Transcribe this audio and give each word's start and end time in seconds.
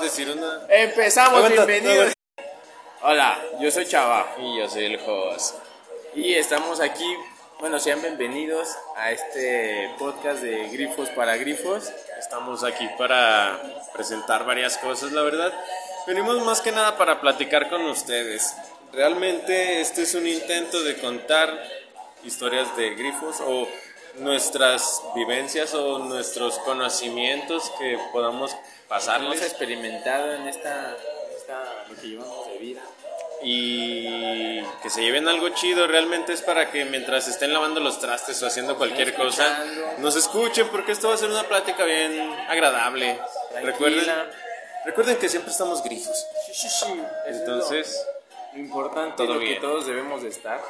decir 0.00 0.28
una. 0.30 0.66
Empezamos, 0.68 1.38
Aguanta, 1.38 1.64
bienvenidos. 1.64 2.12
Hola, 3.02 3.38
yo 3.60 3.70
soy 3.70 3.86
Chava 3.86 4.34
Y 4.38 4.58
yo 4.58 4.68
soy 4.68 4.86
el 4.86 5.00
host. 5.06 5.54
y 6.14 6.34
estamos 6.34 6.80
aquí. 6.80 7.06
Bueno, 7.60 7.78
sean 7.78 8.00
bienvenidos 8.02 8.68
a 8.96 9.12
este 9.12 9.90
podcast 9.98 10.40
de 10.40 10.68
Grifos 10.68 11.08
para 11.10 11.36
Grifos. 11.36 11.92
Estamos 12.18 12.64
aquí 12.64 12.88
para 12.98 13.60
presentar 13.92 14.44
varias 14.44 14.78
cosas, 14.78 15.12
la 15.12 15.22
verdad. 15.22 15.52
Venimos 16.06 16.44
más 16.44 16.60
que 16.60 16.72
nada 16.72 16.96
para 16.96 17.20
platicar 17.20 17.68
con 17.68 17.84
ustedes. 17.86 18.54
Realmente 18.92 19.80
este 19.80 20.02
es 20.02 20.14
un 20.14 20.26
intento 20.26 20.82
de 20.82 20.98
contar 20.98 21.52
historias 22.24 22.76
de 22.76 22.94
grifos 22.94 23.36
o 23.40 23.68
nuestras 24.18 25.02
vivencias 25.14 25.74
o 25.74 25.98
nuestros 26.00 26.58
conocimientos 26.60 27.70
que 27.78 27.98
podamos 28.12 28.56
Hemos 28.88 29.04
pasarles 29.04 29.42
experimentado 29.42 30.32
en 30.32 30.48
esta, 30.48 30.96
esta 31.36 31.84
lo 31.90 31.94
que 31.94 32.06
llevamos 32.08 32.46
de 32.46 32.58
vida. 32.58 32.80
y 33.42 34.62
que 34.82 34.88
se 34.88 35.02
lleven 35.02 35.28
algo 35.28 35.50
chido. 35.50 35.86
Realmente 35.86 36.32
es 36.32 36.40
para 36.40 36.70
que 36.70 36.86
mientras 36.86 37.28
estén 37.28 37.52
lavando 37.52 37.80
los 37.80 38.00
trastes 38.00 38.42
o 38.42 38.46
haciendo 38.46 38.78
cualquier 38.78 39.14
cosa, 39.14 39.62
nos 39.98 40.16
escuchen 40.16 40.68
porque 40.68 40.92
esto 40.92 41.08
va 41.08 41.14
a 41.14 41.18
ser 41.18 41.28
una 41.28 41.42
plática 41.42 41.84
bien 41.84 42.32
agradable. 42.48 43.20
Recuerden, 43.62 44.04
Tranquila. 44.04 44.30
recuerden 44.86 45.18
que 45.18 45.28
siempre 45.28 45.52
estamos 45.52 45.84
grifos. 45.84 46.24
Sí, 46.46 46.54
sí, 46.54 46.68
sí. 46.70 47.02
Entonces, 47.26 48.06
lo, 48.54 48.58
importante, 48.58 49.16
todo 49.18 49.34
lo 49.34 49.40
que 49.40 49.46
bien. 49.46 49.60
todos 49.60 49.86
debemos 49.86 50.22
de 50.22 50.30
estar. 50.30 50.62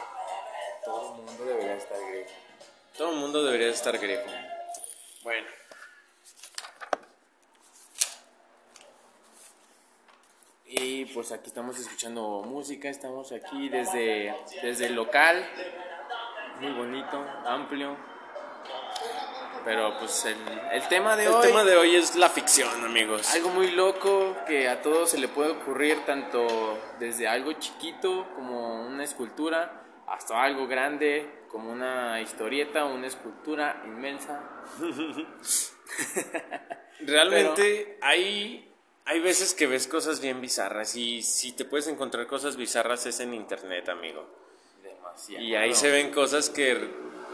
Todo 0.85 1.15
el 1.15 1.23
mundo 1.23 1.45
debería 1.45 1.75
estar 1.75 1.99
grifo. 2.11 2.31
todo 2.97 3.11
el 3.13 3.17
mundo 3.17 3.45
debería 3.45 3.69
estar 3.69 3.97
grifo. 3.97 4.29
Bueno. 5.23 5.47
Y 10.71 11.07
pues 11.07 11.33
aquí 11.33 11.49
estamos 11.49 11.79
escuchando 11.79 12.43
música, 12.47 12.91
estamos 12.91 13.33
aquí 13.33 13.71
desde, 13.71 14.35
desde 14.63 14.87
el 14.87 14.95
local, 14.95 15.49
muy 16.61 16.73
bonito, 16.73 17.25
amplio. 17.47 17.97
Pero 19.65 19.99
pues 19.99 20.27
el, 20.27 20.37
el 20.73 20.87
tema 20.89 21.17
de 21.17 21.25
El 21.25 21.33
hoy, 21.33 21.47
tema 21.47 21.65
de 21.65 21.77
hoy 21.77 21.97
es 21.97 22.17
la 22.17 22.29
ficción, 22.29 22.85
amigos. 22.85 23.35
algo 23.35 23.49
muy 23.49 23.71
loco 23.71 24.37
que 24.47 24.69
a 24.69 24.83
todos 24.83 25.11
se 25.11 25.19
le 25.19 25.29
puede 25.29 25.53
ocurrir, 25.53 26.05
tanto 26.05 26.79
desde 26.99 27.27
algo 27.27 27.55
chiquito 27.55 28.29
como 28.35 28.87
una 28.87 29.05
escultura, 29.05 29.85
hasta 30.07 30.43
algo 30.43 30.67
grande 30.67 31.45
como 31.49 31.73
una 31.73 32.21
historieta 32.21 32.85
o 32.85 32.95
una 32.95 33.07
escultura 33.07 33.83
inmensa. 33.87 34.43
Realmente 37.01 37.99
hay, 38.03 38.68
hay 39.09 39.21
veces 39.21 39.55
que 39.55 39.67
ves 39.67 39.87
cosas 39.87 40.21
bien 40.21 40.43
bizarras 40.43 40.95
y 40.95 41.23
si 41.23 41.53
te 41.53 41.65
puedes 41.65 41.87
encontrar 41.87 42.27
cosas 42.27 42.59
bizarras 42.59 43.07
es 43.07 43.21
en 43.21 43.33
internet, 43.33 43.89
amigo. 43.89 44.29
Demasiado. 44.83 45.43
Y 45.43 45.55
ahí 45.55 45.75
se 45.75 45.91
ven 45.91 46.13
cosas 46.13 46.51
que 46.51 46.79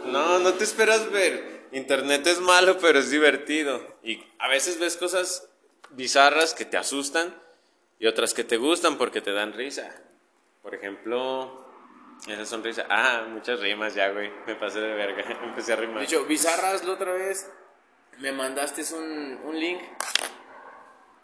no, 0.07 0.39
no 0.39 0.55
te 0.55 0.63
esperas 0.63 1.11
ver. 1.11 1.65
Internet 1.73 2.29
es 2.29 2.39
malo, 2.39 2.79
pero 2.79 3.01
es 3.01 3.11
divertido. 3.11 3.97
Y 4.05 4.25
a 4.39 4.47
veces 4.49 4.79
ves 4.79 4.97
cosas 4.97 5.49
bizarras 5.91 6.55
que 6.55 6.65
te 6.65 6.77
asustan 6.77 7.35
y 7.99 8.07
otras 8.07 8.35
que 8.35 8.45
te 8.45 8.57
gustan 8.57 8.97
porque 8.97 9.21
te 9.21 9.33
dan 9.33 9.53
risa. 9.53 10.01
Por 10.63 10.77
ejemplo, 10.77 11.67
esa 12.29 12.47
sonrisa. 12.47 12.87
Ah, 12.89 13.27
muchas 13.29 13.59
rimas 13.59 13.97
ya, 13.97 14.11
güey. 14.11 14.31
Me 14.47 14.55
pasé 14.55 14.79
de 14.79 14.95
verga. 14.95 15.25
Empecé 15.43 15.73
a 15.73 15.77
rimar. 15.77 15.99
De 15.99 16.05
hecho, 16.05 16.25
bizarras 16.25 16.85
la 16.85 16.93
otra 16.93 17.13
vez 17.15 17.51
me 18.19 18.31
mandaste 18.31 18.83
un, 18.95 19.41
un 19.45 19.59
link. 19.59 19.81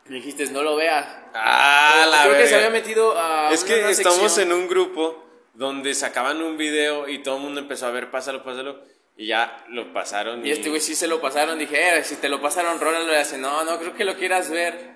Dijiste, 0.09 0.47
no 0.47 0.63
lo 0.63 0.77
veas. 0.77 1.07
ah, 1.35 2.07
la 2.11 2.23
Creo 2.25 2.33
que 2.37 2.47
se 2.47 2.55
verga. 2.55 2.67
había 2.69 2.81
metido 2.81 3.17
a. 3.19 3.53
Es 3.53 3.63
una- 3.63 3.69
que 3.75 3.81
una 3.81 3.91
estamos 3.91 4.19
sección. 4.33 4.49
en 4.49 4.53
un 4.59 4.69
grupo 4.69 5.25
donde 5.55 5.95
sacaban 5.95 6.43
un 6.43 6.57
video 6.57 7.09
y 7.09 7.19
todo 7.23 7.37
el 7.37 7.43
mundo 7.43 7.61
empezó 7.61 7.87
a 7.87 7.91
ver, 7.91 8.11
pásalo, 8.11 8.43
pásalo. 8.43 8.83
Y 9.17 9.27
ya 9.27 9.65
lo 9.69 9.93
pasaron. 9.93 10.45
Y 10.47 10.51
este 10.51 10.69
güey 10.71 10.81
sí 10.81 10.95
se 10.95 11.07
lo 11.07 11.21
pasaron. 11.21 11.59
Dije, 11.59 11.99
eh, 11.99 12.05
si 12.05 12.17
te 12.17 12.29
lo 12.29 12.41
pasaron, 12.41 12.81
rólalo. 12.81 13.13
Y 13.13 13.17
hace, 13.17 13.37
no, 13.39 13.63
no 13.65 13.79
creo 13.79 13.95
que 13.95 14.05
lo 14.05 14.17
quieras 14.17 14.51
ver. 14.51 14.95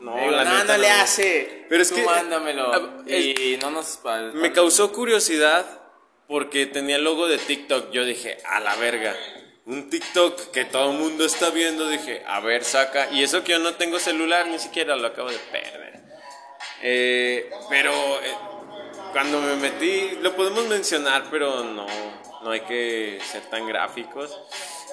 No, 0.00 0.14
Le 0.14 0.20
digo, 0.22 0.32
la 0.36 0.44
no, 0.44 0.58
neta 0.58 0.76
no 0.76 0.82
le 0.82 0.88
no. 0.88 0.94
hace. 1.02 1.66
Pero 1.68 1.82
es 1.82 1.88
Tú 1.90 1.96
que- 1.96 2.04
mándamelo. 2.04 2.72
Ah, 2.72 3.02
y 3.10 3.58
no 3.60 3.70
nos. 3.70 4.00
Me 4.34 4.52
causó 4.52 4.92
curiosidad 4.92 5.66
porque 6.28 6.66
tenía 6.66 6.96
el 6.96 7.04
logo 7.04 7.26
de 7.28 7.36
TikTok. 7.38 7.90
Yo 7.90 8.04
dije, 8.04 8.38
a 8.46 8.60
la 8.60 8.76
verga. 8.76 9.14
Un 9.70 9.88
TikTok 9.88 10.50
que 10.50 10.64
todo 10.64 10.90
el 10.90 10.98
mundo 10.98 11.24
está 11.24 11.50
viendo. 11.50 11.88
Dije, 11.88 12.22
a 12.26 12.40
ver, 12.40 12.64
saca. 12.64 13.08
Y 13.12 13.22
eso 13.22 13.44
que 13.44 13.52
yo 13.52 13.58
no 13.60 13.74
tengo 13.76 13.98
celular, 14.00 14.46
ni 14.48 14.58
siquiera 14.58 14.96
lo 14.96 15.06
acabo 15.06 15.30
de 15.30 15.38
perder. 15.38 16.00
Eh, 16.82 17.50
pero 17.68 17.92
eh, 18.22 18.34
cuando 19.12 19.40
me 19.40 19.54
metí, 19.56 20.18
lo 20.22 20.34
podemos 20.34 20.66
mencionar, 20.66 21.24
pero 21.30 21.62
no, 21.62 21.86
no 22.42 22.50
hay 22.50 22.60
que 22.62 23.20
ser 23.30 23.42
tan 23.42 23.66
gráficos. 23.68 24.36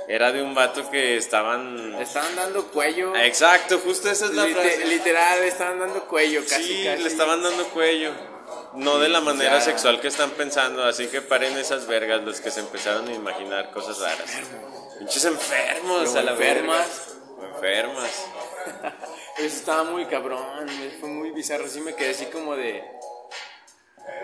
Era 0.08 0.32
de 0.32 0.42
un 0.42 0.54
vato 0.54 0.90
que 0.92 1.18
estaban. 1.18 1.96
Estaban 2.00 2.36
dando 2.36 2.68
cuello. 2.68 3.16
Exacto, 3.16 3.80
justo 3.80 4.10
esa 4.10 4.26
es 4.26 4.34
la 4.36 4.46
Lite- 4.46 4.54
frase. 4.62 4.86
literal, 4.86 5.44
estaban 5.44 5.80
dando 5.80 6.04
cuello 6.08 6.42
casi. 6.48 6.64
Sí, 6.64 6.84
casi. 6.86 7.02
le 7.04 7.10
estaban 7.10 7.42
dando 7.42 7.66
cuello. 7.70 8.37
No 8.78 9.00
de 9.00 9.10
la 9.10 9.22
manera 9.22 9.56
Ya. 9.56 9.62
sexual 9.62 10.00
que 10.00 10.08
están 10.08 10.32
pensando, 10.32 10.84
así 10.84 11.08
que 11.08 11.22
paren 11.22 11.58
esas 11.58 11.88
vergas 11.88 12.24
los 12.24 12.40
que 12.42 12.52
se 12.52 12.60
empezaron 12.60 13.08
a 13.08 13.14
imaginar 13.14 13.72
cosas 13.72 14.00
raras. 14.00 14.32
Pinches 15.00 15.26
enfermos, 15.26 16.16
a 16.16 16.22
la 16.22 16.32
enfermas. 16.32 17.16
verga. 17.38 17.56
Enfermas. 17.56 18.26
Eso 19.38 19.46
estaba 19.58 19.84
muy 19.84 20.06
cabrón, 20.06 20.68
fue 21.00 21.10
muy 21.10 21.32
bizarro. 21.32 21.68
Sí 21.68 21.82
me 21.82 21.94
quedé 21.96 22.12
así 22.12 22.26
como 22.28 22.56
de. 22.56 22.84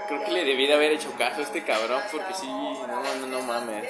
Creo 0.08 0.24
que 0.26 0.32
le 0.32 0.44
debí 0.46 0.68
de 0.68 0.74
haber 0.74 0.92
hecho 0.94 1.12
caso 1.18 1.40
a 1.42 1.44
este 1.44 1.64
cabrón 1.64 2.02
porque 2.12 2.34
sí, 2.34 2.48
no, 2.48 2.86
no, 2.88 3.28
no 3.28 3.42
mames. 3.42 3.88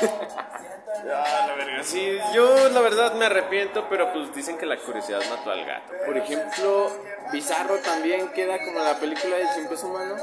Ah, 1.12 1.44
la 1.48 1.54
verga. 1.54 1.82
Sí, 1.82 2.18
yo 2.34 2.68
la 2.68 2.80
verdad 2.80 3.14
me 3.14 3.26
arrepiento, 3.26 3.86
pero 3.88 4.12
pues 4.12 4.34
dicen 4.34 4.58
que 4.58 4.66
la 4.66 4.76
curiosidad 4.76 5.20
mató 5.30 5.50
al 5.50 5.64
gato. 5.64 5.92
Por 6.06 6.16
ejemplo, 6.16 6.90
bizarro 7.32 7.76
también 7.78 8.28
queda 8.32 8.58
como 8.58 8.80
la 8.80 8.94
película 8.96 9.36
del 9.36 9.68
peso 9.68 9.86
humano. 9.86 10.16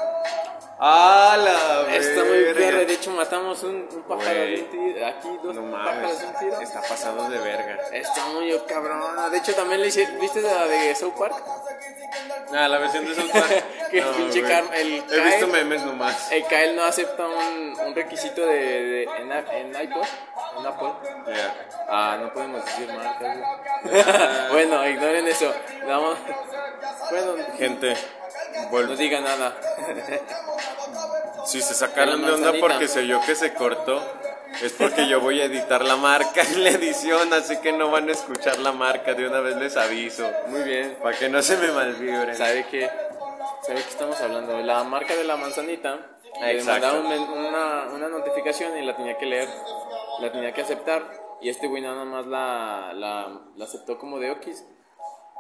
Ah, 0.80 1.36
la 1.44 1.96
Está 1.96 2.24
muy 2.24 2.54
perra, 2.54 2.78
de 2.86 2.94
hecho 2.94 3.10
matamos 3.10 3.64
un, 3.64 3.88
un 3.92 4.04
pájaro 4.04 4.40
de 4.42 4.62
un 4.62 4.70
tiro, 4.70 5.08
aquí 5.08 5.28
dos 5.42 5.56
No 5.56 5.72
pájaros 5.72 6.20
de 6.20 6.28
un 6.28 6.34
tiro. 6.36 6.62
está 6.62 6.82
pasado 6.84 7.30
de 7.32 7.40
verga. 7.40 7.78
Está 7.94 8.28
muy 8.28 8.56
cabrón. 8.68 9.32
De 9.32 9.38
hecho 9.40 9.56
también 9.56 9.82
le 9.82 9.88
hice, 9.88 10.06
¿viste 10.22 10.40
la 10.42 10.68
de 10.68 10.94
South 10.94 11.16
Park? 11.18 11.34
Ah, 12.54 12.68
la 12.68 12.78
versión 12.78 13.06
de 13.06 13.16
South 13.16 13.32
Park. 13.32 13.64
Que 13.90 14.02
No, 14.02 14.12
pinche 14.12 14.40
He 14.42 15.20
visto 15.22 15.48
memes 15.48 15.82
nomás. 15.84 16.30
El 16.32 16.44
Kyle 16.46 16.76
no 16.76 16.84
acepta 16.84 17.26
un, 17.26 17.76
un 17.80 17.96
requisito 17.96 18.46
de, 18.46 18.54
de- 18.60 19.04
en, 19.04 19.32
en 19.32 19.82
iPod, 19.82 20.06
Apple. 20.66 20.92
Ya. 21.28 21.56
Ah, 21.90 22.18
no 22.22 22.34
podemos 22.34 22.66
decir 22.66 22.88
marcas. 22.94 23.38
bueno, 24.52 24.88
ignoren 24.88 25.28
eso. 25.28 25.54
Vamos. 25.88 26.18
Bueno, 27.10 27.36
Gente, 27.58 27.96
no 28.72 28.96
diga 28.96 29.22
nada. 29.22 29.56
si 31.46 31.62
se 31.62 31.74
sacaron 31.74 32.22
De 32.22 32.32
onda 32.32 32.54
porque 32.60 32.88
se 32.88 33.00
oyó 33.00 33.22
que 33.26 33.36
se 33.36 33.54
cortó, 33.54 34.02
es 34.62 34.74
porque 34.74 35.08
yo 35.08 35.22
voy 35.22 35.42
a 35.42 35.46
editar 35.46 35.84
la 35.84 35.96
marca 35.96 36.42
en 36.42 36.64
la 36.64 36.70
edición, 36.72 37.34
así 37.34 37.58
que 37.58 37.72
no 37.72 37.92
van 37.92 38.10
a 38.10 38.12
escuchar 38.12 38.60
la 38.60 38.72
marca, 38.72 39.14
de 39.14 39.28
una 39.28 39.40
vez 39.40 39.56
les 39.58 39.78
aviso. 39.78 40.30
Muy 40.48 40.64
bien. 40.64 40.98
Para 41.02 41.18
que 41.18 41.30
no 41.30 41.42
se 41.42 41.58
me 41.58 41.72
malvibren. 41.72 42.36
¿Sabe 42.36 42.66
qué? 42.70 42.90
¿Sabe 43.62 43.82
qué 43.82 43.90
estamos 43.90 44.20
hablando? 44.22 44.58
La 44.60 44.84
marca 44.84 45.16
de 45.16 45.24
la 45.24 45.36
manzanita. 45.38 46.00
Le 46.42 46.52
Exacto. 46.54 47.02
mandaron 47.02 47.30
una, 47.46 47.88
una 47.94 48.10
notificación 48.10 48.78
y 48.78 48.82
la 48.86 48.96
tenía 48.96 49.18
que 49.18 49.26
leer. 49.26 49.50
La 50.20 50.32
tenía 50.32 50.54
que 50.54 50.62
aceptar. 50.62 51.04
Y 51.42 51.50
este 51.50 51.68
güey 51.68 51.82
nada 51.82 52.04
más 52.06 52.26
la, 52.26 52.92
la, 52.94 53.42
la 53.56 53.66
aceptó 53.66 53.98
como 53.98 54.20
de 54.20 54.32
okis. 54.32 54.66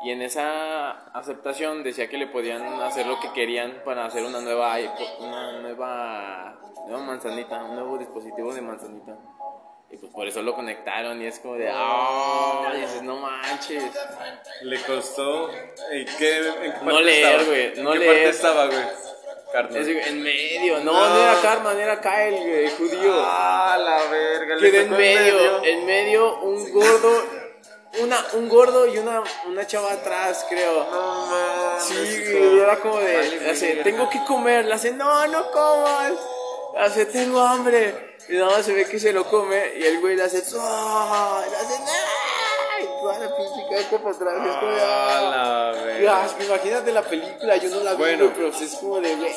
Y 0.04 0.12
en 0.12 0.22
esa 0.22 0.92
aceptación 1.18 1.84
decía 1.84 2.08
que 2.08 2.18
le 2.20 2.28
podían 2.28 2.62
hacer 2.82 3.08
lo 3.08 3.20
que 3.20 3.32
querían 3.34 3.82
para 3.84 4.06
hacer 4.06 4.24
una 4.24 4.42
nueva 4.42 4.76
una 5.20 5.60
nueva, 5.60 6.60
nueva 6.88 7.04
manzanita, 7.04 7.64
un 7.64 7.76
nuevo 7.76 7.98
dispositivo 7.98 8.54
de 8.54 8.62
manzanita. 8.62 9.18
Y 9.90 9.98
pues 9.98 10.12
por 10.12 10.28
eso 10.28 10.42
lo 10.44 10.54
conectaron 10.54 11.20
y 11.22 11.26
es 11.26 11.40
como 11.40 11.56
de, 11.56 11.72
ah, 11.74 12.72
y 12.76 12.82
dices, 12.82 13.02
no 13.04 13.16
manches. 13.18 13.84
Le 14.62 14.82
costó. 14.84 15.50
¿y 15.94 16.06
qué, 16.06 16.48
en 16.48 16.74
qué 16.74 16.80
No 16.84 17.02
leer, 17.02 17.46
güey, 17.46 17.78
¿En 17.78 17.84
no 17.84 17.94
qué 17.94 18.00
leer. 18.00 18.12
parte 18.14 18.30
estaba, 18.30 18.66
güey? 18.68 18.80
Cartman. 19.52 19.82
Es 19.82 20.08
en 20.08 20.22
medio, 20.22 20.80
no, 20.80 20.92
No. 20.92 21.10
no, 21.10 21.18
era 21.22 21.42
Carmen, 21.42 21.80
era 21.80 22.02
Kyle, 22.02 22.38
güey, 22.38 22.70
judío. 22.72 23.14
Ah, 23.26 23.78
la 23.80 24.04
verga. 24.12 24.56
le 24.56 24.72
Quedó 24.72 24.82
en 24.84 24.92
medio, 24.92 25.64
en 25.64 25.86
medio 25.86 26.40
un 26.42 26.72
gordo, 26.72 27.24
una, 28.02 28.18
un 28.34 28.50
gordo 28.50 28.88
y 28.88 28.98
una, 28.98 29.24
una 29.48 29.66
chava 29.66 29.94
atrás, 29.94 30.46
creo. 30.50 30.84
No 30.92 31.28
mames. 31.28 31.84
Sí, 31.84 32.24
güey, 32.32 32.60
era 32.60 32.78
como 32.80 33.00
de, 33.00 33.18
Vale, 33.18 33.50
hace, 33.52 33.76
tengo 33.78 34.10
que 34.10 34.24
comer, 34.26 34.66
le 34.66 34.74
hace, 34.74 34.92
no, 34.92 35.28
no 35.28 35.52
comas, 35.52 36.14
le 36.74 36.80
hace, 36.80 37.06
tengo 37.06 37.40
hambre, 37.42 38.18
y 38.30 38.34
nada 38.34 38.58
más 38.58 38.66
se 38.66 38.74
ve 38.74 38.86
que 38.86 39.00
se 39.00 39.14
lo 39.14 39.26
come, 39.26 39.74
y 39.78 39.84
el 39.84 40.02
güey 40.02 40.16
le 40.16 40.24
hace, 40.24 40.38
le 40.38 40.44
hace, 40.44 40.58
¡ah! 40.60 41.44
y 42.82 42.86
toda 43.02 43.18
la 43.20 43.36
pinche 43.36 43.57
caca 43.84 43.98
para 44.04 44.16
atrás, 44.16 44.34
es 44.48 44.56
como 44.58 44.72
de, 44.72 44.82
Ah, 44.82 45.72
¡ah! 45.74 46.28
la 46.38 46.44
imagínate 46.46 46.92
la 46.92 47.02
película, 47.02 47.58
yo 47.58 47.70
no 47.70 47.84
la 47.84 47.92
vi, 47.92 47.98
Bueno. 47.98 48.32
pero 48.36 48.48
es 48.50 48.76
como 48.76 49.00
de, 49.00 49.16
güey, 49.16 49.32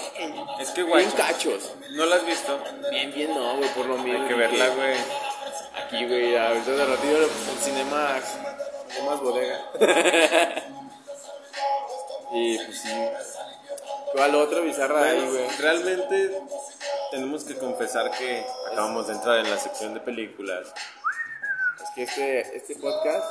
Es 0.60 0.70
que, 0.70 0.82
bien 0.82 1.10
guacho, 1.10 1.16
cachos. 1.16 1.75
¿no 1.90 2.06
la 2.06 2.16
has 2.16 2.26
visto? 2.26 2.58
Bien, 2.90 3.12
bien, 3.12 3.34
no, 3.34 3.56
güey, 3.56 3.69
por 3.70 3.87
lo 3.87 3.96
mismo. 3.98 4.22
Hay 4.22 4.28
que 4.28 4.34
verla, 4.34 4.69
güey. 4.69 4.96
Aquí, 5.84 6.06
güey, 6.06 6.37
ahorita 6.37 6.70
de 6.70 6.84
ratito 6.87 7.16
el 7.16 7.28
Cinemax, 7.62 8.25
Cinemax 8.94 9.20
Bodega. 9.20 9.58
y 12.32 12.58
pues 12.58 12.81
sí. 12.81 13.08
¿Cuál 14.12 14.34
otra 14.34 14.60
bizarra 14.60 15.02
ahí, 15.04 15.20
güey? 15.25 15.48
Realmente 15.58 16.40
tenemos 17.12 17.44
que 17.44 17.56
confesar 17.56 18.10
que 18.10 18.44
acabamos 18.72 19.06
de 19.06 19.14
entrar 19.14 19.38
en 19.38 19.50
la 19.50 19.58
sección 19.58 19.94
de 19.94 20.00
películas. 20.00 20.66
Es 21.82 21.90
que 21.94 22.02
este, 22.02 22.56
este 22.56 22.75
podcast 22.76 23.25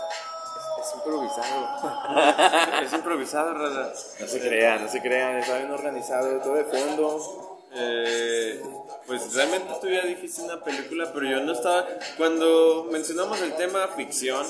es, 0.81 0.87
es 0.87 0.95
improvisado. 0.95 2.79
Es 2.83 2.93
improvisado, 2.93 3.53
raza. 3.53 3.93
No 4.19 4.27
se 4.27 4.39
crean, 4.39 4.83
no 4.83 4.89
se 4.89 5.01
crean, 5.01 5.37
está 5.37 5.57
bien 5.57 5.71
organizado, 5.71 6.39
todo 6.39 6.55
de 6.55 6.63
fondo. 6.65 7.59
Eh, 7.73 8.61
pues 9.05 9.33
realmente 9.33 9.73
tú 9.81 9.87
ya 9.89 10.01
dijiste 10.01 10.41
una 10.41 10.63
película, 10.63 11.11
pero 11.13 11.25
yo 11.29 11.41
no 11.41 11.53
estaba. 11.53 11.85
Cuando 12.17 12.87
mencionamos 12.91 13.41
el 13.41 13.53
tema 13.55 13.87
ficción, 13.95 14.45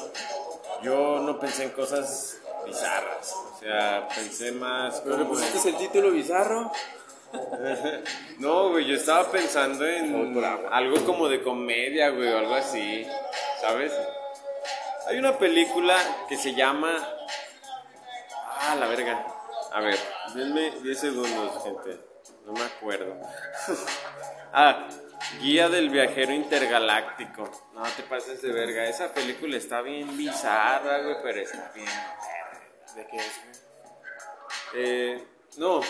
yo 0.83 1.19
no 1.19 1.39
pensé 1.39 1.63
en 1.63 1.71
cosas 1.71 2.37
bizarras. 2.65 3.33
O 3.33 3.59
sea, 3.59 4.07
pensé 4.15 4.51
más 4.53 5.01
Pero 5.01 5.17
le 5.17 5.25
pusiste 5.25 5.69
el 5.69 5.77
título 5.77 6.11
bizarro. 6.11 6.71
No, 8.39 8.69
güey, 8.69 8.85
yo 8.85 8.95
estaba 8.95 9.29
pensando 9.29 9.85
en 9.85 10.43
algo 10.71 11.05
como 11.05 11.27
de 11.27 11.43
comedia, 11.43 12.09
güey, 12.09 12.27
o 12.29 12.37
algo 12.39 12.55
así, 12.55 13.05
¿sabes? 13.61 13.93
Hay 15.09 15.17
una 15.17 15.37
película 15.37 15.97
que 16.27 16.37
se 16.37 16.53
llama... 16.53 16.91
Ah, 18.61 18.75
la 18.75 18.87
verga. 18.87 19.25
A 19.71 19.81
ver, 19.81 19.97
denme 20.35 20.71
10 20.81 20.99
segundos, 20.99 21.63
gente. 21.63 21.99
No 22.45 22.53
me 22.53 22.63
acuerdo. 22.63 23.15
ah, 24.53 24.87
Guía 25.39 25.69
del 25.69 25.89
Viajero 25.89 26.31
Intergaláctico. 26.33 27.49
No 27.73 27.83
te 27.83 28.03
pases 28.03 28.41
de 28.41 28.51
verga. 28.51 28.85
Esa 28.85 29.11
película 29.13 29.57
está 29.57 29.81
bien 29.81 30.15
bizarra, 30.17 31.01
güey, 31.01 31.15
pero 31.23 31.41
está 31.41 31.71
bien. 31.73 31.87
¿De 32.95 33.07
qué 33.07 33.17
es, 33.17 33.41
güey? 33.43 34.83
Eh, 34.85 35.27
no, 35.57 35.81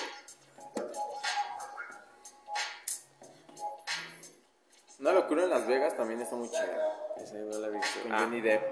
Una 4.99 5.13
locura 5.13 5.43
en 5.43 5.49
Las 5.49 5.65
Vegas 5.65 5.95
también 5.95 6.21
está 6.21 6.35
muy 6.35 6.49
chida. 6.49 7.13
esa 7.23 7.35
no 7.35 7.57
la 7.57 7.67
he 7.67 7.71
visto. 7.71 8.01
Con 8.03 8.11
Ah, 8.13 8.19
Johnny 8.19 8.41
Depp. 8.41 8.63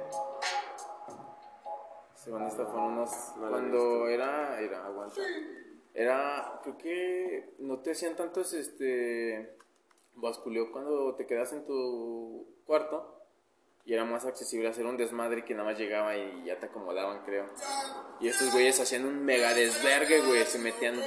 Según 2.27 2.43
esta 2.43 2.65
fueron 2.65 2.91
unos. 2.91 3.09
Cuando 3.39 4.09
era. 4.09 4.59
Era, 4.59 4.85
aguanta. 4.85 5.21
Era. 5.93 6.59
Creo 6.61 6.77
que 6.77 7.53
no 7.59 7.79
te 7.79 7.91
hacían 7.91 8.17
tantos 8.17 8.51
este. 8.53 9.55
Basculeo 10.13 10.71
cuando 10.73 11.15
te 11.15 11.25
quedas 11.25 11.53
en 11.53 11.65
tu 11.65 12.45
cuarto. 12.65 13.13
Y 13.85 13.93
era 13.93 14.03
más 14.03 14.25
accesible 14.25 14.67
hacer 14.67 14.85
un 14.85 14.97
desmadre 14.97 15.45
que 15.45 15.53
nada 15.53 15.69
más 15.69 15.79
llegaba 15.79 16.17
y 16.17 16.43
ya 16.43 16.59
te 16.59 16.65
acomodaban, 16.65 17.23
creo. 17.23 17.45
Y 18.19 18.27
estos 18.27 18.51
güeyes 18.51 18.77
hacían 18.81 19.05
un 19.05 19.23
mega 19.23 19.53
desvergue, 19.53 20.19
güey. 20.27 20.43
Se 20.43 20.59
metían 20.59 20.99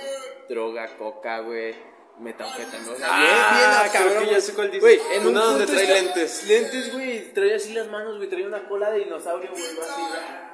droga, 0.48 0.96
coca, 0.96 1.40
güey. 1.40 1.74
Metanfetamina. 2.18 2.92
O 2.92 2.96
sea, 2.96 3.06
Ah, 3.10 3.82
bien, 3.82 3.92
bien, 3.92 3.92
cabrón, 3.92 4.18
que 4.20 4.24
ya 4.24 4.30
güey. 4.30 4.40
sé 4.40 4.54
cuál 4.54 4.70
dices. 4.70 4.80
Güey, 4.80 5.00
en 5.18 5.26
Una 5.26 5.40
un 5.42 5.58
donde 5.58 5.66
trae 5.66 5.86
lentes. 5.86 6.46
Lentes, 6.48 6.92
güey. 6.94 7.34
Traía 7.34 7.56
así 7.56 7.74
las 7.74 7.88
manos, 7.88 8.16
güey. 8.16 8.30
Traía 8.30 8.46
una 8.46 8.66
cola 8.66 8.90
de 8.92 9.00
dinosaurio, 9.00 9.50
güey. 9.50 9.62
Así, 9.62 9.76
va. 10.00 10.49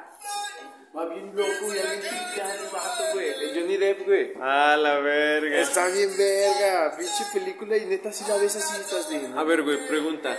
Va 0.97 1.05
bien 1.07 1.37
loco. 1.37 1.71
Bien 1.71 2.01
picado 2.01 2.53
el 2.55 2.71
vato, 2.73 3.03
güey. 3.13 3.29
El 3.29 3.61
Johnny 3.61 3.77
Depp, 3.77 4.07
güey. 4.07 4.33
Ah, 4.41 4.77
la 4.79 4.99
verga. 5.01 5.61
Está 5.61 5.89
bien 5.89 6.17
verga. 6.17 6.97
Pinche 6.97 7.25
película 7.35 7.77
y 7.77 7.85
neta 7.85 8.11
si 8.13 8.25
la 8.25 8.39
ves 8.39 8.57
así 8.57 8.81
estás 8.81 9.11
de... 9.11 9.27
A 9.37 9.43
ver, 9.45 9.63
güey, 9.63 9.87
pregunta. 9.87 10.35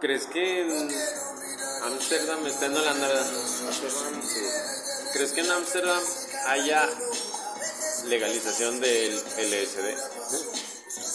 ¿Crees 0.00 0.26
que 0.26 0.60
en 0.60 0.70
Ámsterdam 1.84 2.46
está 2.46 2.66
en 2.66 2.76
Holanda, 2.76 3.08
verdad? 3.08 3.26
¿Crees 5.14 5.32
que 5.32 5.40
en 5.40 5.50
Ámsterdam 5.50 6.02
haya 6.48 6.86
legalización 8.08 8.80
del 8.80 9.14
LSD? 9.14 10.55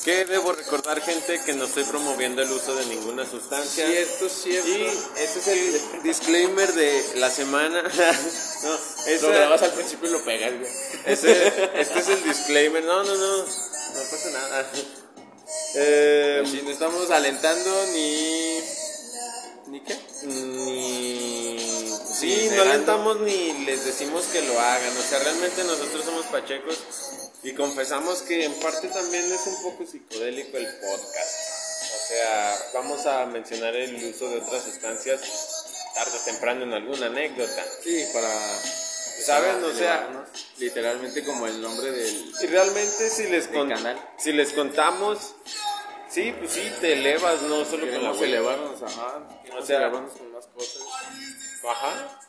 Que 0.03 0.25
debo 0.25 0.51
recordar, 0.53 0.99
gente, 1.01 1.39
que 1.45 1.53
no 1.53 1.65
estoy 1.65 1.83
promoviendo 1.83 2.41
el 2.41 2.51
uso 2.51 2.73
de 2.75 2.85
ninguna 2.87 3.23
sustancia. 3.29 3.85
Cierto, 3.85 4.29
cierto. 4.29 4.67
Y 4.67 4.87
ese 5.19 5.39
es 5.39 5.47
el 5.47 6.01
disclaimer 6.03 6.73
de 6.73 7.03
la 7.17 7.29
semana. 7.29 7.83
no, 8.63 9.19
Lo 9.21 9.29
grabas 9.29 9.61
al 9.61 9.71
principio 9.73 10.09
y 10.09 10.13
lo 10.13 10.23
pegas, 10.25 10.53
güey. 10.57 10.71
ese- 11.05 11.53
este 11.79 11.99
es 11.99 12.07
el 12.07 12.23
disclaimer. 12.23 12.83
No, 12.83 13.03
no, 13.03 13.15
no. 13.15 13.37
No 13.37 14.01
pasa 14.09 14.29
nada. 14.31 14.71
Eh, 15.75 16.43
Si 16.49 16.61
no 16.63 16.71
estamos 16.71 17.11
alentando 17.11 17.85
ni... 17.93 18.59
¿Ni 19.67 19.79
qué? 19.81 19.97
ni 20.23 21.89
sí, 22.19 22.47
Ni 22.49 22.55
no 22.57 22.63
alentamos 22.63 23.19
ni 23.21 23.53
les 23.65 23.85
decimos 23.85 24.25
que 24.25 24.41
lo 24.41 24.59
hagan, 24.59 24.97
o 24.97 25.01
sea, 25.01 25.19
realmente 25.19 25.63
nosotros 25.63 26.03
somos 26.03 26.25
pachecos 26.25 26.77
y 27.43 27.53
confesamos 27.53 28.21
que 28.21 28.45
en 28.45 28.53
parte 28.59 28.87
también 28.87 29.31
es 29.31 29.47
un 29.47 29.63
poco 29.63 29.85
psicodélico 29.85 30.57
el 30.57 30.67
podcast. 30.79 31.39
O 31.93 32.07
sea, 32.07 32.57
vamos 32.73 33.05
a 33.05 33.25
mencionar 33.25 33.75
el 33.75 33.95
uso 34.03 34.29
de 34.29 34.39
otras 34.41 34.63
sustancias 34.63 35.21
tarde 35.95 36.11
o 36.17 36.25
temprano 36.25 36.63
en 36.63 36.73
alguna 36.73 37.07
anécdota. 37.07 37.63
Sí, 37.83 38.05
para... 38.13 38.29
¿Saben? 39.25 39.55
para 39.61 39.67
O 39.67 39.73
sea, 39.75 40.25
literalmente 40.57 41.23
como 41.23 41.47
el 41.47 41.61
nombre 41.61 41.91
del... 41.91 42.31
Y 42.41 42.47
realmente 42.47 43.09
si 43.09 43.27
les, 43.27 43.47
con- 43.47 43.69
canal. 43.69 43.99
si 44.17 44.31
les 44.31 44.53
contamos, 44.53 45.35
sí, 46.09 46.33
pues 46.39 46.51
sí, 46.51 46.71
te 46.79 46.93
elevas, 46.93 47.41
no 47.43 47.63
solo 47.65 47.91
con 47.91 48.03
la 48.03 48.25
elevarnos, 48.25 48.81
ajá. 48.81 49.41
Queremos 49.43 49.67
sea, 49.67 49.77
elevarnos 49.77 50.13
con 50.13 50.31
más 50.31 50.47
cosas. 50.47 50.81
Ajá. 51.69 52.19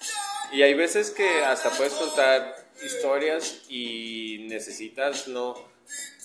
Y 0.53 0.63
hay 0.63 0.75
veces 0.75 1.11
que 1.11 1.45
hasta 1.45 1.71
puedes 1.71 1.95
contar 1.95 2.62
historias 2.85 3.63
y 3.69 4.47
necesitas 4.49 5.29
no, 5.29 5.55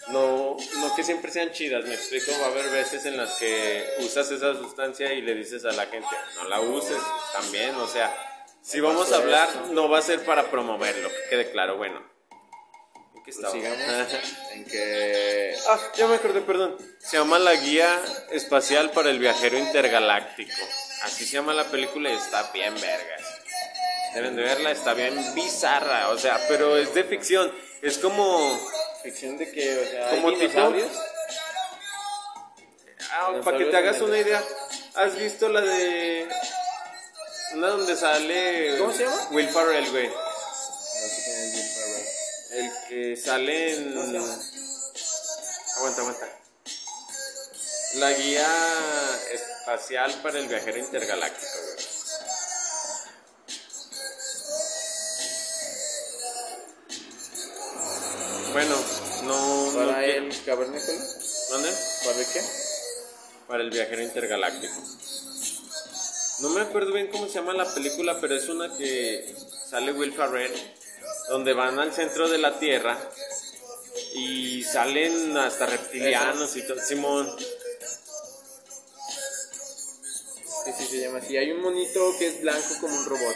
no, 0.09 0.57
no 0.77 0.95
que 0.95 1.03
siempre 1.03 1.31
sean 1.31 1.51
chidas, 1.51 1.85
me 1.85 1.93
explico, 1.93 2.31
va 2.39 2.47
a 2.47 2.49
haber 2.49 2.69
veces 2.69 3.05
en 3.05 3.17
las 3.17 3.35
que 3.35 3.83
usas 3.99 4.31
esa 4.31 4.55
sustancia 4.55 5.13
y 5.13 5.21
le 5.21 5.35
dices 5.35 5.65
a 5.65 5.71
la 5.71 5.85
gente, 5.87 6.07
no 6.35 6.47
la 6.49 6.59
uses 6.61 7.01
también, 7.33 7.75
o 7.75 7.87
sea, 7.87 8.15
si 8.61 8.81
vamos 8.81 9.11
a 9.13 9.17
hablar, 9.17 9.49
no 9.71 9.89
va 9.89 9.99
a 9.99 10.01
ser 10.01 10.25
para 10.25 10.51
promoverlo, 10.51 11.09
que 11.09 11.29
quede 11.29 11.51
claro, 11.51 11.77
bueno. 11.77 12.03
¿En 13.15 13.23
qué 13.23 13.31
estaba? 13.31 13.53
Sigamos 13.53 13.79
en 14.53 14.65
que... 14.65 15.55
Ah, 15.69 15.79
ya 15.95 16.07
me 16.07 16.15
acordé, 16.15 16.41
perdón. 16.41 16.77
Se 16.99 17.17
llama 17.17 17.39
La 17.39 17.53
Guía 17.55 18.03
Espacial 18.31 18.91
para 18.91 19.09
el 19.09 19.19
Viajero 19.19 19.57
Intergaláctico. 19.57 20.51
Así 21.03 21.25
se 21.25 21.33
llama 21.33 21.53
la 21.53 21.63
película 21.65 22.09
y 22.09 22.15
está 22.15 22.51
bien 22.51 22.73
vergas. 22.75 23.21
Deben 24.13 24.35
de 24.35 24.43
verla, 24.43 24.71
está 24.71 24.93
bien 24.93 25.15
bizarra, 25.35 26.09
o 26.09 26.17
sea, 26.17 26.39
pero 26.47 26.77
es 26.77 26.93
de 26.93 27.03
ficción. 27.03 27.53
Es 27.81 27.97
como... 27.99 28.59
Ficción 29.03 29.37
de 29.37 29.51
que, 29.51 29.77
o 29.79 29.85
sea, 29.89 30.09
Como 30.09 30.29
¿hay 30.29 30.35
tipo- 30.35 30.47
dinosaurios? 30.47 30.91
Ah, 33.11 33.39
para 33.43 33.57
que 33.57 33.65
te 33.65 33.77
hagas 33.77 34.01
una 34.01 34.17
idea, 34.17 34.43
¿has 34.95 35.15
visto 35.15 35.49
la 35.49 35.61
de... 35.61 36.27
Una 37.53 37.67
donde 37.67 37.95
sale... 37.95 38.77
¿Cómo 38.77 38.91
se 38.93 39.03
llama? 39.05 39.27
Will 39.31 39.47
Ferrell, 39.49 39.89
güey. 39.91 40.09
El 42.51 42.71
que 42.89 43.15
sale 43.15 43.75
en... 43.75 43.97
Aguanta, 45.77 46.01
aguanta. 46.01 46.27
La 47.95 48.11
guía 48.13 48.47
espacial 49.31 50.13
para 50.21 50.39
el 50.39 50.47
viajero 50.47 50.77
intergaláctico, 50.79 51.56
cavernícola? 60.47 60.99
¿Dónde? 61.49 61.69
¿Para 62.05 62.19
qué? 62.19 62.41
Para 63.47 63.63
el 63.63 63.69
viajero 63.69 64.01
intergaláctico. 64.01 64.73
No 66.39 66.49
me 66.49 66.61
acuerdo 66.61 66.93
bien 66.93 67.07
cómo 67.07 67.27
se 67.27 67.33
llama 67.33 67.53
la 67.53 67.65
película, 67.73 68.17
pero 68.21 68.35
es 68.35 68.47
una 68.47 68.75
que 68.77 69.35
sale 69.69 69.91
Will 69.91 70.13
Ferrell, 70.13 70.53
donde 71.29 71.53
van 71.53 71.77
al 71.79 71.93
centro 71.93 72.29
de 72.29 72.37
la 72.37 72.57
Tierra 72.59 72.97
y 74.13 74.63
salen 74.63 75.35
hasta 75.35 75.65
reptilianos 75.65 76.55
y 76.55 76.65
todo. 76.65 76.79
Simón, 76.81 77.29
Sí, 80.65 80.73
sí, 80.77 80.85
se 80.87 80.99
llama 80.99 81.19
así. 81.19 81.37
Hay 81.37 81.51
un 81.51 81.61
monito 81.61 82.13
que 82.19 82.27
es 82.27 82.41
blanco 82.41 82.75
como 82.81 82.93
un 82.93 83.05
robot. 83.05 83.35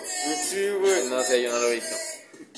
sí, 0.49 0.69
güey. 0.69 1.05
No 1.07 1.23
sé, 1.23 1.41
yo 1.41 1.49
no 1.51 1.59
lo 1.59 1.67
he 1.69 1.75
visto. 1.75 1.95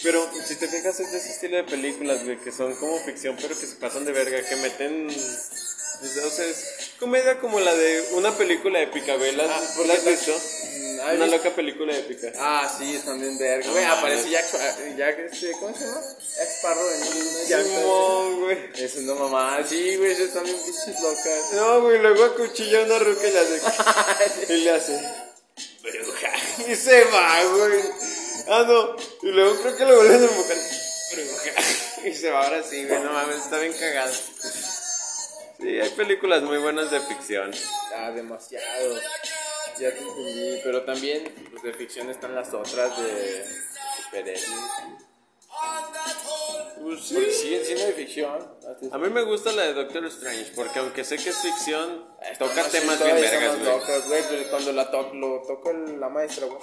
Pero 0.04 0.30
si 0.46 0.56
te 0.56 0.68
fijas 0.68 1.00
es 1.00 1.12
de 1.12 1.18
ese 1.18 1.30
estilo 1.32 1.58
de 1.58 1.64
películas, 1.64 2.24
güey, 2.26 2.38
que 2.38 2.52
son 2.52 2.76
como 2.76 3.00
ficción, 3.06 3.38
pero 3.42 3.58
que 3.58 3.66
se 3.66 3.76
pasan 3.76 4.04
de 4.06 4.12
verga, 4.12 4.42
que 4.48 4.56
meten... 4.58 5.08
pues, 5.08 6.18
o 6.18 6.30
sea, 6.30 6.46
es- 6.46 6.92
comedia 7.00 7.40
como 7.40 7.60
la 7.60 7.74
de 7.74 8.10
una 8.12 8.36
película 8.38 8.82
épica, 8.82 9.16
güey. 9.16 9.34
¿La, 9.36 9.44
Ah, 9.46 9.62
¿la 9.86 9.94
has 9.94 10.06
visto? 10.06 10.32
Mm, 10.34 11.00
¿has 11.00 11.16
Una 11.16 11.28
loca 11.28 11.50
película 11.56 11.96
épica. 11.98 12.32
Ah, 12.38 12.74
sí, 12.78 12.96
están 12.96 13.20
bien 13.22 13.38
verga. 13.38 13.70
Güey, 13.72 13.84
mames. 13.86 14.00
aparece 14.00 14.30
Jack, 14.30 14.46
Jack 14.98 15.20
este, 15.20 15.52
¿cómo 15.54 15.76
se 15.78 15.86
llama? 15.86 16.02
Jack 16.38 16.50
Sparrow 16.50 16.90
en 16.90 17.48
Jack. 17.48 17.64
Simón, 17.66 18.40
güey. 18.42 18.58
Eso 18.78 19.02
no 19.02 19.16
mamá, 19.16 19.60
sí, 19.68 19.96
güey, 19.98 20.12
esas 20.12 20.28
están 20.28 20.44
bien 20.44 20.58
pinches 20.58 21.02
locas. 21.02 21.54
No, 21.54 21.82
güey, 21.82 22.00
luego 22.00 22.24
acuchilla 22.26 22.84
una 22.84 23.00
ruca 23.00 23.28
y 23.28 23.32
le 23.32 23.40
hace. 23.40 23.62
y 24.54 24.58
le 24.58 24.70
hace. 24.72 25.02
Bruja. 25.82 26.32
Y 26.72 26.76
se 26.76 27.04
va, 27.06 27.44
güey. 27.46 27.82
Ah, 28.48 28.66
no. 28.68 28.96
Y 29.22 29.32
luego 29.32 29.56
creo 29.62 29.78
que 29.78 29.86
lo 29.86 29.96
vuelven 29.98 30.22
a 30.22 30.26
empujar. 30.26 30.58
Y 32.06 32.14
se 32.14 32.32
va 32.32 32.44
ahora 32.44 32.62
sí, 32.64 32.86
güey. 32.86 33.00
No 33.02 33.14
mames, 33.14 33.38
está 33.38 33.60
bien 33.60 33.72
cagado. 33.72 34.14
Sí, 34.14 35.80
hay 35.80 35.90
películas 35.92 36.44
muy 36.44 36.58
buenas 36.58 36.92
de 36.92 37.00
ficción. 37.00 37.52
Ah, 37.96 38.12
demasiado. 38.12 39.00
Ya 39.80 39.92
te 39.92 40.00
entendí. 40.00 40.60
Pero 40.64 40.84
también, 40.84 41.34
pues 41.52 41.64
de 41.64 41.74
ficción 41.74 42.10
están 42.10 42.36
las 42.36 42.54
otras 42.54 42.98
de 42.98 43.46
superhéroes. 44.04 44.50
Pues 46.82 47.00
Porque 47.14 47.32
siguen 47.32 47.66
siendo 47.66 47.86
de 47.86 47.94
ficción. 47.94 48.56
A 48.92 48.98
mí 48.98 49.10
me 49.10 49.22
gusta 49.24 49.52
la 49.52 49.64
de 49.64 49.74
Doctor 49.74 50.06
Strange, 50.08 50.52
porque 50.56 50.80
aunque 50.80 51.04
sé 51.04 51.18
que 51.18 51.30
es 51.30 51.38
ficción, 51.38 52.06
toca 52.38 52.64
temas 52.68 53.02
bien 53.02 53.16
vergas, 53.16 53.56
güey. 53.60 53.66
locas, 53.66 54.08
güey. 54.08 54.24
Pero 54.30 54.50
cuando 54.50 54.72
la 54.74 54.92
to 54.92 55.14
lo 55.14 55.42
toca 55.48 55.72
el- 55.72 56.00
la 56.00 56.10
maestra, 56.10 56.48
güey. 56.48 56.60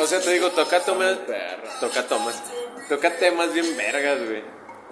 O 0.00 0.06
sea, 0.06 0.20
te 0.20 0.30
digo, 0.32 0.50
toca 0.52 0.80
temas. 0.80 1.18
Toca 1.80 2.06
tomas. 2.06 2.36
Toca 2.88 3.16
temas 3.16 3.52
bien 3.52 3.76
vergas, 3.76 4.18
güey. 4.24 4.42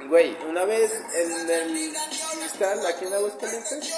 Güey, 0.08 0.36
una 0.48 0.64
vez 0.64 0.92
en 1.14 1.50
el 1.50 1.92
cristal, 2.40 2.84
aquí 2.86 3.04
en 3.06 3.14
Aguascalientes, 3.14 3.94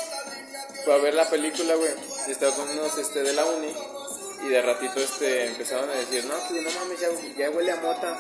fue 0.85 0.95
a 0.95 0.99
ver 0.99 1.15
la 1.15 1.29
película, 1.31 1.75
güey. 1.77 1.93
Y 2.29 2.31
estaba 2.33 2.55
con 2.55 2.69
unos 2.71 2.97
este, 2.99 3.23
de 3.23 3.33
la 3.33 3.45
uni. 3.47 3.75
Y 4.43 4.49
de 4.49 4.61
ratito 4.63 5.01
este, 5.01 5.47
empezaron 5.47 5.89
a 5.89 5.95
decir, 5.95 6.25
no, 6.25 6.35
que 6.49 6.61
no 6.61 6.71
mames, 6.71 7.01
ya, 7.01 7.09
ya 7.39 7.51
huele 7.51 7.73
a 7.73 7.77
mota. 7.77 8.19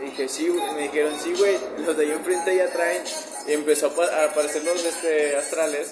Y 0.00 0.04
dije, 0.06 0.28
sí. 0.28 0.48
Me 0.74 0.82
dijeron, 0.82 1.14
sí, 1.22 1.32
güey. 1.36 1.56
Los 1.84 1.96
de 1.96 2.04
ahí 2.04 2.10
enfrente 2.12 2.56
ya 2.56 2.66
traen. 2.72 3.02
Y 3.46 3.52
empezó 3.52 3.86
a, 3.86 3.94
pa- 3.94 4.06
a 4.08 4.24
aparecer 4.26 4.64
los 4.64 4.84
este, 4.84 5.36
astrales. 5.36 5.88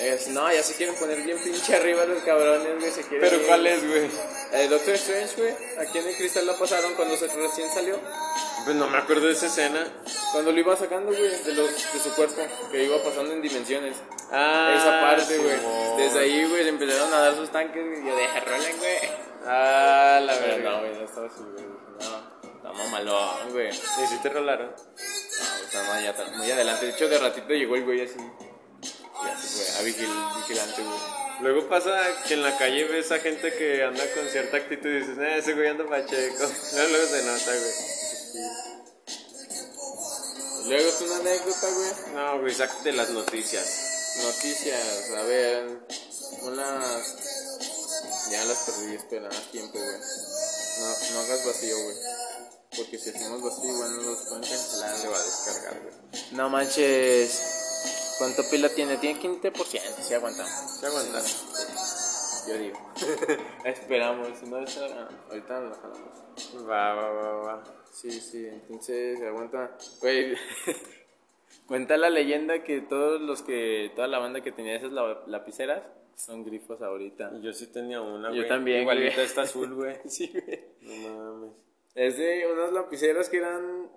Es, 0.00 0.28
no, 0.28 0.52
ya 0.52 0.62
se 0.62 0.74
quieren 0.74 0.94
poner 0.96 1.22
bien 1.22 1.38
pinche 1.38 1.76
arriba 1.76 2.04
los 2.04 2.22
cabrones, 2.22 2.78
güey. 2.80 2.90
Se 2.90 3.02
quieren 3.02 3.20
Pero 3.20 3.36
ir". 3.40 3.46
¿cuál 3.46 3.66
es, 3.66 3.86
güey? 3.86 4.10
El 4.52 4.70
Doctor 4.70 4.94
Strange, 4.94 5.34
güey. 5.36 5.54
Aquí 5.78 5.98
en 5.98 6.06
el 6.08 6.16
cristal 6.16 6.46
la 6.46 6.54
pasaron 6.54 6.94
cuando 6.94 7.16
se 7.16 7.26
recién 7.28 7.70
salió. 7.72 7.98
Pues 8.66 8.74
no 8.74 8.88
me 8.88 8.98
acuerdo 8.98 9.28
de 9.28 9.32
esa 9.32 9.46
escena. 9.46 9.86
Cuando 10.32 10.50
lo 10.50 10.58
iba 10.58 10.76
sacando, 10.76 11.12
güey, 11.12 11.22
de, 11.22 11.54
los, 11.54 11.70
de 11.92 12.00
su 12.00 12.12
cuerpo, 12.16 12.42
que 12.72 12.82
iba 12.82 13.00
pasando 13.00 13.32
en 13.32 13.40
dimensiones. 13.40 13.96
Ah, 14.32 14.74
Esa 14.76 15.00
parte, 15.00 15.38
güey. 15.38 15.96
Desde 15.96 16.18
ahí, 16.18 16.44
güey, 16.48 16.64
le 16.64 16.70
empezaron 16.70 17.14
a 17.14 17.20
dar 17.20 17.36
sus 17.36 17.48
tanques, 17.52 17.80
y 17.80 18.04
Yo 18.04 18.16
dije, 18.16 18.40
rolen, 18.40 18.76
güey. 18.78 18.98
Ah, 19.46 20.20
la 20.20 20.34
verdad. 20.34 20.72
no, 20.72 20.80
güey, 20.80 20.98
no 20.98 21.04
estaba 21.04 21.26
así, 21.28 21.44
güey. 21.44 21.64
No, 21.64 22.56
está 22.56 22.72
mamalón, 22.72 23.52
güey. 23.52 23.68
No, 23.68 24.04
¿Y 24.04 24.06
si 24.08 24.16
te 24.18 24.28
rolaron? 24.30 24.72
está 25.64 25.82
más 25.84 25.98
allá, 25.98 26.14
muy 26.36 26.50
adelante. 26.50 26.86
De 26.86 26.92
hecho, 26.92 27.08
de 27.08 27.18
ratito 27.20 27.48
llegó 27.54 27.76
el 27.76 27.84
güey 27.84 28.00
así. 28.02 28.18
Y 28.18 29.28
así, 29.28 29.58
güey, 29.62 29.78
a 29.78 29.82
vigil, 29.82 30.08
vigilante, 30.38 30.82
güey. 30.82 30.98
Luego 31.40 31.68
pasa 31.68 31.96
que 32.26 32.34
en 32.34 32.42
la 32.42 32.58
calle 32.58 32.82
ves 32.84 33.12
a 33.12 33.20
gente 33.20 33.52
que 33.56 33.84
anda 33.84 34.02
con 34.12 34.26
cierta 34.26 34.56
actitud 34.56 34.88
y 34.88 34.98
dices, 34.98 35.18
eh, 35.18 35.38
ese 35.38 35.52
güey 35.52 35.68
anda 35.68 35.86
pacheco. 35.86 36.44
Luego 36.90 37.06
se 37.06 37.22
nota, 37.24 37.52
güey. 37.52 37.96
Luego 40.66 40.88
es 40.88 41.00
una 41.00 41.16
anécdota, 41.16 41.68
güey. 41.74 42.14
No, 42.14 42.40
güey, 42.40 42.54
sácate 42.54 42.92
las 42.92 43.10
noticias. 43.10 44.16
Noticias, 44.22 45.10
a 45.16 45.22
ver, 45.22 45.80
unas... 46.42 47.16
Ya 48.30 48.44
las 48.44 48.58
perdí, 48.58 48.96
espera, 48.96 49.28
tiempo, 49.52 49.78
güey. 49.78 49.98
No, 50.80 51.12
no 51.12 51.20
hagas 51.20 51.46
vacío, 51.46 51.76
güey. 51.80 51.96
Porque 52.76 52.98
si 52.98 53.10
hacemos 53.10 53.42
vacío, 53.42 53.76
güey, 53.76 53.90
no 53.90 54.02
los 54.02 54.18
pueden 54.26 54.42
cancelar. 54.42 54.96
Se 54.98 55.08
va 55.08 55.16
a 55.16 55.22
descargar, 55.22 55.80
güey. 55.82 55.94
No 56.32 56.50
manches. 56.50 57.40
¿Cuánto 58.18 58.42
pila 58.50 58.68
tiene? 58.70 58.96
Tiene 58.96 59.20
15%, 59.20 59.80
sí 60.02 60.14
aguanta. 60.14 60.44
Se 60.68 60.86
aguanta. 60.86 61.22
Yo 62.48 62.58
digo. 62.58 62.78
Esperamos, 63.64 64.38
si 64.38 64.46
no, 64.46 64.56
ahorita 64.56 65.60
la 65.60 65.76
jalamos. 65.76 66.68
Va, 66.68 66.94
va, 66.94 67.10
va, 67.10 67.32
va. 67.42 67.85
Sí, 67.96 68.10
sí, 68.10 68.46
entonces 68.46 69.22
aguanta. 69.22 69.76
Güey, 70.02 70.34
cuenta 71.66 71.96
la 71.96 72.10
leyenda 72.10 72.62
que 72.62 72.80
todos 72.82 73.20
los 73.20 73.42
que, 73.42 73.90
toda 73.94 74.06
la 74.08 74.18
banda 74.18 74.42
que 74.42 74.52
tenía 74.52 74.74
esas 74.76 74.92
la- 74.92 75.22
lapiceras 75.26 75.82
son 76.14 76.44
grifos 76.44 76.80
ahorita. 76.82 77.32
Yo 77.40 77.52
sí 77.52 77.66
tenía 77.72 78.00
una, 78.02 78.32
Yo 78.32 78.46
también, 78.46 78.82
Igualita 78.82 79.22
está 79.22 79.42
azul, 79.42 79.74
güey. 79.74 79.96
Sí, 80.06 80.30
güey. 80.32 80.64
No 81.08 81.14
mames. 81.40 81.52
Es 81.94 82.18
de 82.18 82.46
unas 82.52 82.72
lapiceras 82.72 83.30
que 83.30 83.38
eran 83.38 83.90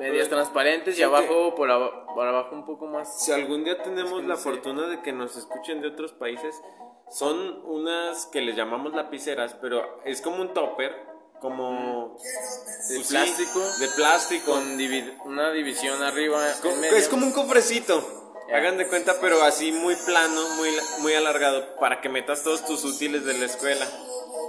medias 0.00 0.26
Pues, 0.26 0.28
transparentes 0.30 0.98
y 0.98 1.02
abajo, 1.04 1.54
por, 1.54 1.70
aba- 1.70 2.06
por 2.14 2.26
abajo 2.26 2.54
un 2.56 2.66
poco 2.66 2.86
más. 2.86 3.24
Si 3.24 3.30
algún 3.30 3.62
día 3.62 3.80
tenemos 3.82 4.20
no 4.22 4.28
la 4.28 4.36
sé. 4.36 4.42
fortuna 4.42 4.88
de 4.88 5.00
que 5.02 5.12
nos 5.12 5.36
escuchen 5.36 5.80
de 5.80 5.88
otros 5.88 6.12
países, 6.12 6.60
son 7.08 7.62
unas 7.64 8.26
que 8.26 8.40
les 8.40 8.56
llamamos 8.56 8.92
lapiceras, 8.94 9.54
pero 9.54 10.00
es 10.04 10.20
como 10.20 10.40
un 10.42 10.52
topper, 10.52 10.94
como... 11.40 12.16
De 12.88 12.94
pues 12.96 13.06
sí, 13.08 13.12
plástico. 13.14 13.60
de 13.78 13.88
plástico. 13.88 14.52
Con 14.52 14.78
divi- 14.78 15.16
una 15.24 15.50
división 15.52 16.02
arriba. 16.02 16.46
Es 16.94 17.08
como 17.08 17.26
un 17.26 17.32
cofrecito. 17.32 18.16
Hagan 18.52 18.78
de 18.78 18.86
cuenta, 18.88 19.16
pero 19.20 19.42
así 19.44 19.72
muy 19.72 19.94
plano, 19.94 20.48
muy, 20.56 20.70
muy 21.00 21.12
alargado, 21.14 21.76
para 21.76 22.00
que 22.00 22.08
metas 22.08 22.42
todos 22.42 22.64
tus 22.64 22.82
útiles 22.84 23.24
de 23.26 23.34
la 23.34 23.44
escuela. 23.46 23.86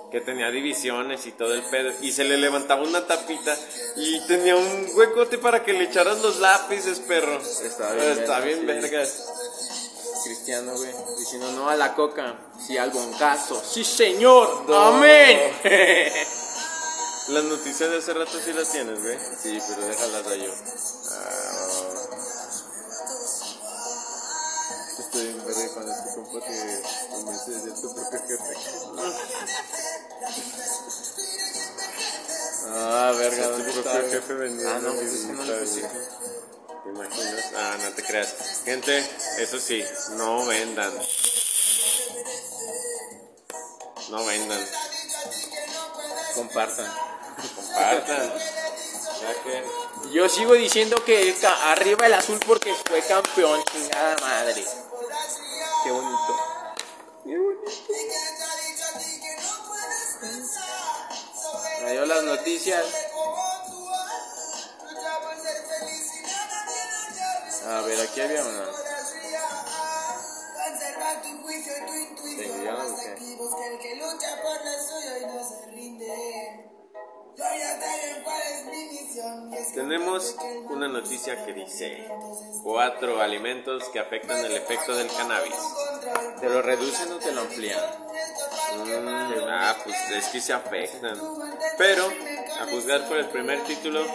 Que 0.10 0.22
tenía 0.22 0.50
divisiones 0.50 1.25
y 1.27 1.31
todo 1.34 1.53
el 1.53 1.62
pedo. 1.63 1.91
Y 2.01 2.12
se 2.13 2.24
le 2.24 2.38
levantaba 2.38 2.81
una 2.81 3.05
tapita 3.05 3.55
y 3.98 4.19
tenía 4.25 4.55
un 4.55 4.88
huecote 4.96 5.38
para 5.38 5.63
que 5.63 5.74
le 5.74 5.84
echaras 5.84 6.22
los 6.22 6.39
lápices, 6.39 7.00
perro. 7.01 7.39
Está 7.41 7.93
bien 7.93 8.10
Está 8.19 8.39
vergas. 8.39 9.25
Cristiano, 10.24 10.74
güey. 10.75 10.91
Diciendo 11.17 11.51
no 11.53 11.69
a 11.69 11.75
la 11.75 11.93
coca, 11.96 12.39
sí 12.65 12.77
al 12.77 12.89
boncazo. 12.91 13.62
¡Sí, 13.63 13.84
señor! 13.84 14.65
No. 14.67 14.75
¡Amén! 14.96 15.39
Las 17.29 17.43
noticias 17.43 17.89
de 17.89 17.98
hace 17.98 18.13
rato 18.13 18.31
sí 18.43 18.53
las 18.53 18.71
tienes, 18.71 19.01
güey. 19.01 19.17
sí, 19.41 19.59
pero 19.67 19.88
déjalas 19.88 20.27
a 20.27 20.36
yo. 20.36 20.53
Estoy 25.00 25.27
en 25.27 25.45
verde 25.45 25.69
con 25.74 25.89
este 25.89 26.15
compa 26.15 26.45
que 26.45 26.81
convence 27.12 27.51
de 27.51 27.71
tu 27.71 27.93
propio 27.93 28.19
jefe. 28.19 28.53
Ah, 32.71 33.13
verga, 33.17 33.43
Tu 33.43 33.50
¿dónde 33.51 33.71
propio 33.74 33.91
está? 33.91 34.09
jefe 34.09 34.33
vendiendo 34.33 34.75
Ah, 34.75 34.79
no, 34.81 34.93
pues 34.95 35.24
no 35.25 35.33
lo 35.43 35.53
güey. 35.53 35.59
puse. 35.65 35.81
¿Te 35.81 36.89
imaginas? 36.89 37.45
Ah, 37.55 37.77
no 37.83 37.89
te 37.91 38.03
creas. 38.03 38.33
Gente, 38.65 39.09
eso 39.38 39.59
sí, 39.59 39.83
no 40.12 40.45
vendan. 40.45 40.93
No 44.09 44.25
vendan. 44.25 44.65
Compartan. 46.36 46.91
Yo 50.12 50.27
sigo 50.27 50.53
diciendo 50.53 51.03
que 51.05 51.36
arriba 51.65 52.08
el 52.08 52.13
azul 52.13 52.39
porque 52.46 52.74
fue 52.74 53.01
campeón, 53.01 53.63
chingada 53.72 54.15
madre. 54.22 54.65
Qué 55.84 55.91
bonito. 55.91 56.39
Qué 57.24 57.38
bonito. 57.38 57.72
Me 61.84 62.05
las 62.05 62.24
noticias. 62.24 62.86
A 67.67 67.81
ver, 67.81 68.01
aquí 68.01 68.22
había 68.22 68.43
una. 68.43 68.65
Que. 76.00 76.78
Tenemos 79.74 80.36
una 80.69 80.88
noticia 80.88 81.45
que 81.45 81.53
dice 81.53 82.07
cuatro 82.63 83.21
alimentos 83.21 83.83
que 83.86 84.00
afectan 84.00 84.43
el 84.45 84.55
efecto 84.55 84.95
del 84.95 85.07
cannabis. 85.07 85.55
¿Te 86.39 86.50
lo 86.50 86.62
reducen 86.62 87.12
o 87.12 87.17
te 87.17 87.31
lo 87.31 87.41
amplían? 87.41 87.79
Mm, 88.77 89.48
ah, 89.50 89.75
pues 89.83 89.95
es 90.12 90.25
que 90.27 90.41
se 90.41 90.53
afectan. 90.53 91.19
Pero, 91.77 92.09
a 92.59 92.65
juzgar 92.65 93.07
por 93.07 93.17
el 93.17 93.27
primer 93.29 93.63
título, 93.63 94.05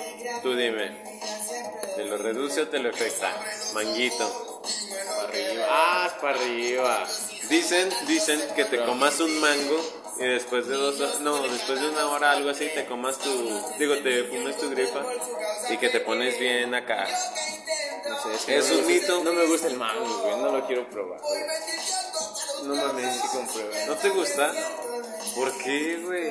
tú 0.42 0.54
dime, 0.54 1.02
¿te 1.97 2.04
lo 2.04 2.18
reduce 2.18 2.62
o 2.62 2.68
te 2.68 2.78
lo 2.78 2.90
afecta? 2.90 3.30
Manguito. 3.75 4.62
Ah, 5.68 6.16
para 6.21 6.38
arriba. 6.38 7.06
Dicen, 7.49 7.90
dicen 8.06 8.40
que 8.54 8.64
te 8.64 8.85
comas 8.85 9.21
un 9.21 9.40
mango 9.40 10.03
y 10.18 10.25
después 10.25 10.66
de 10.68 10.75
dos 10.76 11.00
horas, 11.00 11.21
no, 11.21 11.42
después 11.42 11.80
de 11.80 11.88
una 11.88 12.06
hora 12.06 12.30
algo 12.33 12.50
así, 12.50 12.68
te 12.75 12.85
comas 12.87 13.18
tu, 13.18 13.30
digo, 13.78 13.97
te 13.99 14.25
fumes 14.25 14.56
tu 14.59 14.71
gripa 14.71 15.04
y 15.71 15.76
que 15.78 15.88
te 15.88 16.00
pones 16.00 16.38
bien 16.38 16.75
acá. 16.75 17.06
No 18.09 18.23
sé, 18.23 18.35
es 18.35 18.44
que 18.44 18.56
Es 18.59 18.68
no 18.68 18.75
me 18.75 18.80
un 18.80 18.85
gusta- 18.87 19.00
mito. 19.00 19.25
No 19.25 19.33
me 19.33 19.47
gusta 19.47 19.66
el 19.68 19.76
mango, 19.76 20.18
güey. 20.23 20.37
No 20.38 20.52
lo 20.52 20.66
quiero 20.66 20.88
probar. 20.90 21.21
güey. 21.21 21.42
No 22.64 22.75
mames, 22.76 23.21
sí 23.21 23.28
comprueba. 23.28 23.71
¿No 23.87 23.94
te 23.97 24.09
gusta? 24.11 24.52
¿Por 25.35 25.59
qué, 25.59 25.97
güey? 26.04 26.30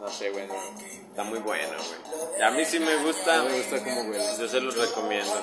No 0.00 0.08
sé, 0.10 0.30
güey. 0.30 0.46
No, 0.46 0.54
Está 1.10 1.22
muy 1.24 1.38
bueno, 1.40 1.72
güey. 1.76 2.42
A 2.42 2.50
mí 2.52 2.64
sí 2.64 2.78
me 2.80 2.96
gusta. 2.96 3.36
no 3.38 3.44
me 3.44 3.58
gusta 3.58 3.78
cómo 3.78 4.00
huele. 4.02 4.24
Yo 4.38 4.48
se 4.48 4.60
los 4.60 4.76
recomiendo. 4.76 5.34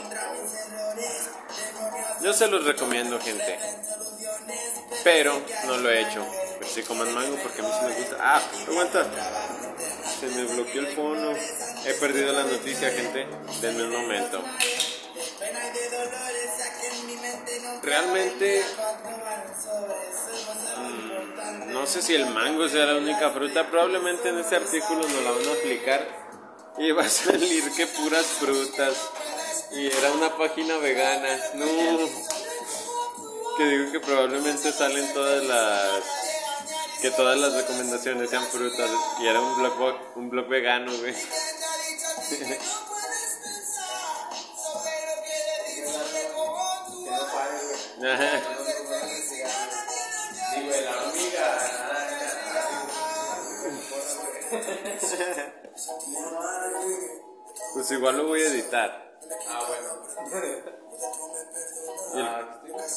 Yo 2.22 2.34
se 2.34 2.48
los 2.48 2.65
recomiendo, 2.65 3.20
gente. 3.20 3.60
Pero 5.03 5.39
no 5.65 5.77
lo 5.77 5.89
he 5.91 6.01
hecho. 6.01 6.25
Sí 6.77 6.84
coman 6.84 7.12
mango 7.12 7.36
porque 7.41 7.60
a 7.60 7.63
mí 7.63 7.72
sí 7.74 7.86
me 7.88 7.96
gusta. 7.96 8.17
Ah, 8.19 8.41
aguanta. 8.67 9.03
Se 10.19 10.27
me 10.27 10.43
bloqueó 10.43 10.81
el 10.81 10.88
fono. 10.96 11.31
He 11.84 11.93
perdido 11.96 12.31
la 12.34 12.43
noticia, 12.43 12.91
gente. 12.91 13.27
Denme 13.62 13.86
un 13.86 13.93
momento. 13.93 14.43
Realmente 17.81 18.63
mm, 20.77 21.74
no 21.74 21.88
sé 21.88 22.03
si 22.03 22.13
el 22.13 22.27
mango 22.27 22.69
sea 22.69 22.86
la 22.86 22.98
única 22.98 23.31
fruta. 23.31 23.65
Probablemente 23.72 24.29
en 24.29 24.38
este 24.38 24.57
artículo 24.57 25.01
nos 25.01 25.24
la 25.24 25.31
van 25.31 25.48
a 25.48 25.53
aplicar 25.53 26.07
y 26.77 26.91
va 26.91 27.05
a 27.05 27.10
salir 27.10 27.72
que 27.75 27.88
puras 27.88 28.27
frutas. 28.39 28.93
Y 29.72 29.88
era 29.88 30.12
una 30.12 30.38
página 30.38 30.77
vegana. 30.77 31.39
No. 31.55 31.65
Que 33.57 33.65
digo 33.65 33.91
que 33.91 34.00
probablemente 34.00 34.72
salen 34.72 35.12
todas 35.15 35.43
las. 35.43 36.26
Que 37.01 37.12
todas 37.12 37.38
las 37.38 37.54
recomendaciones 37.54 38.30
sean 38.30 38.46
frutas. 38.46 38.89
Y 39.20 39.27
era 39.27 39.39
un 39.39 39.58
blog, 39.58 39.96
un 40.16 40.30
blog 40.30 40.48
vegano, 40.48 40.92
güey. 40.98 41.16
Ajá. 48.04 48.42
Pues 57.74 57.92
igual 57.92 58.18
lo 58.18 58.27
voy 58.27 58.42
a 58.42 58.48
editar. 58.48 59.20
Ah, 59.48 59.62
bueno. 59.68 60.58
¿Y 62.16 62.20
el, 62.20 62.27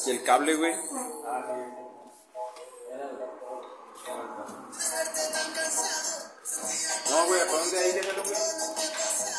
y 0.07 0.11
el 0.17 0.23
cable, 0.23 0.55
güey? 0.55 0.73
No, 7.09 7.25
güey, 7.27 7.39
¿para 7.41 7.57
dónde 7.57 7.77
ahí? 7.79 7.91
Déjalo, 7.91 8.23
güey. 8.23 8.35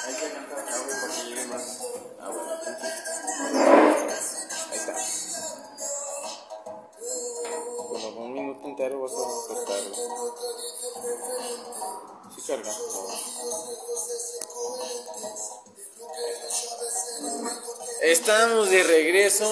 Ahí 0.05 0.15
que 0.15 0.31
cantar 0.33 0.59
acá, 0.59 0.79
güey, 0.79 0.97
para 1.01 1.15
que 1.15 1.23
llegue 1.25 1.45
más. 1.47 1.63
Ah, 2.21 2.29
bueno. 2.29 2.53
Ahí 4.71 4.79
está. 4.79 4.95
Como 7.77 8.15
con 8.15 8.25
un 8.25 8.33
minuto 8.35 8.69
entero 8.69 9.01
vas 9.01 9.13
a 9.13 9.15
cortar, 9.47 9.81
güey. 9.83 9.95
Sí 12.35 12.41
carga. 12.47 12.73
Estamos 18.03 18.71
de 18.71 18.83
regreso. 18.83 19.49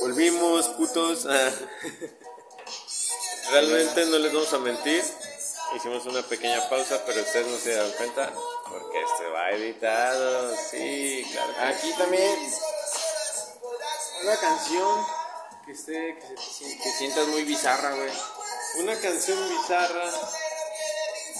Volvimos, 0.00 0.68
putos. 0.68 1.24
Realmente 3.50 4.06
no 4.06 4.18
les 4.18 4.32
vamos 4.32 4.52
a 4.52 4.58
mentir. 4.58 5.02
Hicimos 5.74 6.04
una 6.06 6.22
pequeña 6.22 6.68
pausa, 6.68 7.02
pero 7.06 7.20
ustedes 7.22 7.46
no 7.46 7.58
se 7.58 7.74
dan 7.74 7.90
cuenta 7.92 8.30
porque 8.68 9.00
este 9.02 9.28
va 9.30 9.50
editado. 9.50 10.54
Sí, 10.70 11.26
claro. 11.32 11.54
Aquí 11.74 11.92
también 11.96 12.38
una 14.22 14.36
canción 14.36 15.06
que 15.64 15.72
esté 15.72 16.18
que, 16.18 16.36
se- 16.36 16.78
que 16.78 16.90
sientas 16.92 17.26
muy 17.28 17.44
bizarra, 17.44 17.94
güey. 17.94 18.10
Una 18.76 18.98
canción 19.00 19.38
bizarra. 19.48 20.10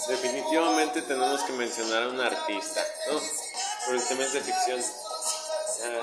Definitivamente 0.09 1.03
tenemos 1.03 1.43
que 1.43 1.53
mencionar 1.53 2.05
a 2.05 2.09
un 2.09 2.21
artista, 2.21 2.85
¿no? 3.09 3.21
Por 3.87 3.95
el 3.95 4.05
tema 4.09 4.25
es 4.25 4.33
de 4.33 4.41
ficción. 4.41 4.83
Ah, 5.85 6.03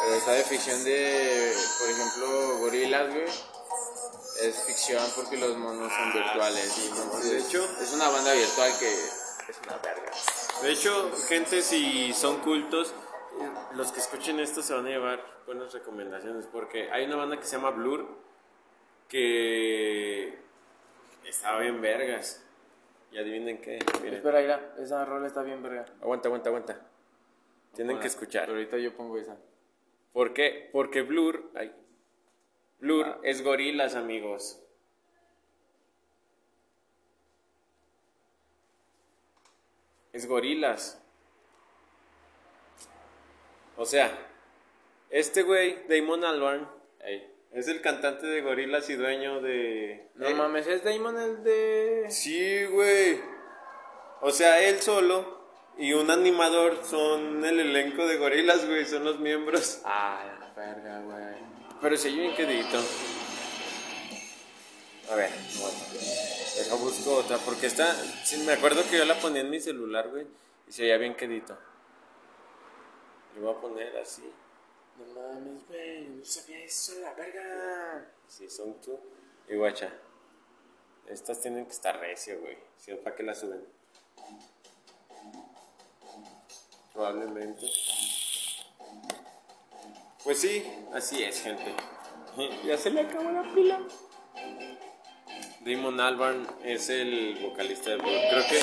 Pero 0.00 0.14
está 0.14 0.32
de 0.32 0.44
ficción 0.44 0.82
de, 0.84 1.54
por 1.78 1.90
ejemplo, 1.90 2.58
gorilas, 2.58 3.10
güey. 3.10 3.26
Es 4.42 4.62
ficción 4.64 5.02
porque 5.16 5.36
los 5.36 5.56
monos 5.56 5.92
son 5.92 6.12
virtuales. 6.12 6.72
sí, 6.72 6.88
entonces, 6.88 7.30
de 7.30 7.38
hecho- 7.38 7.64
es 7.82 7.92
una 7.92 8.08
banda 8.08 8.32
virtual 8.32 8.72
que 8.78 8.88
es 8.88 9.60
una 9.66 9.76
verga. 9.78 10.10
De 10.62 10.70
hecho, 10.72 11.10
gente, 11.28 11.62
si 11.62 12.12
son 12.12 12.40
cultos, 12.40 12.94
los 13.74 13.92
que 13.92 14.00
escuchen 14.00 14.40
esto 14.40 14.62
se 14.62 14.74
van 14.74 14.86
a 14.86 14.90
llevar 14.90 15.24
buenas 15.46 15.72
recomendaciones 15.72 16.46
porque 16.46 16.90
hay 16.90 17.04
una 17.06 17.16
banda 17.16 17.38
que 17.38 17.44
se 17.44 17.56
llama 17.56 17.70
Blur 17.70 18.06
que 19.08 20.38
estaba 21.26 21.60
bien 21.60 21.80
vergas. 21.80 22.42
Y 23.12 23.18
adivinen 23.18 23.60
qué, 23.60 23.78
miren. 24.00 24.14
Espera, 24.14 24.40
mira, 24.40 24.74
esa 24.78 25.04
rola 25.04 25.26
está 25.26 25.42
bien 25.42 25.62
verga. 25.62 25.84
Aguanta, 26.00 26.28
aguanta, 26.28 26.48
aguanta. 26.48 26.80
Tienen 27.74 27.94
Bueno, 27.96 28.00
que 28.02 28.06
escuchar. 28.06 28.42
Pero 28.46 28.56
ahorita 28.58 28.78
yo 28.78 28.94
pongo 28.96 29.18
esa. 29.18 29.36
¿Por 30.12 30.32
qué? 30.32 30.68
Porque 30.72 31.02
Blur, 31.02 31.50
ay, 31.56 31.72
Blur 32.80 33.20
es 33.22 33.42
gorilas, 33.42 33.94
amigos. 33.94 34.60
Es 40.12 40.26
gorilas. 40.26 41.00
O 43.76 43.84
sea, 43.86 44.10
este 45.10 45.42
güey, 45.42 45.86
Damon 45.88 46.24
Albarn, 46.24 46.68
es 47.52 47.68
el 47.68 47.80
cantante 47.80 48.26
de 48.26 48.42
gorilas 48.42 48.90
y 48.90 48.94
dueño 48.94 49.40
de... 49.40 50.10
No 50.14 50.26
Eh, 50.28 50.34
mames, 50.34 50.66
es 50.66 50.84
Damon 50.84 51.18
el 51.18 51.42
de. 51.42 52.06
Sí, 52.10 52.66
güey. 52.66 53.20
O 54.20 54.30
sea, 54.30 54.60
él 54.68 54.80
solo 54.80 55.40
y 55.78 55.94
un 55.94 56.10
animador 56.10 56.84
son 56.84 57.44
el 57.44 57.58
elenco 57.60 58.06
de 58.06 58.18
gorilas, 58.18 58.66
güey, 58.66 58.84
son 58.84 59.04
los 59.04 59.18
miembros. 59.18 59.80
Ah, 59.84 60.24
la 60.40 60.52
verga, 60.52 61.00
güey. 61.00 61.49
Pero 61.80 61.96
si 61.96 62.14
yo 62.14 62.22
bien 62.22 62.34
quedito. 62.34 62.78
A 65.10 65.14
ver, 65.16 65.30
deja 65.30 66.74
busco 66.76 67.16
otra, 67.16 67.38
porque 67.38 67.66
esta, 67.66 67.92
sí, 68.24 68.44
me 68.44 68.52
acuerdo 68.52 68.82
que 68.88 68.98
yo 68.98 69.04
la 69.04 69.18
ponía 69.18 69.40
en 69.40 69.50
mi 69.50 69.58
celular, 69.58 70.08
güey, 70.08 70.24
y 70.68 70.72
se 70.72 70.82
veía 70.82 70.98
bien 70.98 71.16
quedito. 71.16 71.58
Le 73.34 73.40
voy 73.40 73.52
a 73.52 73.60
poner 73.60 73.96
así. 73.96 74.30
No 74.98 75.20
mames, 75.20 75.66
güey, 75.66 76.08
no 76.10 76.24
sabía 76.24 76.62
eso, 76.62 77.00
la 77.00 77.14
verga. 77.14 78.08
Si 78.28 78.48
son 78.48 78.80
tú. 78.80 79.00
Y 79.48 79.56
guacha. 79.56 79.92
Estas 81.08 81.40
tienen 81.40 81.66
que 81.66 81.72
estar 81.72 81.98
recio, 81.98 82.38
güey. 82.38 82.56
Si 82.76 82.92
no, 82.92 82.98
¿para 82.98 83.16
qué 83.16 83.24
las 83.24 83.40
suben? 83.40 83.64
Probablemente. 86.92 87.66
Pues 90.24 90.38
sí, 90.40 90.64
así 90.94 91.22
es, 91.22 91.42
gente. 91.42 91.74
Ya 92.64 92.78
se 92.78 92.90
le 92.90 93.00
acabó 93.00 93.30
la 93.30 93.42
pila. 93.54 93.80
Damon 95.60 96.00
Albarn 96.00 96.46
es 96.64 96.88
el 96.88 97.38
vocalista 97.42 97.90
de 97.90 97.96
Blur. 97.96 98.12
Creo 98.30 98.46
que 98.48 98.58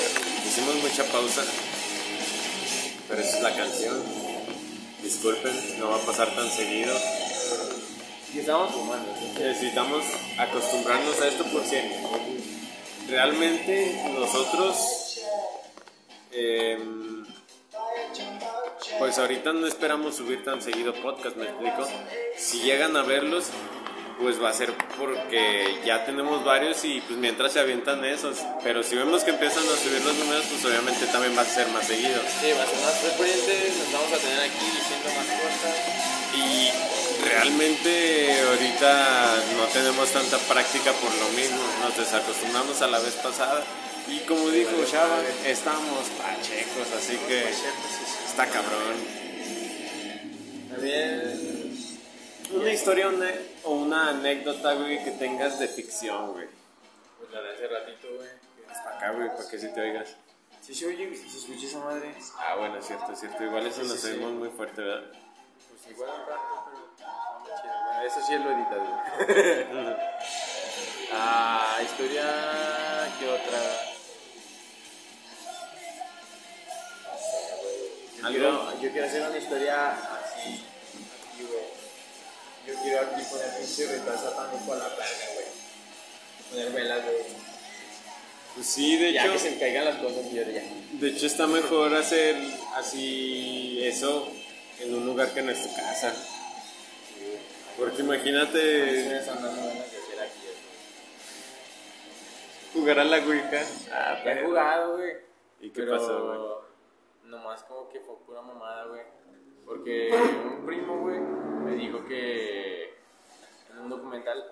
hicimos 0.48 0.74
mucha 0.76 1.04
pausa. 1.12 1.44
Pero 3.08 3.20
esa 3.20 3.36
es 3.36 3.42
la 3.42 3.54
canción. 3.54 4.02
Disculpen, 5.02 5.78
no 5.78 5.90
va 5.90 5.96
a 5.96 6.00
pasar 6.00 6.34
tan 6.34 6.50
seguido. 6.50 6.96
Y 8.34 8.40
estábamos 8.40 8.72
fumando. 8.72 9.14
Necesitamos 9.38 10.04
acostumbrarnos 10.38 11.20
a 11.20 11.28
esto 11.28 11.44
porque 11.52 11.92
realmente 13.08 14.02
nosotros, 14.18 15.20
em, 16.32 17.17
pues 18.98 19.18
ahorita 19.18 19.52
no 19.52 19.66
esperamos 19.66 20.16
subir 20.16 20.44
tan 20.44 20.60
seguido 20.60 20.92
podcast, 20.94 21.36
me 21.36 21.44
explico. 21.44 21.86
Si 22.36 22.60
llegan 22.60 22.96
a 22.96 23.02
verlos, 23.02 23.46
pues 24.20 24.42
va 24.42 24.50
a 24.50 24.52
ser 24.52 24.74
porque 24.98 25.80
ya 25.84 26.04
tenemos 26.04 26.44
varios 26.44 26.84
y 26.84 27.00
pues 27.00 27.18
mientras 27.18 27.52
se 27.52 27.60
avientan 27.60 28.04
esos. 28.04 28.38
Pero 28.64 28.82
si 28.82 28.96
vemos 28.96 29.22
que 29.24 29.30
empiezan 29.30 29.62
a 29.64 29.76
subir 29.76 30.02
los 30.04 30.14
números, 30.16 30.44
pues 30.50 30.64
obviamente 30.64 31.06
también 31.06 31.36
va 31.36 31.42
a 31.42 31.44
ser 31.44 31.68
más 31.68 31.86
seguido. 31.86 32.20
Sí, 32.40 32.50
va 32.52 32.62
a 32.62 32.66
ser 32.66 32.80
más 32.80 32.98
frecuente, 32.98 33.72
nos 33.78 33.92
vamos 33.92 34.12
a 34.12 34.18
tener 34.18 34.40
aquí 34.40 34.66
diciendo 34.74 35.08
más 35.16 35.26
cosas. 35.38 36.08
Y 36.34 37.24
realmente 37.24 38.40
ahorita 38.48 39.36
no 39.56 39.64
tenemos 39.72 40.10
tanta 40.10 40.38
práctica 40.38 40.92
por 40.92 41.14
lo 41.14 41.28
mismo, 41.30 41.62
nos 41.82 41.96
desacostumbramos 41.96 42.82
a 42.82 42.88
la 42.88 42.98
vez 42.98 43.14
pasada. 43.14 43.62
Y 44.08 44.20
como 44.20 44.48
dijo 44.48 44.70
Chava, 44.90 45.20
estamos 45.44 46.08
pachecos, 46.16 46.88
así 46.96 47.18
que 47.28 47.44
está 48.38 48.46
cabrón. 48.52 48.96
También, 50.70 51.76
Una 52.54 52.70
historia 52.72 53.08
una- 53.08 53.30
o 53.64 53.72
una 53.72 54.08
anécdota, 54.10 54.74
güey, 54.74 55.02
que 55.04 55.10
tengas 55.12 55.58
de 55.58 55.66
ficción, 55.68 56.32
güey. 56.32 56.46
pues 57.18 57.30
la 57.32 57.42
de 57.42 57.52
hace 57.54 57.66
ratito, 57.68 58.08
güey. 58.16 58.28
Hasta 58.70 58.96
acá, 58.96 59.10
güey, 59.12 59.28
para 59.28 59.48
que 59.50 59.58
si 59.58 59.68
te 59.74 59.80
oigas. 59.80 60.16
Si 60.62 60.74
se 60.74 60.86
oye, 60.86 61.14
si 61.16 61.28
se 61.28 61.38
escucha 61.38 61.66
esa 61.66 61.78
madre. 61.80 62.14
Ah, 62.38 62.54
bueno, 62.56 62.78
es 62.78 62.86
cierto, 62.86 63.12
es 63.12 63.20
cierto. 63.20 63.42
Igual 63.44 63.66
eso 63.66 63.82
Sí, 63.82 63.88
nos 63.88 64.00
sí, 64.00 64.06
sí. 64.06 64.12
oímos 64.14 64.32
muy 64.32 64.48
fuerte, 64.50 64.82
¿verdad? 64.82 65.10
pues 65.10 65.90
igual 65.94 66.10
un 66.10 66.26
rato, 66.26 66.70
pero 66.96 67.56
chido. 67.60 67.74
Bueno, 67.84 68.02
eso 68.02 68.20
sí 68.26 68.34
lo 68.36 68.50
edita, 68.52 68.76
güey. 68.76 69.96
ah, 71.12 71.78
historia, 71.82 72.24
¿qué 73.18 73.28
otra? 73.28 73.87
Yo 78.32 78.90
quiero 78.92 79.06
hacer 79.06 79.22
una 79.28 79.38
historia 79.38 79.90
así, 79.92 80.64
güey. 81.40 81.62
Yo 82.66 82.74
quiero 82.82 83.00
aquí 83.00 83.22
poner 83.30 83.56
pinche 83.58 83.86
ritual 83.86 84.18
satánico 84.18 84.72
a 84.72 84.76
la 84.76 84.88
verga, 84.88 85.04
güey. 85.34 85.46
Poner 86.50 86.72
velas, 86.72 87.04
güey. 87.04 87.16
Pues 88.54 88.66
sí, 88.66 88.96
de 88.96 89.12
Ya 89.12 89.22
hecho, 89.24 89.32
que 89.34 89.38
se 89.38 89.58
caigan 89.58 89.84
las 89.84 89.96
cosas 89.96 90.24
yo 90.32 90.42
ya. 90.42 90.62
de 90.92 91.08
hecho 91.08 91.26
está 91.26 91.46
mejor 91.46 91.94
hacer 91.94 92.36
así 92.74 93.80
eso 93.84 94.28
en 94.80 94.94
un 94.94 95.06
lugar 95.06 95.32
que 95.32 95.42
no 95.42 95.50
es 95.52 95.62
tu 95.62 95.74
casa. 95.76 96.12
Porque 97.76 98.02
imagínate 98.02 99.18
eso. 99.18 99.32
jugar 102.74 102.98
a 103.00 103.04
la 103.04 103.18
Ouija. 103.18 103.62
Ah, 103.92 104.18
He 104.20 104.24
perro. 104.24 104.46
jugado, 104.48 104.96
güey. 104.96 105.12
¿Y 105.60 105.70
qué 105.70 105.82
pero 105.82 105.98
pasó, 105.98 106.24
güey? 106.26 106.67
Nomás 107.28 107.62
como 107.64 107.88
que 107.88 108.00
fue 108.00 108.16
pura 108.26 108.40
mamada, 108.42 108.86
güey. 108.86 109.02
Porque 109.64 110.10
un 110.12 110.64
primo, 110.66 111.00
güey, 111.00 111.18
me 111.20 111.72
dijo 111.72 112.04
que 112.06 112.94
en 113.70 113.78
un 113.78 113.90
documental 113.90 114.44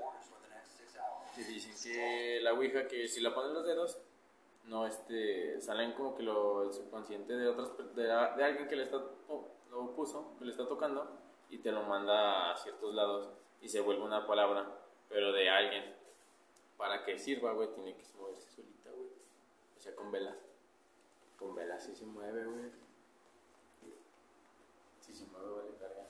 que 1.34 1.42
dicen 1.44 1.74
que 1.82 2.40
la 2.42 2.52
Ouija, 2.54 2.86
que 2.86 3.08
si 3.08 3.20
la 3.20 3.34
ponen 3.34 3.54
los 3.54 3.66
dedos, 3.66 3.98
no, 4.64 4.86
este, 4.86 5.60
salen 5.60 5.92
como 5.92 6.14
que 6.14 6.22
lo 6.22 6.64
el 6.64 6.72
subconsciente 6.72 7.34
de 7.34 7.48
otras 7.48 7.70
de, 7.94 8.02
de 8.04 8.12
alguien 8.44 8.68
que 8.68 8.76
le 8.76 8.82
está 8.84 8.96
o- 9.28 9.48
lo 9.70 9.94
puso, 9.94 10.34
que 10.38 10.44
le 10.44 10.50
está 10.50 10.66
tocando 10.66 11.08
y 11.50 11.58
te 11.58 11.70
lo 11.72 11.82
manda 11.82 12.50
a 12.52 12.56
ciertos 12.56 12.94
lados 12.94 13.28
y 13.60 13.68
se 13.68 13.80
vuelve 13.80 14.02
una 14.02 14.26
palabra, 14.26 14.66
pero 15.08 15.32
de 15.32 15.48
alguien. 15.48 15.94
Para 16.76 17.04
que 17.04 17.18
sirva, 17.18 17.52
güey, 17.52 17.72
tiene 17.74 17.96
que 17.96 18.04
moverse 18.18 18.50
solita, 18.50 18.90
güey. 18.90 19.08
O 19.76 19.80
sea, 19.80 19.94
con 19.94 20.10
velas. 20.12 20.36
Con 21.38 21.54
velas 21.54 21.84
sí 21.84 21.94
se 21.94 22.04
mueve, 22.06 22.44
güey. 22.44 22.70
Si 25.00 25.14
se 25.14 25.26
mueve, 25.26 25.50
vale, 25.50 25.76
carga. 25.78 26.06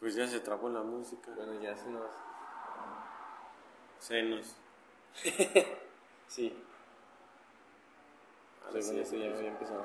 Pues 0.00 0.14
ya 0.14 0.26
se 0.26 0.40
trabó 0.40 0.68
la 0.68 0.82
música. 0.82 1.30
Bueno, 1.36 1.60
ya 1.60 1.76
se 1.76 1.88
nos. 1.90 2.10
Senos. 3.98 4.56
Sí. 6.28 6.50
Ahora 8.64 8.80
sí, 8.80 8.86
Según 8.88 9.02
esto 9.02 9.16
ya 9.16 9.36
había 9.36 9.50
empezado. 9.50 9.84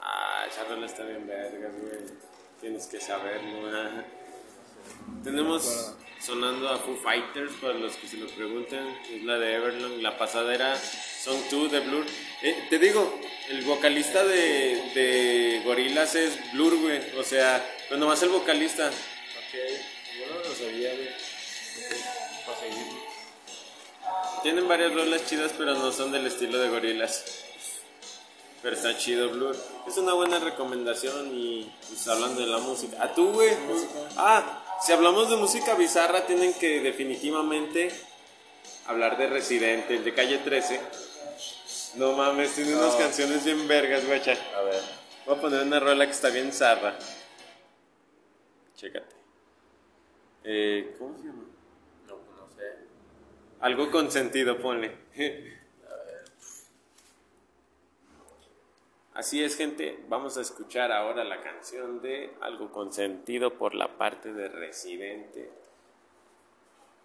Ah, 0.00 0.44
esa 0.48 0.64
rola 0.64 0.86
está 0.86 1.04
bien 1.04 1.24
vergas, 1.24 1.72
güey. 1.80 2.04
Tienes 2.60 2.88
que 2.88 3.00
saberlo, 3.00 3.66
¿verdad? 3.66 4.04
Tenemos 5.22 5.94
sonando 6.20 6.68
a 6.68 6.78
Foo 6.78 6.96
Fighters, 6.96 7.52
para 7.60 7.74
los 7.74 7.96
que 7.96 8.06
se 8.06 8.16
lo 8.16 8.26
pregunten. 8.26 8.86
Es 9.10 9.22
la 9.22 9.38
de 9.38 9.54
Everlong. 9.54 10.02
La 10.02 10.16
pasada 10.18 10.54
era 10.54 10.78
Song 10.78 11.40
2 11.50 11.72
de 11.72 11.80
Blur. 11.80 12.04
Eh, 12.42 12.66
te 12.68 12.78
digo, 12.78 13.18
el 13.48 13.62
vocalista 13.62 14.24
de, 14.24 14.92
de 14.94 15.62
Gorillaz 15.64 16.14
es 16.14 16.52
Blur, 16.52 16.78
güey. 16.78 17.00
O 17.18 17.24
sea, 17.24 17.66
pues 17.88 17.98
nomás 17.98 18.22
el 18.22 18.28
vocalista. 18.28 18.88
Ok, 18.88 19.54
yo 20.18 20.34
no 20.34 20.48
lo 20.48 20.54
sabía, 20.54 20.94
güey. 20.94 21.08
Ok, 21.08 22.46
Para 22.46 22.58
seguir. 22.58 23.10
Tienen 24.42 24.68
varias 24.68 24.94
rolas 24.94 25.26
chidas, 25.26 25.52
pero 25.56 25.74
no 25.74 25.92
son 25.92 26.12
del 26.12 26.26
estilo 26.26 26.58
de 26.58 26.68
Gorillaz. 26.68 27.24
Pero 28.62 28.76
está 28.76 28.96
chido 28.98 29.30
Blur. 29.30 29.56
Es 29.88 29.96
una 29.96 30.12
buena 30.12 30.38
recomendación 30.38 31.34
y 31.34 31.72
pues, 31.88 32.06
hablando 32.08 32.42
de 32.42 32.46
la 32.46 32.58
música. 32.58 33.02
¿A 33.02 33.14
tú, 33.14 33.32
güey? 33.32 33.50
Ah, 34.16 34.59
si 34.82 34.92
hablamos 34.92 35.30
de 35.30 35.36
música 35.36 35.74
bizarra, 35.74 36.26
tienen 36.26 36.54
que 36.54 36.80
definitivamente 36.80 37.90
hablar 38.86 39.18
de 39.18 39.28
Residente, 39.28 39.96
el 39.96 40.04
de 40.04 40.14
Calle 40.14 40.38
13. 40.38 40.80
No 41.96 42.12
mames, 42.12 42.54
tiene 42.54 42.74
unas 42.76 42.94
canciones 42.94 43.44
bien 43.44 43.66
vergas, 43.66 44.06
guacha. 44.06 44.36
A 44.56 44.62
ver. 44.62 44.80
Voy 45.26 45.36
a 45.36 45.40
poner 45.40 45.62
una 45.62 45.80
rola 45.80 46.06
que 46.06 46.12
está 46.12 46.30
bien 46.30 46.52
zarra. 46.52 46.98
Chécate. 48.76 49.16
Eh, 50.44 50.94
¿Cómo 50.98 51.16
se 51.18 51.24
llama? 51.24 51.44
No, 52.06 52.16
pues 52.16 52.36
no 52.38 52.48
sé. 52.56 52.62
Algo 53.60 53.90
con 53.90 54.10
sentido, 54.10 54.58
ponle. 54.58 54.96
Así 59.20 59.44
es, 59.44 59.54
gente. 59.54 59.98
Vamos 60.08 60.38
a 60.38 60.40
escuchar 60.40 60.90
ahora 60.90 61.24
la 61.24 61.42
canción 61.42 62.00
de 62.00 62.32
Algo 62.40 62.72
con 62.72 62.90
sentido 62.90 63.58
por 63.58 63.74
la 63.74 63.98
parte 63.98 64.32
de 64.32 64.48
Residente. 64.48 65.50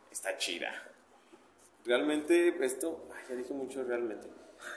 Está 0.09 0.37
chida. 0.37 0.71
Realmente, 1.83 2.55
esto. 2.63 3.09
ay, 3.13 3.21
ya 3.27 3.35
dije 3.35 3.53
mucho 3.53 3.83
realmente. 3.83 4.29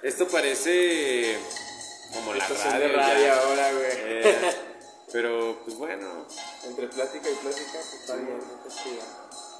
Esto 0.03 0.27
parece 0.27 1.38
como 2.12 2.35
la 2.35 2.44
radio. 2.44 2.96
radio 2.96 3.33
ahora, 3.33 3.72
güey. 3.72 3.92
Eh, 3.92 4.35
pero, 5.12 5.61
pues 5.64 5.79
bueno, 5.79 6.27
Entre 6.64 6.88
plática 6.88 7.31
y 7.31 7.35
plática, 7.37 7.70
pues 7.72 7.94
está 8.01 8.16
bien, 8.16 8.37
está 8.37 8.83
chido. 8.83 9.03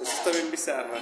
eso 0.01 0.11
está 0.17 0.31
bien 0.31 0.51
bizarra. 0.51 0.99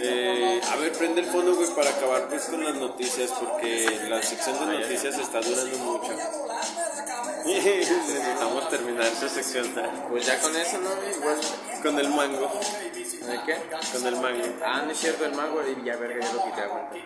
Eh, 0.00 0.60
a 0.70 0.76
ver, 0.76 0.92
prende 0.92 1.20
el 1.22 1.26
fondo, 1.26 1.54
güey, 1.54 1.68
para 1.74 1.90
acabar 1.90 2.28
pues 2.28 2.44
con 2.44 2.62
las 2.62 2.74
noticias, 2.76 3.30
porque 3.30 4.06
la 4.08 4.22
sección 4.22 4.58
de 4.60 4.78
noticias 4.78 5.18
está 5.18 5.40
durando 5.40 5.78
mucho. 5.78 6.12
Necesitamos 7.48 8.68
terminar 8.68 9.06
esta 9.06 9.28
sección 9.28 9.72
Pues 10.10 10.26
ya 10.26 10.38
con 10.40 10.54
eso, 10.54 10.78
¿no? 10.78 10.90
Igual. 11.16 11.40
con 11.82 11.98
el 11.98 12.08
mango, 12.10 12.50
¿De 12.92 13.40
qué? 13.46 13.56
con 13.92 14.06
el 14.06 14.16
mango. 14.16 14.44
Ah, 14.64 14.82
no 14.84 14.92
es 14.92 14.98
cierto, 14.98 15.24
el 15.24 15.34
mango. 15.34 15.60
Y 15.62 15.84
ya, 15.84 15.96
verga, 15.96 16.20
ya 16.20 16.32
lo 16.32 16.44
quité, 16.44 16.66
güey. 16.66 17.04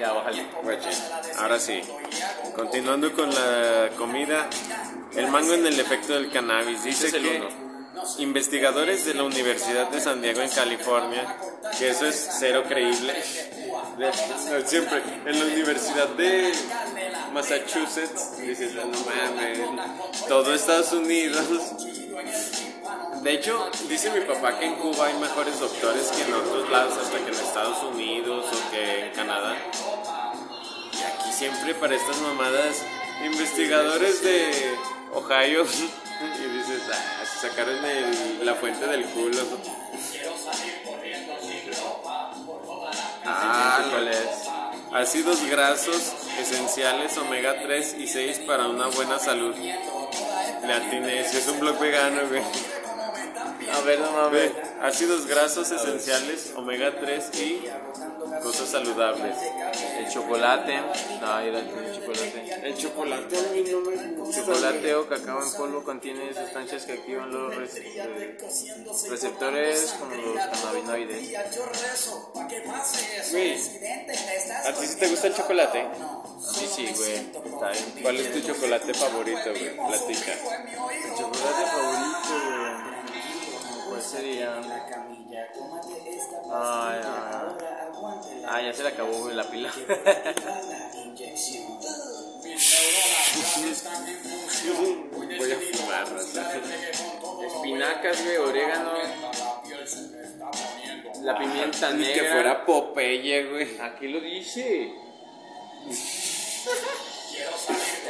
Ya, 0.00 0.12
bájale. 0.12 0.46
Ahora 1.38 1.58
sí, 1.58 1.80
continuando 2.54 3.12
con 3.12 3.32
la 3.34 3.90
comida, 3.96 4.48
el 5.14 5.28
mango 5.28 5.54
en 5.54 5.66
el 5.66 5.78
efecto 5.78 6.14
del 6.14 6.30
cannabis. 6.30 6.82
Dice 6.84 7.08
es 7.08 7.14
el 7.14 7.22
que 7.22 7.67
investigadores 8.18 9.04
de 9.04 9.14
la 9.14 9.24
Universidad 9.24 9.88
de 9.90 10.00
San 10.00 10.20
Diego 10.20 10.40
en 10.40 10.50
California, 10.50 11.36
que 11.78 11.90
eso 11.90 12.06
es 12.06 12.28
cero 12.38 12.64
creíble, 12.66 13.14
siempre 14.66 15.02
en 15.26 15.38
la 15.38 15.44
Universidad 15.44 16.08
de 16.10 16.52
Massachusetts, 17.32 18.38
dices, 18.38 18.74
no 18.74 18.86
mames, 18.86 19.58
todo 20.26 20.54
Estados 20.54 20.92
Unidos. 20.92 21.44
De 23.22 23.34
hecho, 23.34 23.68
dice 23.88 24.10
mi 24.10 24.20
papá 24.20 24.58
que 24.58 24.66
en 24.66 24.76
Cuba 24.76 25.06
hay 25.06 25.18
mejores 25.18 25.58
doctores 25.58 26.08
que 26.08 26.22
en 26.22 26.34
otros 26.34 26.70
lados, 26.70 26.94
hasta 26.96 27.18
que 27.18 27.28
en 27.28 27.34
Estados 27.34 27.82
Unidos 27.82 28.46
o 28.46 28.70
que 28.70 29.06
en 29.06 29.12
Canadá. 29.12 29.56
Y 30.92 31.02
aquí 31.02 31.32
siempre 31.32 31.74
para 31.74 31.96
estas 31.96 32.20
mamadas, 32.20 32.82
investigadores 33.24 34.22
de 34.22 34.76
Ohio, 35.12 35.64
y 36.20 36.48
dices, 36.58 36.82
ah, 36.92 37.24
se 37.24 37.48
sacaron 37.48 37.84
el- 37.84 38.44
la 38.46 38.54
fuente 38.54 38.86
del 38.86 39.04
culo. 39.06 39.42
Ah. 43.24 43.84
Ácidos 44.92 45.44
grasos 45.50 46.12
esenciales 46.40 47.16
omega 47.18 47.60
3 47.62 47.94
y 47.98 48.06
6 48.08 48.40
para 48.46 48.66
una 48.68 48.86
buena 48.88 49.18
salud. 49.18 49.54
Le 49.54 50.72
atiné, 50.72 51.20
es 51.20 51.46
un 51.48 51.60
blog 51.60 51.78
vegano, 51.78 52.22
güey. 52.28 52.42
A 53.72 53.80
ver, 53.84 54.00
no 54.00 54.10
mames. 54.12 54.52
Ácidos 54.82 55.26
grasos 55.26 55.70
esenciales 55.70 56.52
omega 56.56 56.94
3 57.00 57.30
y 57.40 57.68
cosas 58.42 58.68
saludables. 58.68 59.36
El 59.98 60.08
chocolate. 60.08 60.80
No, 61.20 61.38
era 61.40 61.58
el 61.58 61.94
chocolate. 61.94 62.60
El 62.62 62.76
chocolate 62.76 63.36
a 63.38 63.42
mí 63.52 63.64
no 63.70 63.80
me 63.80 63.96
gusta. 64.16 64.40
Chocolate 64.40 64.94
o 64.94 65.08
cacao 65.08 65.42
en 65.42 65.52
polvo 65.52 65.82
contiene 65.82 66.32
sustancias 66.34 66.84
que 66.84 66.92
activan 66.94 67.30
los 67.32 67.54
re- 67.54 67.68
receptores 69.10 69.94
como 69.98 70.14
los 70.14 70.44
cannabinoides. 70.46 71.30
Güey, 73.30 73.52
¿a 73.52 74.72
ti 74.72 74.86
sí 74.86 74.96
te 74.98 75.08
gusta 75.08 75.26
el 75.26 75.34
chocolate? 75.34 75.80
A 75.80 76.52
mí 76.52 76.68
sí, 76.74 76.88
güey. 76.96 78.02
¿Cuál 78.02 78.16
es 78.16 78.32
tu 78.32 78.40
chocolate 78.46 78.94
favorito, 78.94 79.50
güey? 79.50 79.76
Platica. 79.76 80.32
Mi 80.64 81.16
chocolate 81.18 81.64
favorito, 81.66 82.34
güey. 82.46 82.67
¿Cuál 83.98 84.10
sería? 84.10 84.54
Ay, 86.52 87.00
ay. 87.02 87.48
Ah, 88.46 88.62
ya 88.62 88.72
se 88.72 88.84
le 88.84 88.90
acabó 88.90 89.28
la 89.30 89.42
pila. 89.42 89.72
Voy 95.36 95.52
a 95.52 95.58
fumar. 95.58 96.06
Espinacas, 97.44 98.24
güey, 98.24 98.36
orégano. 98.36 98.92
La 101.22 101.36
pimienta 101.36 101.90
Ni 101.90 102.02
negra. 102.02 102.14
que 102.14 102.30
fuera 102.30 102.64
Popeye, 102.64 103.50
güey. 103.50 103.80
Aquí 103.80 104.06
lo 104.06 104.20
dice. 104.20 104.92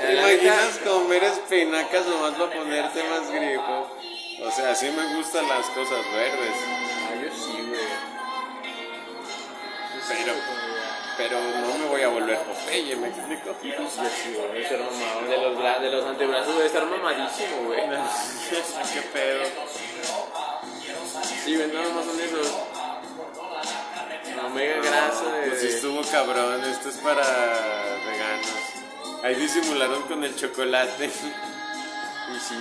¿Te 0.02 0.12
imaginas 0.12 0.80
comer 0.84 1.24
espinacas 1.24 2.06
nomás 2.06 2.34
para 2.34 2.52
ponerte 2.52 3.02
más 3.04 3.30
grifo? 3.30 3.98
O 4.40 4.50
sea, 4.50 4.74
sí 4.74 4.90
me 4.90 5.16
gustan 5.16 5.48
las 5.48 5.66
cosas 5.66 5.98
verdes, 6.14 6.54
Ah, 6.54 7.14
yo 7.22 7.30
sí, 7.34 7.52
güey. 7.68 7.80
pero, 10.08 10.32
pero 11.16 11.40
no 11.40 11.78
me 11.78 11.86
voy 11.86 12.02
a 12.02 12.08
volver 12.08 12.38
Popeye, 12.38 12.94
¿me 12.96 13.08
explico? 13.08 13.56
Yo 13.62 13.88
sí, 13.90 14.34
güey. 14.34 14.48
Debe 14.48 14.62
estar 14.62 14.78
mamado. 14.78 15.28
De 15.28 15.36
los, 15.38 15.58
bra- 15.58 15.78
de 15.80 15.90
los 15.90 16.04
antebrazos 16.06 16.54
debe 16.54 16.66
estar 16.66 16.86
mamadísimo, 16.86 17.56
güey. 17.66 17.80
¿Qué 18.94 19.02
pedo? 19.12 19.44
Sí, 21.44 21.56
güey, 21.56 21.68
nada 21.72 21.88
más 21.94 22.04
son 22.04 22.20
esos. 22.20 22.52
Omega 24.46 24.76
grasa 24.82 25.24
de. 25.32 25.48
Pues 25.48 25.60
sí 25.60 25.66
estuvo 25.68 26.00
cabrón, 26.12 26.64
esto 26.64 26.88
es 26.90 26.96
para 26.98 27.22
veganos. 28.06 29.24
Ahí 29.24 29.34
disimularon 29.34 30.02
con 30.04 30.22
el 30.22 30.36
chocolate. 30.36 31.06
Y 31.06 32.38
sí. 32.38 32.54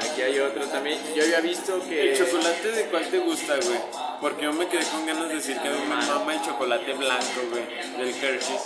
Aquí 0.00 0.22
hay 0.22 0.38
otro 0.40 0.66
también. 0.66 0.98
Yo 1.14 1.22
había 1.22 1.40
visto 1.40 1.80
que. 1.88 2.10
¿El 2.10 2.18
chocolate 2.18 2.72
de 2.72 2.84
cuál 2.86 3.06
te 3.08 3.18
gusta, 3.18 3.56
güey? 3.56 3.78
Porque 4.20 4.44
yo 4.44 4.52
me 4.52 4.68
quedé 4.68 4.84
con 4.86 5.06
ganas 5.06 5.28
de 5.28 5.34
decir 5.36 5.58
que 5.60 5.68
a 5.68 5.72
mí 5.72 5.80
me 5.88 5.96
mama 5.96 6.34
el 6.34 6.42
chocolate 6.42 6.92
blanco, 6.94 7.40
güey, 7.50 7.64
del 7.98 8.14
Hershey's. 8.22 8.62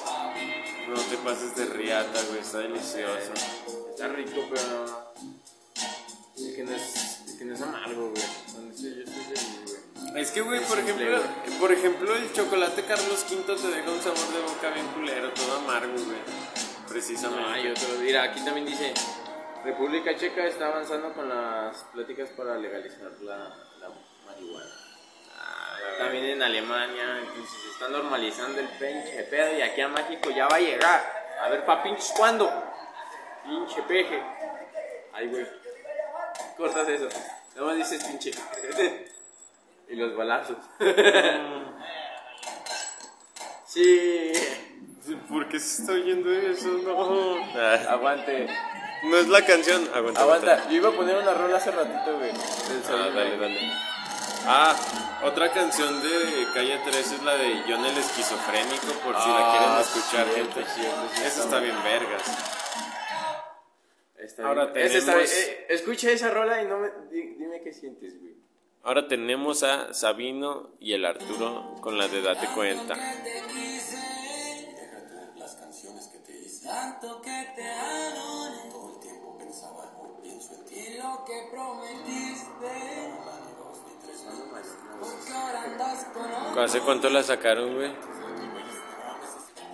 No 0.88 1.00
te 1.00 1.16
pases 1.18 1.54
de 1.54 1.66
riata, 1.66 2.20
güey, 2.28 2.40
está 2.40 2.58
delicioso. 2.58 3.32
Está 3.90 4.08
rico, 4.08 4.44
pero 4.52 4.62
no. 4.86 5.10
Es 6.36 6.54
que 6.56 6.64
no 6.64 6.74
es, 6.74 7.20
es 7.28 7.34
que 7.38 7.44
no 7.44 7.54
es 7.54 7.60
amargo, 7.60 8.10
güey. 8.10 8.22
Con 8.52 8.72
eso 8.72 8.82
yo 8.82 9.04
estoy 9.04 9.22
feliz, 9.24 9.60
güey. 9.64 10.22
Es 10.22 10.30
que, 10.32 10.40
güey, 10.40 10.60
por 10.64 10.78
simple, 10.78 11.06
ejemplo, 11.06 11.58
por 11.60 11.72
ejemplo, 11.72 12.16
el 12.16 12.32
chocolate 12.32 12.84
Carlos 12.84 13.24
V 13.30 13.54
te 13.54 13.68
deja 13.68 13.90
un 13.90 14.00
sabor 14.02 14.32
de 14.32 14.40
boca 14.40 14.70
bien 14.70 14.86
culero, 14.88 15.30
todo 15.32 15.56
amargo, 15.58 15.92
güey. 15.92 16.18
No, 16.18 16.88
Precisamente. 16.88 17.48
hay 17.48 17.68
otro. 17.68 17.86
Mira, 18.02 18.24
aquí 18.24 18.40
también 18.44 18.66
dice: 18.66 18.92
República 19.64 20.16
Checa 20.16 20.46
está 20.46 20.68
avanzando 20.68 21.12
con 21.12 21.28
las 21.28 21.84
pláticas 21.92 22.30
para 22.30 22.56
legalizar 22.56 23.10
la, 23.20 23.36
la 23.78 23.90
marihuana. 24.26 24.70
También 25.98 26.24
en 26.24 26.42
Alemania, 26.42 27.18
entonces 27.18 27.60
se 27.62 27.68
está 27.70 27.88
normalizando 27.88 28.58
el 28.58 28.68
pinche 28.68 29.22
pedo 29.24 29.58
y 29.58 29.60
aquí 29.60 29.80
a 29.82 29.88
México 29.88 30.30
ya 30.30 30.48
va 30.48 30.56
a 30.56 30.60
llegar. 30.60 31.00
A 31.42 31.48
ver, 31.48 31.64
pa' 31.64 31.82
pinches, 31.82 32.12
¿cuándo? 32.16 32.50
Pinche 33.44 33.82
peje. 33.82 34.22
Ay, 35.12 35.26
güey. 35.28 35.46
Cortas 36.56 36.88
eso. 36.88 37.08
Nada 37.54 37.66
más 37.66 37.76
dices 37.76 38.02
pinche. 38.04 38.30
y 39.88 39.96
los 39.96 40.16
balazos. 40.16 40.56
sí. 43.66 44.32
¿Por 45.28 45.48
qué 45.48 45.58
se 45.58 45.82
está 45.82 45.92
oyendo 45.92 46.30
eso? 46.32 46.68
No. 46.68 47.42
Aguante. 47.88 48.46
No 49.04 49.16
es 49.16 49.28
la 49.28 49.44
canción. 49.44 49.88
Aguanta. 49.94 50.20
Aguanta. 50.20 50.68
Yo 50.68 50.76
iba 50.76 50.88
a 50.90 50.92
poner 50.92 51.16
una 51.16 51.34
rola 51.34 51.56
hace 51.56 51.70
ratito, 51.70 52.16
güey. 52.18 52.30
del 52.32 52.38
Ah, 52.38 52.86
Sabino. 52.86 53.10
dale, 53.16 53.36
dale. 53.38 53.72
Ah, 54.46 54.74
otra 55.24 55.52
canción 55.52 56.02
de 56.02 56.46
Calle 56.54 56.80
3 56.84 57.12
es 57.12 57.22
la 57.22 57.34
de 57.36 57.62
John 57.68 57.84
el 57.84 57.96
esquizofrénico, 57.98 58.86
por 59.04 59.14
si 59.20 59.28
la 59.28 59.36
Ah, 59.38 59.50
quieren 59.52 59.80
escuchar, 59.80 60.26
cierto, 60.34 60.54
gente. 60.54 60.70
cierto, 60.74 61.00
sí, 61.14 61.22
Esa 61.24 61.44
está 61.44 61.58
bien 61.60 61.76
vergas. 61.84 62.22
Está 64.18 64.46
Ahora 64.48 64.66
bien. 64.66 64.86
Ese 64.86 64.98
está 64.98 65.14
bien. 65.14 65.26
tenemos- 65.26 65.48
Eh, 65.48 65.66
escucha 65.70 66.10
esa 66.10 66.30
rola 66.30 66.62
y 66.62 66.66
no 66.66 66.78
me, 66.78 66.88
di- 67.10 67.34
dime 67.38 67.60
qué 67.62 67.72
sientes, 67.72 68.18
güey. 68.20 68.34
Ahora 68.82 69.08
tenemos 69.08 69.62
a 69.62 69.92
Sabino 69.92 70.70
y 70.80 70.94
el 70.94 71.04
Arturo 71.04 71.76
con 71.82 71.98
la 71.98 72.08
de 72.08 72.22
Date 72.22 72.46
Cuenta. 72.54 72.94
te 72.94 73.42
quise, 73.52 73.98
las 75.36 75.54
canciones 75.56 76.06
que 76.08 76.18
te 76.18 76.32
hice. 76.38 76.66
tanto 76.66 77.20
que 77.20 77.46
te 77.56 77.62
adoré. 77.70 78.70
Y 80.72 80.96
lo 80.98 81.24
que 81.24 81.48
prometiste, 81.50 83.10
porque 85.00 85.32
ahora 85.32 85.62
andas 85.64 86.04
con. 86.14 86.58
¿Hace 86.58 86.80
cuánto 86.80 87.10
la 87.10 87.22
sacaron, 87.22 87.74
güey? 87.74 87.90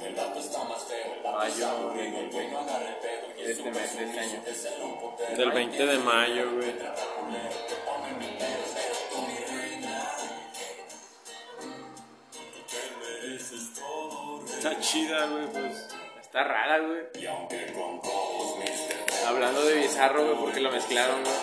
El 0.03 0.15
dato 0.15 0.39
está 0.39 0.65
más 0.65 0.85
feo, 0.85 1.15
el 1.17 1.23
dato 1.23 1.37
Mayo 1.37 1.53
está 1.53 1.71
aburrido, 1.71 2.19
el 2.19 2.31
güey 2.31 2.51
no 2.51 2.59
agarra 2.61 2.89
el 2.89 2.97
pedo 2.97 3.27
y 3.37 3.43
de 3.43 3.53
este 3.53 3.71
mes, 3.71 3.97
de 3.97 4.05
este 4.05 4.19
año. 4.21 4.43
Del 5.37 5.53
20 5.53 5.87
de 5.87 5.99
mayo, 5.99 6.53
güey. 6.55 6.75
Está 14.47 14.81
chida, 14.81 15.27
güey, 15.27 15.47
pues. 15.53 15.89
Está 16.23 16.45
rara, 16.45 16.79
güey. 16.79 17.07
Hablando 19.27 19.65
de 19.65 19.75
bizarro, 19.75 20.25
güey, 20.25 20.37
porque 20.39 20.61
lo 20.61 20.71
mezclaron, 20.71 21.23
güey. 21.23 21.35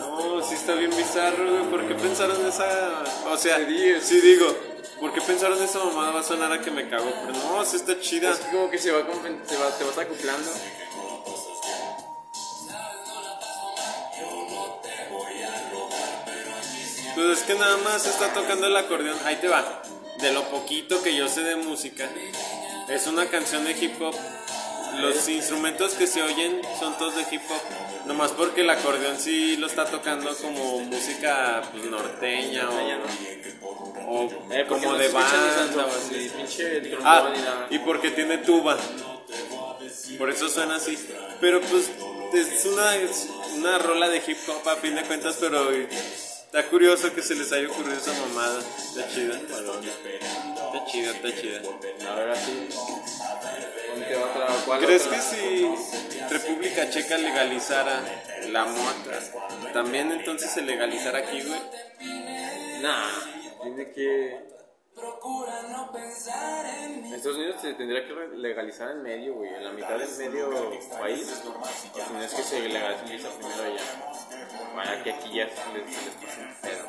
No, 0.00 0.42
sí 0.42 0.54
está 0.54 0.74
bien 0.74 0.90
bizarro, 0.96 1.50
güey. 1.50 1.64
¿Por 1.64 1.86
qué 1.86 1.94
pensaron 1.94 2.46
esa.? 2.46 3.04
O 3.26 3.36
sea, 3.36 3.58
Sí, 4.00 4.20
digo. 4.20 4.46
¿Por 5.00 5.12
qué 5.12 5.20
pensaron 5.20 5.62
esa 5.62 5.80
mamada? 5.80 6.12
Va 6.12 6.20
a 6.20 6.22
sonar 6.22 6.52
a 6.52 6.60
que 6.60 6.70
me 6.70 6.88
cago. 6.88 7.12
Pero 7.26 7.38
no, 7.38 7.64
sí 7.64 7.76
está 7.76 8.00
chida. 8.00 8.30
Es 8.30 8.38
como 8.38 8.70
que 8.70 8.78
se 8.78 8.90
va, 8.90 9.00
se 9.00 9.56
va, 9.56 9.70
te 9.76 9.84
vas 9.84 9.98
acoplando. 9.98 10.50
Pues 17.14 17.38
es 17.38 17.44
que 17.44 17.54
nada 17.54 17.76
más 17.78 18.06
está 18.06 18.32
tocando 18.32 18.66
el 18.66 18.76
acordeón. 18.76 19.18
Ahí 19.24 19.36
te 19.36 19.48
va. 19.48 19.82
De 20.18 20.32
lo 20.32 20.48
poquito 20.48 21.02
que 21.02 21.14
yo 21.14 21.28
sé 21.28 21.42
de 21.42 21.56
música, 21.56 22.08
es 22.88 23.06
una 23.06 23.26
canción 23.26 23.64
de 23.64 23.72
hip 23.72 24.00
hop. 24.00 24.14
Los 25.00 25.28
instrumentos 25.28 25.92
que 25.94 26.06
se 26.06 26.22
oyen 26.22 26.60
son 26.78 26.96
todos 26.98 27.16
de 27.16 27.22
hip 27.34 27.42
hop. 27.50 28.06
Nomás 28.06 28.32
porque 28.32 28.60
el 28.62 28.70
acordeón 28.70 29.18
sí 29.18 29.56
lo 29.56 29.66
está 29.66 29.86
tocando 29.86 30.34
como 30.36 30.80
música 30.80 31.62
pues, 31.72 31.84
norteña 31.84 32.68
o, 32.70 32.74
o 34.08 34.30
Eh, 34.50 34.64
como 34.68 34.92
no 34.92 34.98
de 34.98 35.08
banda. 35.08 35.86
o 35.86 35.88
así. 35.88 36.30
Ah, 37.02 37.66
y 37.70 37.78
porque 37.78 38.10
tiene 38.10 38.38
tuba. 38.38 38.76
Por 40.18 40.30
eso 40.30 40.48
suena 40.48 40.76
así. 40.76 40.98
Pero 41.40 41.60
pues 41.62 41.90
es 42.34 42.64
una, 42.66 42.96
es 42.96 43.28
una 43.56 43.78
rola 43.78 44.08
de 44.08 44.22
hip 44.26 44.38
hop 44.48 44.68
a 44.68 44.76
fin 44.76 44.94
de 44.94 45.02
cuentas, 45.02 45.36
pero 45.40 45.70
está 46.54 46.70
curioso 46.70 47.12
que 47.12 47.20
se 47.20 47.34
les 47.34 47.50
haya 47.52 47.68
ocurrido 47.68 47.98
esa 47.98 48.12
mamada. 48.12 48.60
Está 48.60 49.08
chida. 49.08 49.34
Está 49.34 50.84
chida, 50.86 51.10
está 51.10 51.34
chida. 51.34 51.60
Ahora 52.08 52.36
sí. 52.36 52.68
Ponte 53.90 54.16
otra. 54.16 54.46
¿Cuál 54.64 54.80
¿Crees 54.80 55.06
otra? 55.06 55.16
que 55.16 55.22
si 55.22 55.68
República 56.30 56.88
Checa 56.90 57.18
legalizara 57.18 58.00
la 58.50 58.66
mota, 58.66 59.72
también 59.72 60.12
entonces 60.12 60.48
se 60.48 60.62
legalizara 60.62 61.18
aquí, 61.18 61.42
güey? 61.42 61.60
Nah, 62.82 63.10
tiene 63.64 63.90
que. 63.90 64.53
Procura 64.94 65.62
no 65.70 65.90
pensar 65.92 66.64
en 66.66 67.02
mí. 67.02 67.08
En 67.08 67.14
Estados 67.14 67.36
Unidos 67.36 67.56
se 67.60 67.74
tendría 67.74 68.06
que 68.06 68.12
legalizar 68.36 68.90
en 68.92 69.02
medio, 69.02 69.34
güey, 69.34 69.52
en 69.52 69.64
la 69.64 69.72
mitad 69.72 69.98
del 69.98 70.08
medio 70.16 70.50
país. 71.00 71.28
O 71.44 72.06
si 72.06 72.12
no 72.12 72.22
es 72.22 72.32
que 72.34 72.42
se 72.42 72.60
legaliza 72.68 73.28
primero 73.30 73.62
allá. 73.64 73.82
Vaya 74.76 75.02
que 75.02 75.12
aquí 75.12 75.34
ya 75.34 75.48
se 75.48 75.78
les, 75.78 75.94
se 75.96 76.04
les 76.04 76.14
pasa 76.14 76.40
un 76.40 76.54
pedo. 76.62 76.84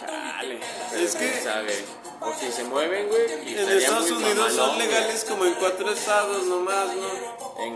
Chale. 0.00 0.60
Pero 0.90 1.02
Es 1.04 1.14
que- 1.14 1.30
quién 1.30 1.44
sabe. 1.44 1.84
O 2.20 2.32
si 2.34 2.50
se 2.50 2.64
mueven, 2.64 3.08
güey. 3.08 3.32
En 3.32 3.68
Estados 3.78 4.10
muy 4.10 4.22
Unidos 4.24 4.52
son 4.52 4.78
legales 4.78 5.24
como 5.24 5.44
en 5.44 5.54
cuatro 5.54 5.92
estados 5.92 6.44
nomás, 6.46 6.88
¿no? 6.94 7.62
En 7.62 7.74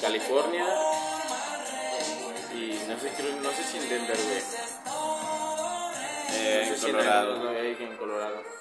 California. 0.00 0.66
Y 2.54 2.80
no 2.88 2.98
sé, 2.98 3.10
creo, 3.16 3.36
no 3.42 3.50
sé 3.50 3.64
si 3.70 3.76
en 3.78 3.88
Denver, 3.90 4.16
güey. 4.16 4.42
Eh, 6.38 6.62
No 6.62 6.68
en 6.68 6.74
sé 6.74 6.80
si 6.80 6.86
en 6.86 6.92
Colorado. 6.92 7.34
En. 7.34 8.56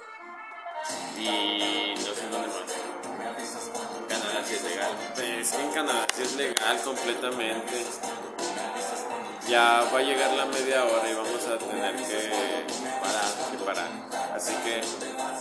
Y 1.18 1.94
no 1.96 2.14
sé 2.14 2.22
en 2.24 2.32
dónde 2.32 2.48
más. 2.48 2.58
En 3.98 4.06
Canadá 4.08 4.44
sí 4.46 4.56
es 4.56 4.64
legal. 4.64 4.92
Es 5.40 5.52
que 5.52 5.62
en 5.62 5.72
Canadá 5.72 6.08
sí 6.16 6.22
es 6.22 6.36
legal 6.36 6.82
completamente. 6.84 7.86
Ya 9.48 9.88
va 9.94 10.00
a 10.00 10.02
llegar 10.02 10.32
la 10.34 10.46
media 10.48 10.86
hora 10.86 11.10
y 11.10 11.14
vamos 11.14 11.46
a 11.46 11.58
tener 11.58 11.96
que 11.96 12.32
parar, 13.00 13.52
que 13.52 13.58
parar. 13.64 13.90
Así 14.34 14.54
que, 14.64 14.82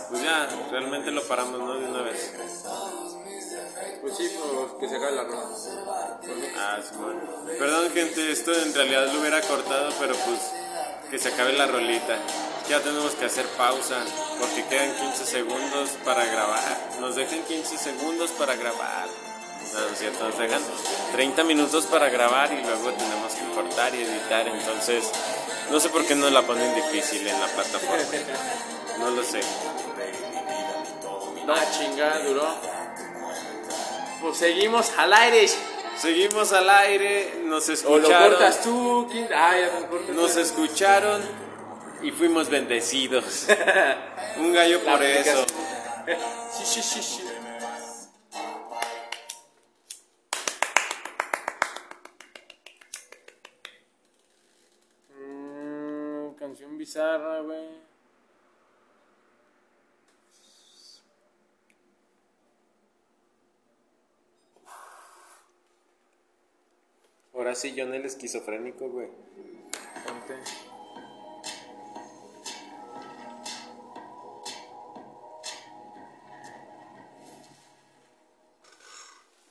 pues 0.09 0.21
ya, 0.21 0.47
realmente 0.69 1.11
lo 1.11 1.23
paramos, 1.27 1.59
¿no? 1.59 1.73
De 1.73 1.85
una 1.87 2.01
vez. 2.03 2.33
Pues 4.01 4.17
sí, 4.17 4.37
pues 4.37 4.71
que 4.79 4.89
se 4.89 4.95
acabe 4.97 5.15
la 5.15 5.23
rola. 5.23 5.47
Ah, 6.57 6.79
sí, 6.87 6.95
bueno. 6.97 7.21
Perdón, 7.57 7.91
gente, 7.91 8.31
esto 8.31 8.53
en 8.53 8.73
realidad 8.75 9.11
lo 9.11 9.19
hubiera 9.19 9.41
cortado, 9.41 9.91
pero 9.99 10.15
pues 10.15 10.39
que 11.09 11.19
se 11.19 11.29
acabe 11.29 11.53
la 11.53 11.67
rolita. 11.67 12.17
ya 12.69 12.79
tenemos 12.81 13.13
que 13.13 13.25
hacer 13.25 13.45
pausa 13.57 13.97
porque 14.39 14.65
quedan 14.65 14.95
15 14.95 15.25
segundos 15.25 15.91
para 16.03 16.25
grabar. 16.25 16.77
Nos 16.99 17.15
dejan 17.15 17.43
15 17.43 17.77
segundos 17.77 18.31
para 18.31 18.55
grabar. 18.55 19.07
No, 19.73 19.79
no 19.81 19.87
es 19.87 19.99
cierto, 19.99 20.27
nos 20.27 20.37
dejan 20.37 20.61
30 21.11 21.43
minutos 21.43 21.85
para 21.85 22.09
grabar 22.09 22.51
y 22.53 22.61
luego 22.63 22.91
tenemos 22.93 23.33
que 23.33 23.45
cortar 23.53 23.93
y 23.93 24.01
editar. 24.01 24.47
Entonces, 24.47 25.11
no 25.69 25.79
sé 25.79 25.89
por 25.89 26.05
qué 26.05 26.15
nos 26.15 26.31
la 26.31 26.41
ponen 26.41 26.73
difícil 26.75 27.27
en 27.27 27.39
la 27.39 27.47
plataforma. 27.47 28.03
No 28.99 29.09
lo 29.11 29.23
sé. 29.23 29.41
Ah, 31.47 31.63
chinga, 31.77 32.19
duró. 32.19 32.47
Pues 34.21 34.37
seguimos 34.37 34.91
al 34.97 35.13
aire. 35.13 35.47
Seguimos 35.97 36.51
al 36.53 36.69
aire, 36.69 37.41
nos 37.45 37.63
O 37.65 37.67
lo 37.67 37.73
escucharon. 37.73 38.29
cortas 38.29 38.61
tú, 38.61 39.07
¿quién? 39.11 39.27
Ah, 39.33 39.53
ya 39.57 39.79
lo 39.79 39.87
cortas. 39.87 40.15
Nos 40.15 40.35
escucharon 40.37 41.21
y 42.01 42.11
fuimos 42.11 42.49
bendecidos. 42.49 43.47
Un 44.37 44.53
gallo 44.53 44.83
por 44.83 45.01
eso. 45.01 45.45
sí, 46.51 46.81
sí, 46.81 47.01
sí. 47.01 47.21
Mm, 55.09 56.33
canción 56.35 56.77
bizarra, 56.77 57.41
güey. 57.41 57.69
Ahora 67.35 67.53
sí, 67.53 67.73
John 67.77 67.93
el 67.93 68.05
esquizofrénico, 68.05 68.89
güey. 68.89 69.09
Ponte. 70.05 70.35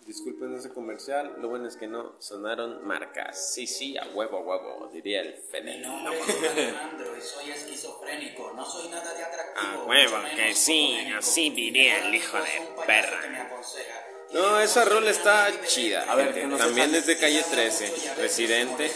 Disculpen 0.07 0.55
ese 0.55 0.71
comercial, 0.71 1.37
lo 1.41 1.49
bueno 1.49 1.67
es 1.67 1.77
que 1.77 1.87
no 1.87 2.15
sonaron 2.21 2.87
marcas. 2.87 3.53
Sí, 3.55 3.67
sí, 3.67 3.97
a 3.97 4.07
huevo, 4.15 4.37
a 4.39 4.41
huevo, 4.43 4.91
diría 4.93 5.23
el 5.23 5.35
Mi 5.35 5.41
Fede. 5.41 5.79
nombre 5.79 6.19
es 6.21 6.51
Alejandro 6.51 7.17
y 7.17 7.21
soy 7.23 7.51
esquizofrénico. 7.51 8.53
No 8.55 8.67
soy 8.67 8.91
nada 8.91 9.15
de 9.15 9.25
atractivo. 9.25 9.83
A 9.83 9.87
huevo, 9.87 10.17
que 10.37 10.55
sí, 10.55 10.95
así 11.17 11.51
diría 11.51 12.07
el 12.07 12.15
hijo 12.15 12.37
de 12.37 12.85
perra. 12.87 13.23
que 13.23 13.31
me 13.31 13.39
aconseja. 13.41 14.14
No, 14.35 14.59
esa 14.59 14.85
rola 14.85 15.11
está 15.11 15.49
chida. 15.65 16.05
A 16.09 16.17
ver, 16.17 16.35
que 16.35 16.45
no 16.45 16.57
También 16.57 16.89
sale. 16.89 16.99
es 16.99 17.07
de 17.07 17.17
calle 17.17 17.45
13, 17.49 18.15
Residente. 18.19 18.91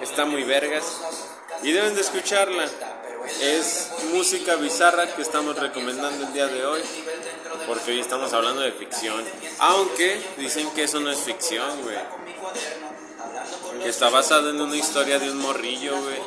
Está 0.00 0.24
muy 0.24 0.42
vergas. 0.42 0.84
Y 1.62 1.70
deben 1.72 1.94
de 1.94 2.00
escucharla. 2.00 2.66
Es 3.42 3.90
música 4.12 4.56
bizarra 4.56 5.14
que 5.14 5.20
estamos 5.20 5.58
recomendando 5.58 6.26
el 6.26 6.32
día 6.32 6.46
de 6.46 6.64
hoy. 6.64 6.80
Porque 7.66 7.90
hoy 7.90 8.00
estamos 8.00 8.32
hablando 8.32 8.62
de 8.62 8.72
ficción. 8.72 9.22
Aunque 9.58 10.18
dicen 10.38 10.70
que 10.70 10.84
eso 10.84 10.98
no 10.98 11.10
es 11.10 11.18
ficción, 11.18 11.82
güey. 11.82 11.98
Que 13.82 13.90
está 13.90 14.08
basado 14.08 14.48
en 14.48 14.58
una 14.58 14.76
historia 14.76 15.18
de 15.18 15.30
un 15.30 15.38
morrillo, 15.38 15.94
güey. 16.00 16.18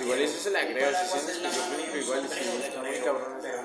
Igual 0.00 0.20
eso 0.20 0.40
se 0.40 0.50
la 0.50 0.60
creo, 0.60 0.90
si 0.96 1.10
sientes 1.10 1.36
esquizofrénico, 1.36 1.96
igual 1.96 2.22
sí, 2.32 2.40
está 2.64 2.80
muy 2.80 2.98
cabrón. 3.00 3.36
Pero 3.42 3.60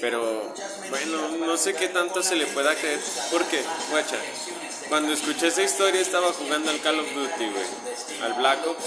bueno, 0.00 1.28
no 1.38 1.56
sé 1.56 1.74
qué 1.74 1.88
tanto 1.88 2.22
se 2.22 2.36
le 2.36 2.46
pueda 2.46 2.74
creer. 2.74 3.00
Porque, 3.30 3.62
guacha, 3.90 4.16
cuando 4.88 5.12
escuché 5.12 5.48
esa 5.48 5.62
historia 5.62 6.00
estaba 6.00 6.32
jugando 6.32 6.70
al 6.70 6.80
Call 6.80 7.00
of 7.00 7.14
Duty, 7.14 7.44
güey. 7.46 8.22
Al 8.22 8.34
Black 8.34 8.66
Ops. 8.66 8.84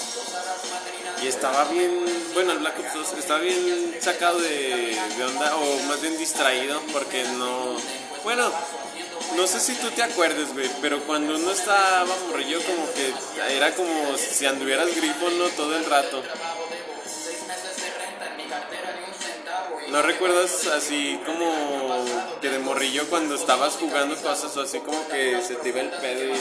Y 1.24 1.28
estaba 1.28 1.66
bien, 1.66 2.04
bueno, 2.34 2.52
el 2.52 2.60
Black 2.60 2.80
Ops 2.80 2.94
2 2.94 3.14
estaba 3.20 3.40
bien 3.40 3.96
sacado 4.02 4.40
de, 4.40 4.98
de 5.18 5.24
onda, 5.24 5.56
o 5.56 5.80
más 5.84 6.02
bien 6.02 6.18
distraído, 6.18 6.82
porque 6.92 7.24
no. 7.38 7.78
Bueno, 8.24 8.52
no 9.36 9.48
sé 9.48 9.60
si 9.60 9.74
tú 9.76 9.90
te 9.92 10.04
acuerdes, 10.04 10.54
güey, 10.54 10.70
pero 10.82 11.00
cuando 11.04 11.36
uno 11.36 11.52
estaba 11.52 12.06
morrillo, 12.28 12.60
como 12.64 12.92
que 12.94 13.14
era 13.56 13.74
como 13.74 14.18
si 14.18 14.46
anduvieras 14.46 14.94
grifo, 14.96 15.30
¿no? 15.32 15.46
Todo 15.50 15.76
el 15.76 15.86
rato. 15.86 16.22
¿No 19.94 20.02
recuerdas 20.02 20.66
así 20.76 21.20
como 21.24 21.54
que 22.42 22.50
de 22.50 22.58
morrillo 22.58 23.08
cuando 23.12 23.36
estabas 23.36 23.76
jugando 23.76 24.16
cosas 24.16 24.58
o 24.58 24.62
así 24.62 24.80
como 24.80 25.08
que 25.08 25.40
se 25.40 25.54
te 25.54 25.70
iba 25.70 25.82
el 25.82 25.92
pedo 25.92 26.34
y 26.34 26.40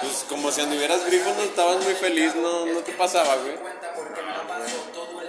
pues 0.00 0.24
como 0.28 0.52
si 0.52 0.60
anduvieras 0.60 1.04
grifo 1.04 1.34
no 1.36 1.42
estabas 1.42 1.82
muy 1.82 1.94
feliz, 1.94 2.32
no, 2.36 2.64
no 2.66 2.78
te 2.78 2.92
pasaba, 2.92 3.34
güey? 3.38 3.56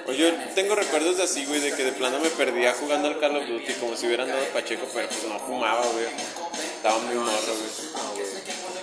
O 0.05 0.11
yo 0.11 0.31
tengo 0.53 0.75
recuerdos 0.75 1.17
de 1.17 1.23
así, 1.23 1.45
güey, 1.45 1.61
de 1.61 1.75
que 1.75 1.85
de 1.85 1.93
plano 1.93 2.19
me 2.19 2.29
perdía 2.29 2.73
jugando 2.73 3.07
al 3.07 3.19
Call 3.19 3.37
of 3.37 3.47
Duty 3.47 3.73
como 3.73 3.97
si 3.97 4.05
hubieran 4.05 4.27
dado 4.27 4.45
Pacheco, 4.53 4.85
pero 4.93 5.07
pues 5.07 5.23
no 5.23 5.39
fumaba, 5.39 5.81
güey. 5.81 6.05
Estaba 6.75 6.99
muy 6.99 7.15
morro, 7.15 7.31
güey. 7.31 7.71
No, 7.91 8.13
güey. 8.13 8.27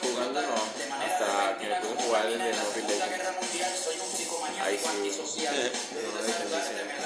Jugando 0.02 0.42
no. 0.42 0.54
Hasta 1.00 1.58
que 1.58 1.68
me 1.68 1.76
puedo 1.76 1.94
jugar 1.94 2.26
el 2.26 2.38
de 2.38 2.52
Mobile 2.54 2.88
Legends. 2.88 3.88
Ahí 4.60 4.78
sí, 4.78 5.46
güey. 5.46 7.01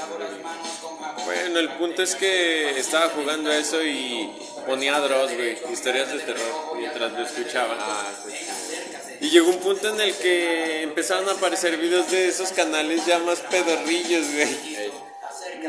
Bueno, 1.24 1.59
el 1.59 1.70
punto 1.70 2.02
es 2.02 2.14
que 2.14 2.78
estaba 2.78 3.09
jugando 3.11 3.50
eso 3.50 3.82
y 3.82 4.30
ponía 4.66 4.98
Dross, 5.00 5.35
güey, 5.35 5.59
historias 5.72 6.12
de 6.12 6.18
terror, 6.20 6.76
mientras 6.76 7.12
lo 7.12 7.24
escuchaba. 7.24 7.76
Ah. 7.78 8.12
Y 9.20 9.30
llegó 9.30 9.50
un 9.50 9.59
punto 9.59 9.88
en 9.88 10.00
el 10.00 10.14
que 10.14 10.82
empezaron 10.82 11.28
a 11.28 11.32
aparecer 11.32 11.76
videos 11.78 12.11
de 12.11 12.28
esos 12.28 12.50
canales 12.50 13.06
ya 13.06 13.18
más 13.20 13.40
pedorrillos, 13.40 14.26
güey. 14.32 14.76
Ey. 14.76 14.92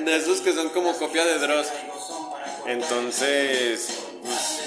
De 0.03 0.15
esos 0.17 0.41
que 0.41 0.53
son 0.53 0.69
como 0.69 0.95
copia 0.97 1.25
de 1.25 1.39
Dross. 1.39 1.67
Entonces, 2.65 3.87
pues, 4.23 4.59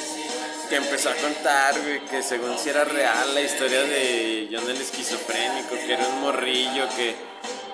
que 0.70 0.76
empezó 0.76 1.10
a 1.10 1.14
contar, 1.14 1.78
güey, 1.82 2.04
que 2.06 2.22
según 2.22 2.58
si 2.58 2.70
era 2.70 2.84
real 2.84 3.34
la 3.34 3.42
historia 3.42 3.82
de 3.82 4.48
John 4.50 4.68
el 4.70 4.80
esquizofrénico, 4.80 5.74
que 5.74 5.92
era 5.92 6.06
un 6.08 6.20
morrillo 6.20 6.88
que 6.96 7.29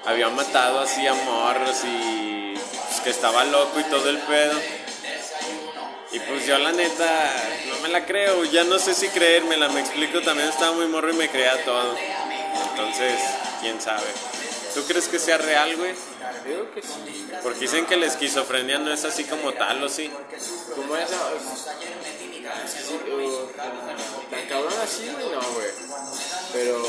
había 0.06 0.28
matado 0.30 0.80
así 0.80 1.06
a 1.06 1.14
morros 1.14 1.76
y 1.84 2.54
pues, 2.54 3.00
que 3.00 3.10
estaba 3.10 3.44
loco 3.44 3.78
y 3.80 3.84
todo 3.84 4.08
el 4.08 4.18
pedo. 4.18 4.58
Y 6.12 6.20
pues 6.20 6.46
yo 6.46 6.56
la 6.58 6.72
neta 6.72 7.32
no 7.68 7.78
me 7.80 7.88
la 7.88 8.06
creo, 8.06 8.44
ya 8.44 8.64
no 8.64 8.78
sé 8.78 8.94
si 8.94 9.08
creérmela, 9.08 9.68
me 9.68 9.80
explico, 9.80 10.20
también 10.22 10.48
estaba 10.48 10.72
muy 10.72 10.86
morro 10.86 11.10
y 11.10 11.16
me 11.16 11.28
creía 11.28 11.62
todo. 11.64 11.94
Entonces, 12.70 13.20
quién 13.60 13.80
sabe. 13.80 14.06
¿Tú 14.74 14.84
crees 14.84 15.08
que 15.08 15.18
sea 15.18 15.38
real, 15.38 15.76
güey? 15.76 15.94
Creo 16.44 16.72
que 16.74 16.82
sí. 16.82 17.28
Porque 17.42 17.60
dicen 17.60 17.86
que 17.86 17.96
la 17.96 18.06
esquizofrenia 18.06 18.78
no 18.78 18.92
es 18.92 19.04
así 19.04 19.24
como 19.24 19.52
tal, 19.52 19.82
¿o 19.82 19.88
sí? 19.88 20.10
Esa. 21.02 21.16
Es 22.64 22.72
que 22.74 22.82
sí, 22.82 22.94
o- 23.10 23.50
tan 24.30 24.46
cabrón 24.48 24.74
así, 24.82 25.08
güey, 25.12 25.26
no, 25.30 25.40
güey. 25.40 25.68
Pero, 26.56 26.80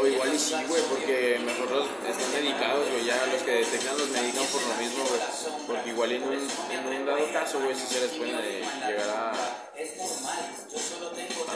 o 0.00 0.06
igual 0.06 0.34
y 0.34 0.38
sí, 0.38 0.54
güey, 0.66 0.82
porque 0.90 1.38
mejor 1.44 1.70
los 1.70 1.86
están 2.10 2.32
medicados, 2.32 2.90
güey. 2.90 3.04
Ya 3.04 3.24
los 3.26 3.40
que 3.42 3.52
detectan 3.52 3.96
los 3.98 4.08
medican 4.08 4.44
por 4.46 4.62
lo 4.62 4.74
mismo, 4.74 5.04
güey. 5.04 5.20
Porque 5.64 5.90
igual 5.90 6.10
en 6.10 6.22
un, 6.24 6.32
en 6.34 6.86
un 6.86 7.06
dado 7.06 7.32
caso, 7.32 7.60
güey, 7.60 7.76
sí 7.76 7.86
se 7.88 8.00
les 8.00 8.10
puede 8.10 8.32
llegar 8.32 9.08
a. 9.10 9.30
a 9.30 9.36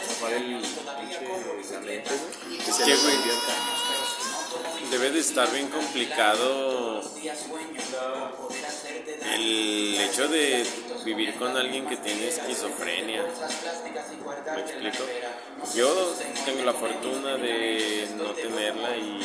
zafar 0.07 0.33
el 0.35 0.63
pinche 0.63 1.27
güey. 1.27 2.03
Que 2.65 2.73
se 2.73 2.87
les. 2.87 3.01
Debe 4.93 5.11
de 5.11 5.19
estar 5.19 5.51
bien 5.51 5.69
complicado 5.69 7.03
el 9.35 10.01
hecho 10.01 10.29
de 10.29 10.65
vivir 11.05 11.35
con 11.37 11.57
alguien 11.57 11.87
que 11.87 11.97
tiene 11.97 12.29
esquizofrenia. 12.29 13.25
¿Me 14.55 14.61
explico? 14.61 15.05
Yo 15.75 16.15
tengo 16.45 16.65
la 16.65 16.73
fortuna 16.75 17.37
de 17.37 18.09
no 18.17 18.33
tenerla 18.33 18.97
y 18.97 19.21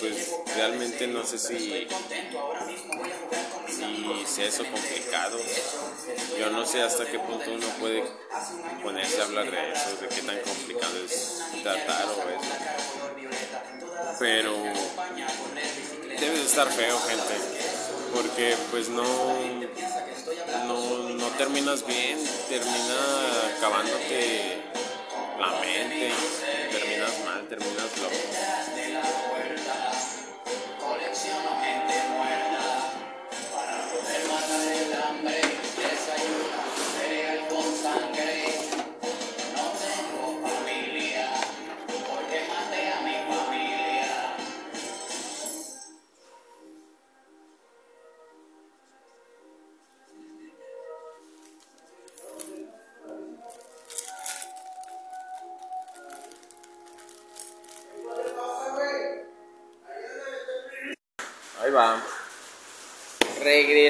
pues 0.00 0.34
realmente 0.56 1.06
no 1.06 1.24
sé 1.24 1.38
si, 1.38 1.86
si 3.66 4.24
sea 4.26 4.46
eso 4.46 4.64
complicado. 4.64 5.38
Yo 6.38 6.50
no 6.50 6.66
sé 6.66 6.82
hasta 6.82 7.06
qué 7.06 7.18
punto 7.18 7.52
uno 7.52 7.66
puede 7.78 8.04
ponerse 8.82 9.20
a 9.20 9.24
hablar 9.24 9.50
de 9.50 9.72
eso, 9.72 9.96
de 10.00 10.08
qué 10.08 10.22
tan 10.22 10.38
complicado 10.40 10.96
es 11.04 11.40
tratar 11.62 12.06
o 12.06 12.12
eso. 12.12 12.50
Pero 14.18 14.52
debe 16.20 16.38
de 16.38 16.44
estar 16.44 16.68
feo, 16.70 16.98
gente, 17.00 17.34
porque 18.14 18.56
pues 18.70 18.88
no, 18.88 19.04
no, 20.66 21.08
no 21.10 21.26
terminas 21.38 21.86
bien, 21.86 22.18
termina 22.48 23.56
acabándote 23.56 24.62
la 25.38 25.60
mente, 25.60 26.12
terminas 26.70 27.24
mal, 27.24 27.48
terminas 27.48 27.98
loco. 27.98 29.29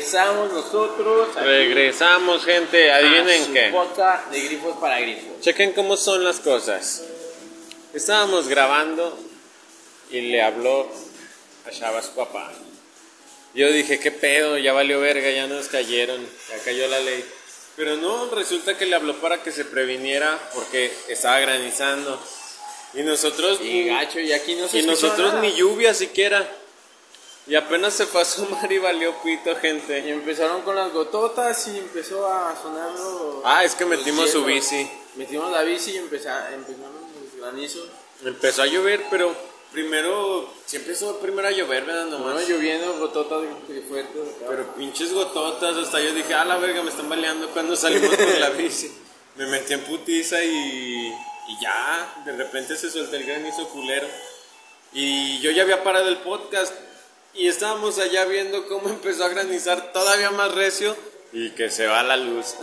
Regresamos 0.00 0.50
nosotros. 0.52 1.28
aquí 1.36 1.44
Regresamos, 1.46 2.44
gente. 2.44 2.90
a 2.90 2.96
Adivinen 2.96 3.44
su 3.44 3.52
qué. 3.52 3.68
podcast 3.70 4.30
de 4.30 4.40
grifos 4.40 4.76
para 4.78 4.98
grifos. 4.98 5.40
Chequen 5.42 5.72
cómo 5.72 5.96
son 5.98 6.24
las 6.24 6.40
cosas. 6.40 7.04
Estábamos 7.92 8.48
grabando 8.48 9.18
y 10.10 10.22
le 10.22 10.40
habló 10.40 10.88
a 11.66 11.70
Shabas 11.70 12.06
su 12.06 12.12
papá. 12.12 12.50
Yo 13.52 13.70
dije, 13.70 13.98
¿qué 14.00 14.10
pedo? 14.10 14.56
Ya 14.56 14.72
valió 14.72 15.00
verga, 15.00 15.30
ya 15.30 15.46
nos 15.46 15.68
cayeron, 15.68 16.26
ya 16.48 16.58
cayó 16.64 16.86
la 16.88 17.00
ley. 17.00 17.22
Pero 17.76 17.96
no, 17.96 18.30
resulta 18.34 18.78
que 18.78 18.86
le 18.86 18.96
habló 18.96 19.16
para 19.20 19.42
que 19.42 19.52
se 19.52 19.66
previniera 19.66 20.38
porque 20.54 20.90
estaba 21.08 21.38
granizando. 21.40 22.18
Y 22.94 23.02
nosotros, 23.02 23.60
Y 23.62 23.84
gacho, 23.84 24.18
y 24.18 24.32
aquí 24.32 24.54
no 24.54 24.66
se 24.66 24.78
y 24.78 24.82
nosotros 24.82 25.28
nada. 25.34 25.42
ni 25.42 25.52
lluvia 25.52 25.92
siquiera. 25.92 26.50
Y 27.50 27.56
apenas 27.56 27.94
se 27.94 28.06
fue 28.06 28.22
a 28.22 28.24
sumar 28.24 28.70
y 28.70 28.78
valió 28.78 29.12
pito, 29.24 29.56
gente. 29.56 29.98
Y 30.06 30.10
empezaron 30.10 30.62
con 30.62 30.76
las 30.76 30.92
gototas 30.92 31.66
y 31.66 31.78
empezó 31.78 32.26
a 32.32 32.54
sonar 32.62 32.92
los- 32.92 33.42
Ah, 33.44 33.64
es 33.64 33.74
que 33.74 33.84
metimos 33.84 34.30
su 34.30 34.44
bici. 34.44 34.88
Metimos 35.16 35.50
la 35.50 35.62
bici 35.62 35.90
y 35.90 35.96
empeza- 35.98 36.54
empezaron 36.54 36.92
los 36.94 37.40
granizos. 37.40 37.88
Empezó 38.24 38.62
a 38.62 38.66
llover, 38.66 39.04
pero 39.10 39.34
primero, 39.72 40.48
sí 40.64 40.76
empezó 40.76 41.18
primero 41.18 41.48
a 41.48 41.50
llover, 41.50 41.84
¿verdad? 41.84 42.06
Nomás. 42.06 42.34
Bueno, 42.34 42.48
lloviendo, 42.48 42.98
gototas 42.98 43.42
fuertes. 43.88 44.22
Pero 44.48 44.74
pinches 44.76 45.12
gototas, 45.12 45.76
hasta 45.76 46.00
yo 46.00 46.14
dije, 46.14 46.32
ah, 46.34 46.44
la 46.44 46.56
verga, 46.58 46.82
me 46.84 46.90
están 46.90 47.08
baleando 47.08 47.50
cuando 47.50 47.74
salimos 47.74 48.14
por 48.14 48.38
la 48.38 48.50
bici. 48.50 48.92
Me 49.36 49.46
metí 49.46 49.72
en 49.72 49.80
putiza 49.84 50.42
y, 50.44 51.08
y 51.48 51.60
ya, 51.62 52.22
de 52.26 52.32
repente 52.32 52.76
se 52.76 52.90
soltó 52.90 53.16
el 53.16 53.24
granizo 53.24 53.68
culero. 53.70 54.06
Y 54.92 55.40
yo 55.40 55.50
ya 55.52 55.62
había 55.62 55.82
parado 55.82 56.08
el 56.08 56.18
podcast 56.18 56.72
y 57.34 57.48
estábamos 57.48 57.98
allá 57.98 58.24
viendo 58.24 58.66
cómo 58.68 58.88
empezó 58.90 59.24
a 59.24 59.28
granizar 59.28 59.92
todavía 59.92 60.30
más 60.30 60.52
recio 60.54 60.96
y 61.32 61.50
que 61.50 61.70
se 61.70 61.86
va 61.86 62.02
la 62.02 62.16
luz. 62.16 62.54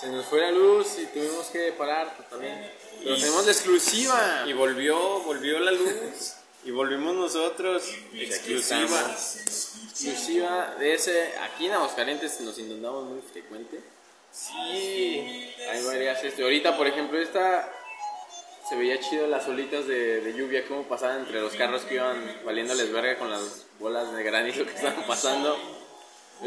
Se 0.00 0.06
nos 0.08 0.26
fue 0.26 0.40
la 0.40 0.50
luz 0.52 0.86
y 0.98 1.06
tuvimos 1.06 1.46
que 1.46 1.72
parar 1.72 2.14
pues, 2.16 2.28
también. 2.30 2.70
Pero 3.02 3.16
Y- 3.16 3.20
tenemos 3.20 3.44
la 3.46 3.52
exclusiva. 3.52 4.44
Y 4.46 4.52
volvió, 4.52 4.96
volvió 5.20 5.58
la 5.60 5.72
luz 5.72 6.34
y 6.64 6.70
volvimos 6.70 7.14
nosotros. 7.14 7.82
Exclusiva. 8.14 9.16
Exclusiva 9.90 10.74
de 10.78 10.94
ese. 10.94 11.34
Aquí 11.38 11.66
en 11.66 11.72
Aguascalientes 11.72 12.40
nos 12.40 12.58
inundamos 12.58 13.04
muy 13.10 13.20
frecuente. 13.22 13.80
Sí. 14.32 15.52
Hay 15.70 15.82
varias. 15.84 16.22
Este, 16.24 16.42
ahorita, 16.42 16.76
por 16.76 16.86
ejemplo, 16.86 17.20
esta. 17.20 17.72
Se 18.68 18.76
veía 18.76 19.00
chido 19.00 19.26
las 19.26 19.48
olitas 19.48 19.86
de, 19.86 20.20
de 20.20 20.32
lluvia, 20.34 20.64
cómo 20.68 20.82
pasaban 20.82 21.20
entre 21.20 21.40
los 21.40 21.54
carros 21.54 21.82
que 21.82 21.94
iban 21.94 22.40
valiéndoles 22.44 22.92
verga 22.92 23.18
con 23.18 23.30
las 23.30 23.64
bolas 23.78 24.12
de 24.12 24.22
granizo 24.22 24.64
que 24.64 24.72
estaban 24.74 25.04
pasando. 25.06 25.56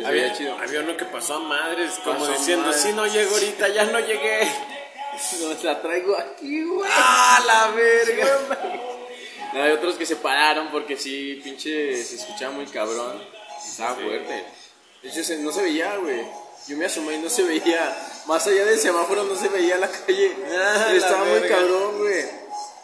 Había, 0.06 0.34
chido. 0.34 0.58
había 0.58 0.80
uno 0.82 0.96
que 0.96 1.04
pasó 1.06 1.36
a 1.36 1.40
madres, 1.40 1.94
como 2.04 2.20
Pasó 2.20 2.32
diciendo, 2.32 2.66
madres. 2.68 2.82
si 2.82 2.94
no 2.94 3.06
llego 3.08 3.32
ahorita, 3.34 3.68
ya 3.70 3.84
no 3.86 4.00
llegué. 4.00 4.50
Nos 5.42 5.64
la 5.66 5.82
traigo 5.82 6.16
aquí, 6.18 6.64
güey. 6.64 6.90
¡Ah, 6.94 7.44
la 7.46 7.68
verga! 7.72 8.48
No, 9.54 9.64
hay 9.64 9.72
otros 9.72 9.96
que 9.96 10.06
se 10.06 10.16
pararon 10.16 10.72
porque 10.72 10.96
sí, 10.96 11.42
pinche, 11.44 12.02
se 12.04 12.16
escuchaba 12.16 12.54
muy 12.54 12.66
cabrón. 12.68 13.22
Estaba 13.68 13.96
Sí. 13.98 14.02
fuerte. 14.04 14.46
De 15.04 15.10
hecho, 15.10 15.24
se- 15.24 15.38
no 15.40 15.52
se 15.52 15.64
veía, 15.64 15.98
güey. 15.98 16.26
Yo 16.68 16.78
me 16.78 16.86
asomé 16.86 17.16
y 17.16 17.18
no 17.18 17.30
se 17.30 17.44
veía. 17.44 17.94
Más 18.28 18.48
allá 18.48 18.64
del 18.64 18.80
semáforo 18.80 19.26
no 19.26 19.36
se 19.36 19.50
veía 19.50 19.76
la 19.78 19.90
calle. 19.90 20.32
Ah, 20.58 20.86
la 20.90 20.94
Estaba 20.96 21.26
muy 21.26 21.40
verga. 21.42 21.58
cabrón, 21.58 21.98
güey. 21.98 22.26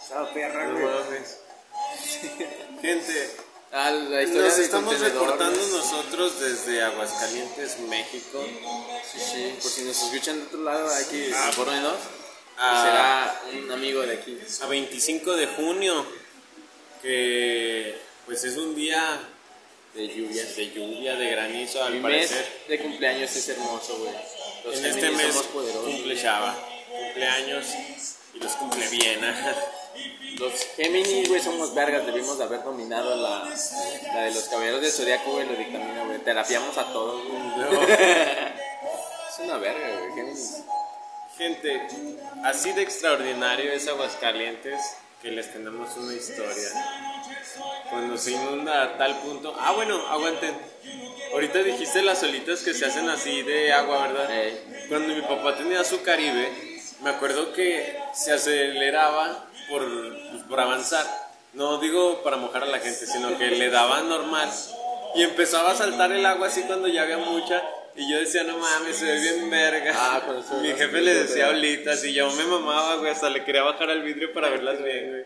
Estaba 0.03 0.33
perra, 0.33 0.67
güey. 0.71 0.87
Gente, 2.81 3.31
Ah, 3.71 3.91
la 3.91 4.23
historia 4.23 4.47
nos 4.47 4.57
estamos 4.59 4.99
reportando 4.99 5.59
nosotros 5.67 6.39
desde 6.39 6.81
Aguascalientes, 6.83 7.79
México. 7.79 8.43
Sí, 9.11 9.19
sí. 9.19 9.55
Por 9.61 9.69
si 9.71 9.81
nos 9.83 10.01
escuchan 10.03 10.39
de 10.39 10.45
otro 10.45 10.63
lado, 10.63 10.89
hay 10.93 11.05
que 11.05 11.31
Ah. 11.35 11.45
informarnos. 11.49 11.95
Ah. 12.57 13.37
Será 13.43 13.61
un 13.63 13.71
amigo 13.71 14.01
de 14.01 14.13
aquí. 14.15 14.39
A 14.61 14.67
25 14.67 15.35
de 15.35 15.47
junio, 15.47 16.05
que 17.01 17.99
pues 18.25 18.43
es 18.45 18.55
un 18.57 18.73
día 18.73 19.19
De 19.93 20.07
lluvia. 20.07 20.43
de 20.45 20.69
lluvia, 20.71 21.15
de 21.15 21.29
granizo 21.29 21.83
al 21.83 21.93
Mi 21.93 21.99
mes 21.99 22.29
parecer. 22.31 22.63
de 22.69 22.79
cumpleaños 22.79 23.35
es 23.35 23.49
hermoso, 23.49 23.97
güey. 23.97 24.75
En 24.77 24.85
este 24.85 25.11
mes 25.11 25.27
somos 25.33 25.47
poderosos. 25.47 25.83
cumple 25.93 26.15
Shaba, 26.15 26.57
cumpleaños 26.89 27.65
y 28.33 28.39
los 28.39 28.51
cumple 28.53 28.87
bien. 28.89 29.19
Los 30.39 30.53
Géminis, 30.75 31.29
güey, 31.29 31.41
somos 31.41 31.73
vergas. 31.73 32.05
Debimos 32.05 32.37
de 32.37 32.43
haber 32.43 32.63
dominado 32.63 33.15
la, 33.15 33.43
la 34.13 34.21
de 34.23 34.31
los 34.31 34.43
caballeros 34.45 34.81
del 34.81 34.91
zodiaco, 34.91 35.31
güey. 35.31 35.47
Lo 35.47 35.55
dictamina, 35.55 36.03
güey. 36.05 36.19
Terapiamos 36.19 36.77
a 36.77 36.85
todos, 36.93 37.23
güey. 37.25 37.39
Es 39.29 39.43
una 39.43 39.57
verga, 39.57 39.99
güey. 39.99 40.13
Géminis. 40.13 40.63
Gente, 41.37 41.87
así 42.43 42.71
de 42.71 42.81
extraordinario 42.81 43.71
es 43.71 43.87
Aguascalientes 43.87 44.81
que 45.21 45.31
les 45.31 45.51
tenemos 45.51 45.95
una 45.97 46.13
historia. 46.13 46.69
Cuando 47.89 48.17
se 48.17 48.31
inunda 48.31 48.83
a 48.83 48.97
tal 48.97 49.17
punto. 49.19 49.55
Ah, 49.59 49.71
bueno, 49.73 50.07
aguanten. 50.07 50.55
Ahorita 51.33 51.59
dijiste 51.59 52.01
las 52.01 52.23
olitas 52.23 52.61
que 52.61 52.73
se 52.73 52.85
hacen 52.85 53.09
así 53.09 53.41
de 53.43 53.73
agua, 53.73 54.07
¿verdad? 54.07 54.31
Ey. 54.31 54.85
Cuando 54.89 55.13
mi 55.13 55.21
papá 55.21 55.55
tenía 55.55 55.83
su 55.83 56.01
Caribe, 56.01 56.49
me 57.01 57.09
acuerdo 57.09 57.53
que 57.53 57.99
se 58.13 58.31
aceleraba 58.31 59.46
por, 59.69 59.85
pues, 60.31 60.43
por 60.43 60.59
avanzar. 60.59 61.05
No 61.53 61.79
digo 61.79 62.21
para 62.23 62.37
mojar 62.37 62.63
a 62.63 62.67
la 62.67 62.79
gente, 62.79 63.05
sino 63.07 63.37
que 63.37 63.47
le 63.47 63.69
daba 63.69 64.01
normal. 64.01 64.49
Y 65.15 65.23
empezaba 65.23 65.71
a 65.71 65.75
saltar 65.75 66.11
el 66.11 66.25
agua 66.25 66.47
así 66.47 66.63
cuando 66.63 66.87
ya 66.87 67.03
había 67.03 67.17
mucha. 67.17 67.63
Y 67.95 68.11
yo 68.11 68.19
decía, 68.19 68.43
no 68.43 68.57
mames, 68.59 68.97
se 68.97 69.05
ve 69.05 69.19
bien 69.19 69.49
verga. 69.49 69.91
Ah, 69.95 70.21
Mi 70.61 70.67
jefe 70.69 71.01
le 71.01 71.15
decía 71.15 71.49
olitas 71.49 72.03
y 72.03 72.13
yo 72.13 72.29
me 72.31 72.43
mamaba, 72.43 72.95
güey. 72.97 73.11
Hasta 73.11 73.29
le 73.29 73.43
quería 73.43 73.63
bajar 73.63 73.89
al 73.89 74.03
vidrio 74.03 74.31
para 74.33 74.49
verlas 74.49 74.83
bien, 74.83 75.09
güey. 75.09 75.25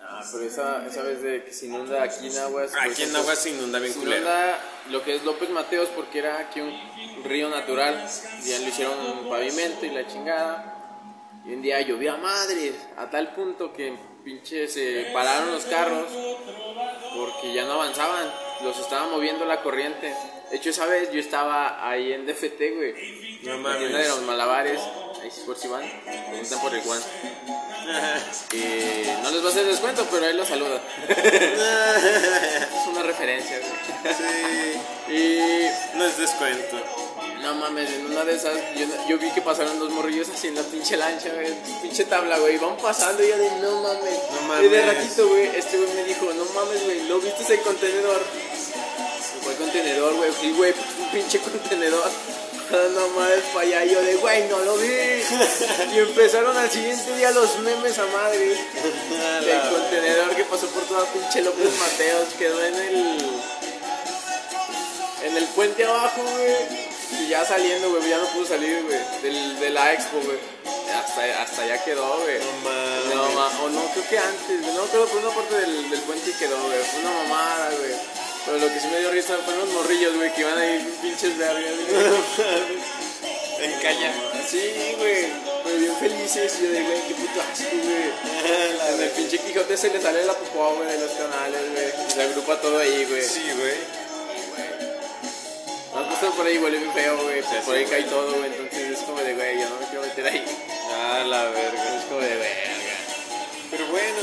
Ah, 0.00 0.22
pero 0.32 0.44
esa, 0.44 0.86
esa 0.86 1.02
vez 1.02 1.20
de 1.22 1.44
que 1.44 1.52
se 1.52 1.66
inunda 1.66 2.02
aquí 2.02 2.28
en 2.28 2.38
Aguas. 2.38 2.70
por 2.70 2.80
Aquí 2.80 2.88
en 2.88 2.92
ejemplo, 2.92 3.18
agua 3.18 3.36
se 3.36 3.50
inunda 3.50 3.78
bien 3.80 3.92
se 3.92 3.98
culero. 3.98 4.22
inunda 4.22 4.58
lo 4.90 5.02
que 5.02 5.16
es 5.16 5.24
López 5.24 5.50
Mateos 5.50 5.88
porque 5.94 6.20
era 6.20 6.38
aquí 6.38 6.60
un 6.60 7.24
río 7.24 7.48
natural. 7.48 8.08
Ya 8.44 8.58
lo 8.60 8.68
hicieron 8.68 8.94
un 9.00 9.28
pavimento 9.28 9.84
y 9.86 9.90
la 9.90 10.06
chingada. 10.06 10.74
Y 11.48 11.54
un 11.54 11.62
día 11.62 11.80
llovía 11.80 12.12
a 12.12 12.16
madres, 12.18 12.74
a 12.98 13.08
tal 13.08 13.34
punto 13.34 13.72
que 13.72 13.94
pinche 14.22 14.68
se 14.68 15.10
pararon 15.14 15.50
los 15.50 15.64
carros 15.64 16.06
porque 17.16 17.54
ya 17.54 17.64
no 17.64 17.72
avanzaban, 17.72 18.30
los 18.62 18.78
estaba 18.78 19.08
moviendo 19.08 19.46
la 19.46 19.62
corriente. 19.62 20.14
De 20.50 20.56
hecho, 20.56 20.68
esa 20.68 20.84
vez 20.84 21.10
yo 21.10 21.20
estaba 21.20 21.88
ahí 21.88 22.12
en 22.12 22.26
DFT, 22.26 22.60
güey. 22.76 23.40
No 23.44 23.56
La 23.66 23.78
tienda 23.78 23.98
de 23.98 24.08
los 24.08 24.22
malabares, 24.22 24.78
ahí 25.22 25.30
por 25.46 25.56
si 25.56 25.68
van, 25.68 25.84
preguntan 26.28 26.60
por 26.60 26.74
el 26.74 26.80
Juan. 26.82 27.00
Eh, 28.52 29.16
no 29.22 29.30
les 29.30 29.42
va 29.42 29.46
a 29.46 29.50
hacer 29.50 29.64
descuento, 29.64 30.06
pero 30.10 30.26
él 30.26 30.36
los 30.36 30.46
saluda. 30.46 30.78
es 31.08 32.86
una 32.86 33.02
referencia, 33.02 33.58
güey. 33.60 34.14
Sí, 34.14 35.14
Y 35.14 35.96
no 35.96 36.04
es 36.04 36.18
descuento. 36.18 37.07
No 37.42 37.54
mames, 37.54 37.90
en 37.90 38.06
una 38.06 38.24
de 38.24 38.34
esas 38.34 38.54
yo, 38.76 38.86
yo 39.08 39.18
vi 39.18 39.30
que 39.30 39.40
pasaron 39.40 39.78
dos 39.78 39.90
morrillos 39.90 40.28
así 40.28 40.48
en 40.48 40.56
la 40.56 40.62
pinche 40.62 40.96
lancha, 40.96 41.28
güey, 41.34 41.54
pinche 41.82 42.04
tabla, 42.04 42.38
güey, 42.38 42.58
van 42.58 42.76
pasando 42.76 43.22
y 43.22 43.28
yo 43.28 43.38
de 43.38 43.50
no 43.60 43.82
mames. 43.82 44.18
No 44.46 44.62
Y 44.62 44.68
de 44.68 44.86
ratito, 44.86 45.28
güey, 45.28 45.46
este 45.56 45.78
güey 45.78 45.94
me 45.94 46.04
dijo, 46.04 46.26
no 46.34 46.44
mames, 46.46 46.84
güey, 46.84 47.02
¿no 47.08 47.18
viste 47.18 47.42
ese 47.42 47.60
contenedor? 47.60 48.22
¿Cuál 49.44 49.56
contenedor, 49.56 50.14
güey? 50.14 50.30
Sí, 50.40 50.52
güey, 50.56 50.72
un 50.72 51.10
pinche 51.10 51.38
contenedor. 51.38 52.10
No 52.68 53.08
mames, 53.08 53.44
para 53.54 53.66
allá, 53.66 53.84
yo 53.86 54.02
de, 54.02 54.16
güey, 54.16 54.46
no 54.48 54.58
lo 54.58 54.76
vi. 54.76 54.88
Y 55.94 55.98
empezaron 56.00 56.54
al 56.54 56.70
siguiente 56.70 57.16
día 57.16 57.30
los 57.30 57.58
memes 57.60 57.98
a 57.98 58.04
madre. 58.06 58.46
Del 59.40 59.60
contenedor 59.70 60.36
que 60.36 60.44
pasó 60.44 60.66
por 60.66 60.82
toda 60.82 61.06
pinche 61.06 61.40
López 61.40 61.70
Mateos, 61.78 62.28
quedó 62.38 62.62
en 62.62 62.74
el. 62.74 63.40
En 65.24 65.36
el 65.38 65.44
puente 65.46 65.82
abajo, 65.86 66.20
güey. 66.20 66.87
Y 67.10 67.28
ya 67.28 67.44
saliendo, 67.44 67.90
güey, 67.90 68.08
ya 68.08 68.18
no 68.18 68.26
pudo 68.26 68.46
salir, 68.46 68.82
güey. 68.84 68.98
Del, 69.22 69.58
de 69.60 69.70
la 69.70 69.92
expo, 69.94 70.18
güey. 70.24 70.38
Hasta, 70.94 71.42
hasta 71.42 71.62
allá 71.62 71.82
quedó, 71.84 72.20
güey. 72.20 72.38
No 72.38 72.52
mames. 72.70 73.14
No, 73.14 73.28
ma- 73.32 73.60
o 73.64 73.68
no, 73.70 73.82
creo 73.92 74.08
que 74.08 74.18
antes, 74.18 74.62
güey. 74.62 74.74
No, 74.74 74.82
creo 74.86 75.06
que 75.06 75.12
por 75.12 75.22
una 75.24 75.34
parte 75.34 75.54
del, 75.60 75.90
del 75.90 76.00
puente 76.00 76.32
quedó, 76.38 76.58
güey. 76.62 76.78
Fue 76.84 77.00
una 77.00 77.10
mamada, 77.10 77.70
güey. 77.78 77.92
Pero 78.44 78.58
lo 78.58 78.72
que 78.72 78.80
sí 78.80 78.86
me 78.88 78.98
dio 79.00 79.10
risa 79.10 79.36
fueron 79.44 79.64
los 79.66 79.74
morrillos, 79.74 80.16
güey, 80.16 80.32
que 80.34 80.40
iban 80.40 80.58
ahí 80.58 80.98
pinches 81.02 81.36
vergas, 81.38 81.74
güey. 81.88 82.48
En 83.60 83.72
caña. 83.80 84.12
Sí, 84.48 84.94
güey. 84.98 85.26
Pero 85.64 85.78
bien 85.78 85.96
felices. 85.96 86.54
Y 86.60 86.62
yo 86.64 86.70
de, 86.70 86.82
güey, 86.82 87.00
qué 87.08 87.14
puto 87.14 87.40
asco, 87.42 87.64
güey. 87.72 88.94
En 88.94 89.02
el 89.02 89.10
pinche 89.10 89.38
Quijote 89.38 89.76
se 89.76 89.90
le 89.90 90.00
sale 90.00 90.24
la 90.24 90.34
popó, 90.34 90.74
güey, 90.76 90.88
de 90.88 90.98
los 90.98 91.10
canales, 91.12 91.60
güey. 91.72 92.08
Se 92.14 92.22
agrupa 92.22 92.60
todo 92.60 92.78
ahí, 92.78 93.04
güey. 93.08 93.22
Sí, 93.22 93.42
güey. 93.58 93.74
No 95.98 96.04
has 96.04 96.18
puesto 96.18 96.36
por 96.36 96.46
ahí, 96.46 96.58
huele 96.58 96.78
bien 96.78 96.92
feo, 96.92 97.16
güey. 97.22 97.42
Sí, 97.42 97.48
por 97.64 97.74
sí, 97.74 97.80
ahí 97.80 97.84
cae 97.86 98.00
güey. 98.02 98.10
todo, 98.10 98.32
güey. 98.38 98.46
Entonces 98.52 98.90
es 98.98 99.04
como 99.04 99.20
de, 99.20 99.34
güey, 99.34 99.58
yo 99.60 99.68
no 99.68 99.76
me 99.80 99.86
quiero 99.86 100.02
meter 100.02 100.26
ahí. 100.26 100.44
Ah, 100.94 101.24
la 101.26 101.44
verga. 101.50 101.96
Es 101.98 102.04
como 102.04 102.20
de, 102.20 102.36
verga. 102.36 102.96
Pero 103.70 103.86
bueno, 103.88 104.22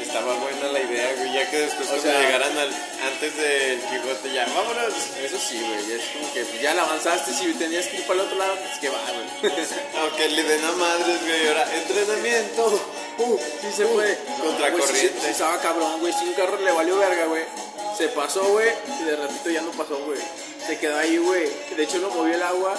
estaba 0.00 0.34
buena 0.34 0.68
la 0.68 0.80
idea, 0.80 1.12
güey. 1.16 1.32
Ya 1.32 1.50
que 1.50 1.56
después 1.60 1.90
O 1.90 1.98
sea- 2.00 2.20
llegaran 2.20 2.56
al, 2.58 2.70
antes 3.06 3.36
del 3.36 3.80
Quijote, 3.80 4.32
ya, 4.32 4.44
vámonos. 4.46 4.94
Eso 5.22 5.38
sí, 5.38 5.60
güey. 5.60 5.88
ya 5.88 5.94
Es 5.96 6.10
como 6.12 6.32
que 6.32 6.44
pues, 6.44 6.60
ya 6.62 6.74
la 6.74 6.82
avanzaste. 6.82 7.32
Si 7.32 7.52
tenías 7.54 7.86
que 7.86 7.96
ir 7.96 8.06
para 8.06 8.20
el 8.20 8.26
otro 8.26 8.38
lado, 8.38 8.54
pues 8.56 8.78
que 8.78 8.88
va, 8.90 9.00
güey. 9.10 9.52
Aunque 10.00 10.28
le 10.28 10.42
den 10.44 10.64
a 10.64 10.72
madres, 10.72 11.20
güey, 11.24 11.48
ahora, 11.48 11.66
entrenamiento. 11.74 12.80
Uh, 13.18 13.38
sí 13.62 13.68
se 13.76 13.86
fue. 13.86 14.18
Contracorriente. 14.42 14.92
Güey, 14.92 15.08
sí, 15.12 15.20
sí 15.24 15.30
estaba 15.30 15.58
cabrón, 15.60 16.00
güey. 16.00 16.12
Si 16.12 16.24
un 16.24 16.34
carro 16.34 16.58
le 16.60 16.70
valió 16.72 16.98
verga, 16.98 17.24
güey. 17.26 17.42
Se 17.96 18.08
pasó, 18.08 18.42
güey. 18.44 18.70
Y 19.00 19.04
de 19.04 19.16
ratito 19.16 19.50
ya 19.50 19.60
no 19.62 19.70
pasó, 19.70 19.96
güey. 20.04 20.18
Se 20.66 20.78
quedó 20.78 20.96
ahí, 20.96 21.18
güey. 21.18 21.50
De 21.76 21.82
hecho, 21.82 21.98
lo 21.98 22.10
movió 22.10 22.34
el 22.34 22.42
agua. 22.42 22.74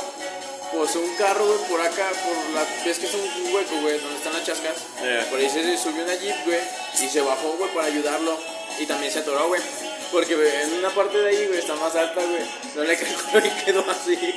Posó 0.71 0.99
un 0.99 1.15
carro, 1.15 1.45
güey, 1.45 1.59
por 1.69 1.81
acá. 1.81 2.09
Por 2.23 2.53
la. 2.55 2.65
¿Ves 2.83 2.97
que 2.97 3.05
es 3.05 3.13
un 3.13 3.53
hueco, 3.53 3.75
güey? 3.81 3.99
Donde 3.99 4.17
están 4.17 4.33
las 4.33 4.43
chascas. 4.43 4.75
Yeah. 5.01 5.29
Por 5.29 5.39
ahí 5.39 5.49
se 5.49 5.77
subió 5.77 6.03
una 6.03 6.15
jeep, 6.15 6.36
güey. 6.45 6.59
Y 7.01 7.07
se 7.07 7.21
bajó, 7.21 7.55
güey, 7.57 7.71
para 7.73 7.88
ayudarlo. 7.88 8.38
Y 8.79 8.86
también 8.86 9.11
se 9.11 9.19
atoró, 9.19 9.47
güey. 9.47 9.61
Porque 10.11 10.36
güey, 10.36 10.47
en 10.63 10.73
una 10.73 10.89
parte 10.89 11.17
de 11.17 11.29
ahí, 11.29 11.47
güey, 11.47 11.59
está 11.59 11.75
más 11.75 11.95
alta, 11.95 12.21
güey. 12.21 12.41
No 12.75 12.83
le 12.83 12.97
calculó 12.99 13.45
y 13.45 13.49
quedó 13.63 13.86
así, 13.89 14.15
güey. 14.15 14.33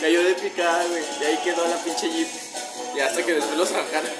Cayó 0.00 0.22
de 0.22 0.34
picada, 0.34 0.84
güey. 0.86 1.02
Y 1.20 1.24
ahí 1.24 1.38
quedó 1.42 1.66
la 1.66 1.76
pinche 1.76 2.10
jeep. 2.10 2.28
Y 2.94 3.00
hasta 3.00 3.22
que 3.22 3.34
después 3.34 3.56
lo 3.56 3.64
sacaron. 3.66 4.10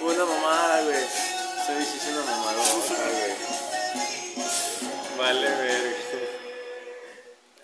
Una 0.00 0.24
mamada, 0.24 0.82
güey. 0.82 0.96
Se 0.96 1.78
es 1.78 2.08
una 2.12 2.22
mamada, 2.30 2.62
güey. 2.62 3.54
Vale, 5.16 5.48
verga. 5.48 5.93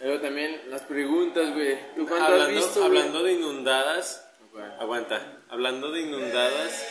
Pero 0.01 0.21
también 0.21 0.63
las 0.71 0.83
preguntas, 0.83 1.53
güey. 1.53 1.79
¿Tú 1.95 2.07
cuánto 2.09 2.25
has 2.25 2.31
Hablando, 2.33 2.55
visto, 2.61 2.75
güey? 2.81 2.87
hablando 2.87 3.23
de 3.23 3.33
inundadas, 3.35 4.27
Güey. 4.51 4.65
aguanta, 4.81 5.21
hablando 5.51 5.91
de 5.93 6.01
inundadas, 6.01 6.85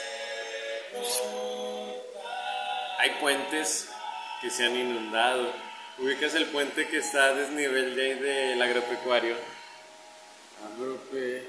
hay 3.00 3.10
puentes 3.20 3.90
que 4.42 4.50
se 4.50 4.66
han 4.66 4.76
inundado. 4.78 5.52
Ubicas 5.98 6.34
el 6.36 6.46
puente 6.48 6.88
que 6.88 6.98
está 6.98 7.26
a 7.26 7.34
desnivel 7.34 7.96
de 7.96 8.02
ahí 8.04 8.14
del 8.20 8.62
agropecuario. 8.62 9.36
Güey. 11.12 11.42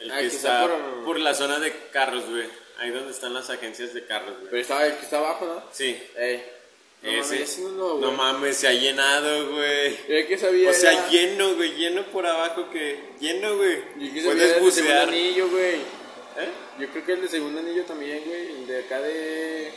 El 0.00 0.10
Ah, 0.10 0.16
que 0.16 0.20
que 0.22 0.26
está 0.36 0.62
está 0.64 0.74
por... 0.74 1.04
por- 1.04 1.20
la 1.20 1.32
zona 1.34 1.58
de 1.58 1.72
carros, 1.92 2.28
güey. 2.28 2.48
Ahí 2.78 2.90
donde 2.90 3.12
están 3.12 3.32
las 3.32 3.48
agencias 3.48 3.94
de 3.94 4.04
carros, 4.04 4.34
güey. 4.36 4.50
Pero 4.50 4.60
estaba 4.62 4.84
el 4.86 4.96
que 4.96 5.04
está 5.04 5.18
abajo, 5.18 5.46
¿no? 5.46 5.62
Sí. 5.72 6.02
Ey. 6.16 6.44
No 7.02 7.10
ese. 7.10 7.20
mames, 7.34 7.40
ese 7.50 7.60
no, 7.62 7.88
güey. 7.90 8.00
no 8.00 8.12
mames, 8.12 8.56
se 8.56 8.68
ha 8.68 8.72
llenado, 8.72 9.52
güey. 9.52 9.96
Sabía 10.38 10.70
O 10.70 10.72
sea, 10.72 10.92
era- 10.92 11.08
lleno, 11.08 11.54
güey, 11.54 11.74
lleno 11.76 12.04
por 12.06 12.26
abajo 12.26 12.68
que... 12.70 13.10
Lleno, 13.20 13.56
güey. 13.56 13.76
Yo 14.14 14.24
Puedes 14.24 14.42
era 14.42 14.56
el 14.56 14.62
bucear. 14.62 15.08
anillo, 15.08 15.48
güey. 15.48 15.74
¿Eh? 16.38 16.50
Yo 16.80 16.88
creo 16.90 17.04
que 17.06 17.12
el 17.12 17.22
de 17.22 17.28
segundo 17.28 17.60
anillo 17.60 17.84
también, 17.84 18.22
güey. 18.26 18.46
El 18.62 18.66
de 18.66 18.78
acá 18.84 19.00
de... 19.00 19.72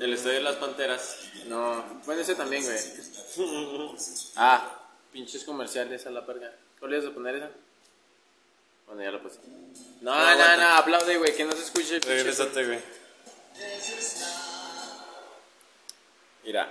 El 0.00 0.12
estadio 0.14 0.34
de 0.36 0.42
las 0.42 0.56
panteras. 0.56 1.18
No, 1.46 1.84
bueno, 2.06 2.20
ese 2.22 2.34
también, 2.34 2.62
güey. 2.64 2.76
Ah, 4.36 4.80
pinches 5.12 5.44
comerciales 5.44 6.06
a 6.06 6.10
la 6.10 6.24
perga. 6.26 6.52
¿Cuál 6.80 6.92
ibas 6.94 7.06
a 7.06 7.10
poner 7.10 7.36
esa? 7.36 7.50
Bueno, 8.86 9.02
ya 9.02 9.10
lo 9.10 9.22
puse. 9.22 9.36
No, 10.00 10.10
no, 10.10 10.16
aguanta. 10.16 10.56
no, 10.56 10.68
aplaude, 10.76 11.18
güey, 11.18 11.34
que 11.36 11.44
no 11.44 11.52
se 11.52 11.62
escuche. 11.62 11.98
Regrésate, 12.00 12.64
güey. 12.66 12.78
Mira. 16.48 16.66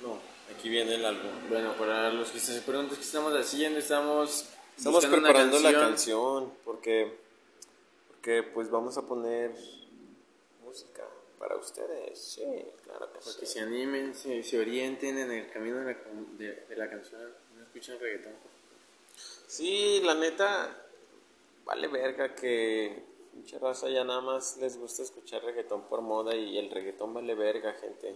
No, 0.00 0.18
aquí 0.52 0.68
viene 0.68 0.96
el 0.96 1.04
álbum. 1.06 1.30
Bueno, 1.48 1.74
para 1.74 2.10
los 2.10 2.30
que 2.30 2.40
se 2.40 2.60
preguntan 2.62 2.96
qué 2.96 3.04
estamos 3.04 3.32
haciendo, 3.34 3.78
estamos... 3.78 4.48
Estamos 4.76 5.06
preparando 5.06 5.60
la 5.60 5.72
canción. 5.72 6.52
porque 6.64 7.16
porque 8.08 8.42
pues 8.42 8.68
vamos 8.68 8.98
a 8.98 9.02
poner 9.02 9.52
música 10.64 11.04
para 11.38 11.54
ustedes. 11.54 12.18
Sí, 12.18 12.42
claro 12.82 13.12
que 13.12 13.20
Para 13.20 13.30
sí. 13.30 13.38
que 13.38 13.46
se 13.46 13.60
animen, 13.60 14.12
se, 14.16 14.42
se 14.42 14.58
orienten 14.58 15.18
en 15.18 15.30
el 15.30 15.48
camino 15.52 15.76
de 15.76 15.84
la, 15.84 15.98
de, 16.38 16.66
de 16.68 16.76
la 16.76 16.90
canción. 16.90 17.32
No 17.54 17.62
escuchan 17.62 17.96
reggaetón. 18.00 18.32
Sí, 19.46 20.00
la 20.02 20.16
neta 20.16 20.84
vale 21.64 21.86
verga 21.86 22.34
que 22.34 23.04
mucha 23.32 23.58
raza 23.58 23.88
ya 23.88 24.04
nada 24.04 24.20
más 24.20 24.56
les 24.58 24.76
gusta 24.78 25.02
escuchar 25.02 25.42
reggaetón 25.42 25.82
por 25.82 26.00
moda 26.00 26.34
y 26.34 26.58
el 26.58 26.70
reggaetón 26.70 27.14
vale 27.14 27.34
verga, 27.34 27.72
gente. 27.74 28.14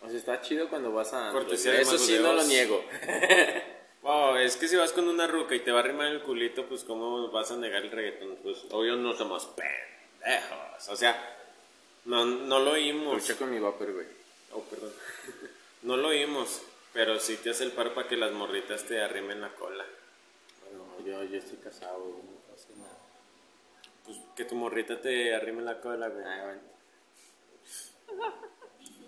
O 0.00 0.08
sea, 0.08 0.18
está 0.18 0.40
chido 0.40 0.68
cuando 0.68 0.92
vas 0.92 1.12
a... 1.12 1.30
Cortesía 1.32 1.72
de 1.72 1.82
Eso 1.82 1.98
sí, 1.98 2.18
no 2.20 2.32
lo 2.32 2.42
niego. 2.44 2.82
Wow, 4.02 4.34
es 4.36 4.56
que 4.56 4.66
si 4.66 4.74
vas 4.74 4.92
con 4.92 5.08
una 5.08 5.28
ruca 5.28 5.54
y 5.54 5.60
te 5.60 5.70
va 5.70 5.78
a 5.78 5.84
rimar 5.84 6.08
el 6.08 6.22
culito, 6.22 6.66
pues 6.66 6.82
cómo 6.82 7.28
vas 7.30 7.52
a 7.52 7.56
negar 7.56 7.82
el 7.84 7.90
reggaetón, 7.92 8.36
pues 8.42 8.64
obvio 8.72 8.96
no 8.96 9.16
somos 9.16 9.46
pendejos, 9.46 10.88
o 10.88 10.96
sea, 10.96 11.38
no, 12.04 12.24
no 12.24 12.58
lo 12.58 12.72
oímos, 12.72 13.18
Escucha 13.18 13.38
con 13.38 13.52
mi 13.52 13.60
vapor, 13.60 13.92
güey. 13.92 14.06
oh 14.54 14.62
perdón, 14.62 14.92
no 15.82 15.96
lo 15.96 16.08
oímos, 16.08 16.62
pero 16.92 17.20
sí 17.20 17.36
te 17.36 17.50
hace 17.50 17.62
el 17.62 17.70
paro 17.70 17.94
para 17.94 18.08
que 18.08 18.16
las 18.16 18.32
morritas 18.32 18.82
te 18.82 19.00
arrimen 19.00 19.40
la 19.40 19.54
cola, 19.54 19.86
yo, 21.04 21.22
yo 21.24 21.38
estoy 21.38 21.58
casado, 21.58 22.00
güey. 22.00 22.22
No 22.22 22.40
pasa 22.54 22.68
nada. 22.76 22.98
pues 24.04 24.18
que 24.36 24.44
tu 24.44 24.54
morrita 24.54 25.00
te 25.00 25.34
arrime 25.34 25.62
la 25.62 25.80
cola, 25.80 26.08
güey, 26.08 26.24
Ah, 26.26 26.42
bueno. 26.44 26.60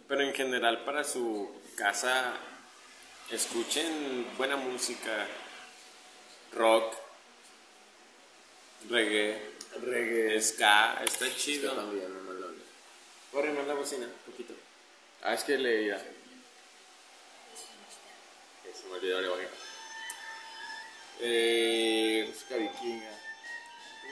pero 0.08 0.20
en 0.22 0.34
general 0.34 0.84
para 0.84 1.02
su 1.04 1.50
casa, 1.76 2.34
escuchen 3.30 4.26
buena 4.36 4.56
música, 4.56 5.26
rock, 6.52 6.94
reggae, 8.88 9.54
Reggae. 9.82 10.40
ska, 10.40 11.02
está 11.04 11.26
chido. 11.34 11.72
también, 11.72 12.12
no 12.12 12.20
me 12.20 12.40
lo 12.40 12.46
Voy 13.32 13.42
a 13.42 13.44
arrimar 13.46 13.64
la 13.66 13.74
bocina, 13.74 14.06
un 14.06 14.30
poquito. 14.32 14.54
Ah, 15.22 15.34
es 15.34 15.42
que 15.42 15.58
le... 15.58 15.86
Ya. 15.86 15.98
Que 18.62 18.72
se 18.72 18.86
me 18.86 18.94
olvidó, 18.94 19.30
bajé. 19.32 19.63
Eh, 21.20 22.26
Música 22.28 22.56
vikinga. 22.56 23.10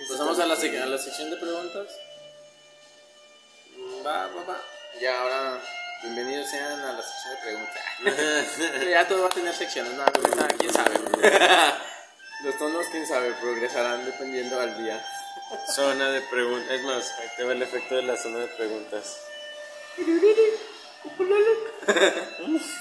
Pasamos 0.09 0.39
a 0.39 0.47
la, 0.47 0.57
sec- 0.57 0.81
a 0.83 0.87
la 0.87 0.99
sección 0.99 1.31
de 1.31 1.37
preguntas. 1.37 1.89
va, 4.05 4.27
va, 4.29 4.45
va. 4.45 4.61
Ya, 5.01 5.21
ahora, 5.21 5.61
bienvenidos 6.03 6.49
sean 6.51 6.81
a 6.81 6.93
la 6.93 7.03
sección 7.03 7.35
de 7.35 7.41
preguntas. 7.43 7.83
ya 8.91 9.09
todo 9.09 9.23
va 9.23 9.27
a 9.27 9.31
tener 9.31 9.55
secciones, 9.55 9.93
nada, 9.95 10.13
nada, 10.37 10.49
quién 10.59 10.73
sabe. 10.73 10.95
Los 12.45 12.59
tonos, 12.59 12.87
quién 12.91 13.07
sabe, 13.07 13.33
progresarán 13.41 14.05
dependiendo 14.05 14.59
al 14.61 14.77
día. 14.83 15.05
Zona 15.75 16.11
de 16.11 16.21
preguntas. 16.23 16.71
Es 16.73 16.83
más, 16.83 17.13
ahí 17.21 17.29
te 17.37 17.45
va 17.45 17.53
el 17.53 17.63
efecto 17.63 17.95
de 17.97 18.03
la 18.03 18.17
zona 18.17 18.39
de 18.39 18.49
preguntas. 18.49 19.19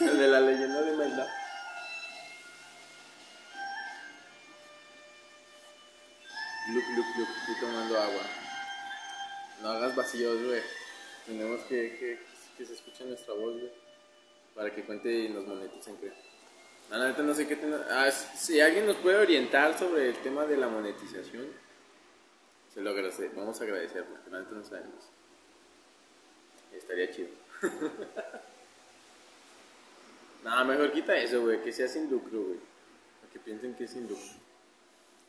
El 0.01 0.17
de 0.19 0.27
la 0.27 0.39
leyenda 0.39 0.81
de 0.81 0.91
Melda. 0.93 1.27
Look, 6.73 6.83
look, 6.95 7.05
look, 7.17 7.27
estoy 7.39 7.55
tomando 7.59 7.97
agua. 7.99 8.21
No 9.61 9.69
hagas 9.69 9.95
vacíos, 9.95 10.43
güey. 10.43 10.61
Tenemos 11.25 11.61
que, 11.61 12.17
que, 12.57 12.65
se 12.65 12.73
escuche 12.73 13.03
nuestra 13.05 13.33
voz, 13.33 13.53
güey. 13.53 13.71
Para 14.55 14.73
que 14.73 14.83
cuente 14.83 15.11
y 15.11 15.29
nos 15.29 15.45
moneticen, 15.47 15.97
güey. 15.97 16.11
La 16.89 17.07
neta 17.07 17.23
no 17.23 17.33
sé 17.33 17.47
qué 17.47 17.55
ten- 17.55 17.73
ah, 17.89 18.11
si 18.11 18.59
alguien 18.59 18.85
nos 18.85 18.97
puede 18.97 19.17
orientar 19.17 19.77
sobre 19.79 20.09
el 20.09 20.15
tema 20.17 20.45
de 20.45 20.57
la 20.57 20.67
monetización, 20.67 21.47
se 22.73 22.81
lo 22.81 22.89
agradece. 22.89 23.29
Vamos 23.35 23.59
a 23.61 23.63
agradecer 23.63 24.03
porque 24.05 24.29
la 24.29 24.39
neta 24.39 24.51
no 24.51 24.63
sabemos. 24.65 25.05
Estaría 26.73 27.11
chido. 27.11 27.29
No, 30.43 30.65
mejor 30.65 30.91
quita 30.91 31.15
eso, 31.15 31.41
güey, 31.41 31.61
que 31.61 31.71
sea 31.71 31.87
sin 31.87 32.09
lucro, 32.09 32.41
güey. 32.41 32.57
Que 33.31 33.37
piensen 33.37 33.75
que 33.75 33.83
es 33.83 33.91
sin 33.91 34.07
lucro. 34.09 34.25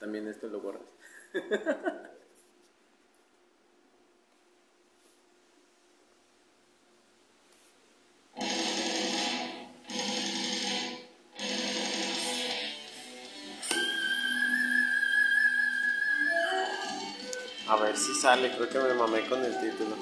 También 0.00 0.26
esto 0.26 0.48
lo 0.48 0.58
borras. 0.60 0.80
A 1.34 1.36
ver 17.76 17.96
si 17.96 18.14
sale, 18.20 18.54
creo 18.54 18.68
que 18.68 18.78
me 18.78 18.92
mamé 18.92 19.26
con 19.26 19.42
el 19.42 19.58
título. 19.58 19.96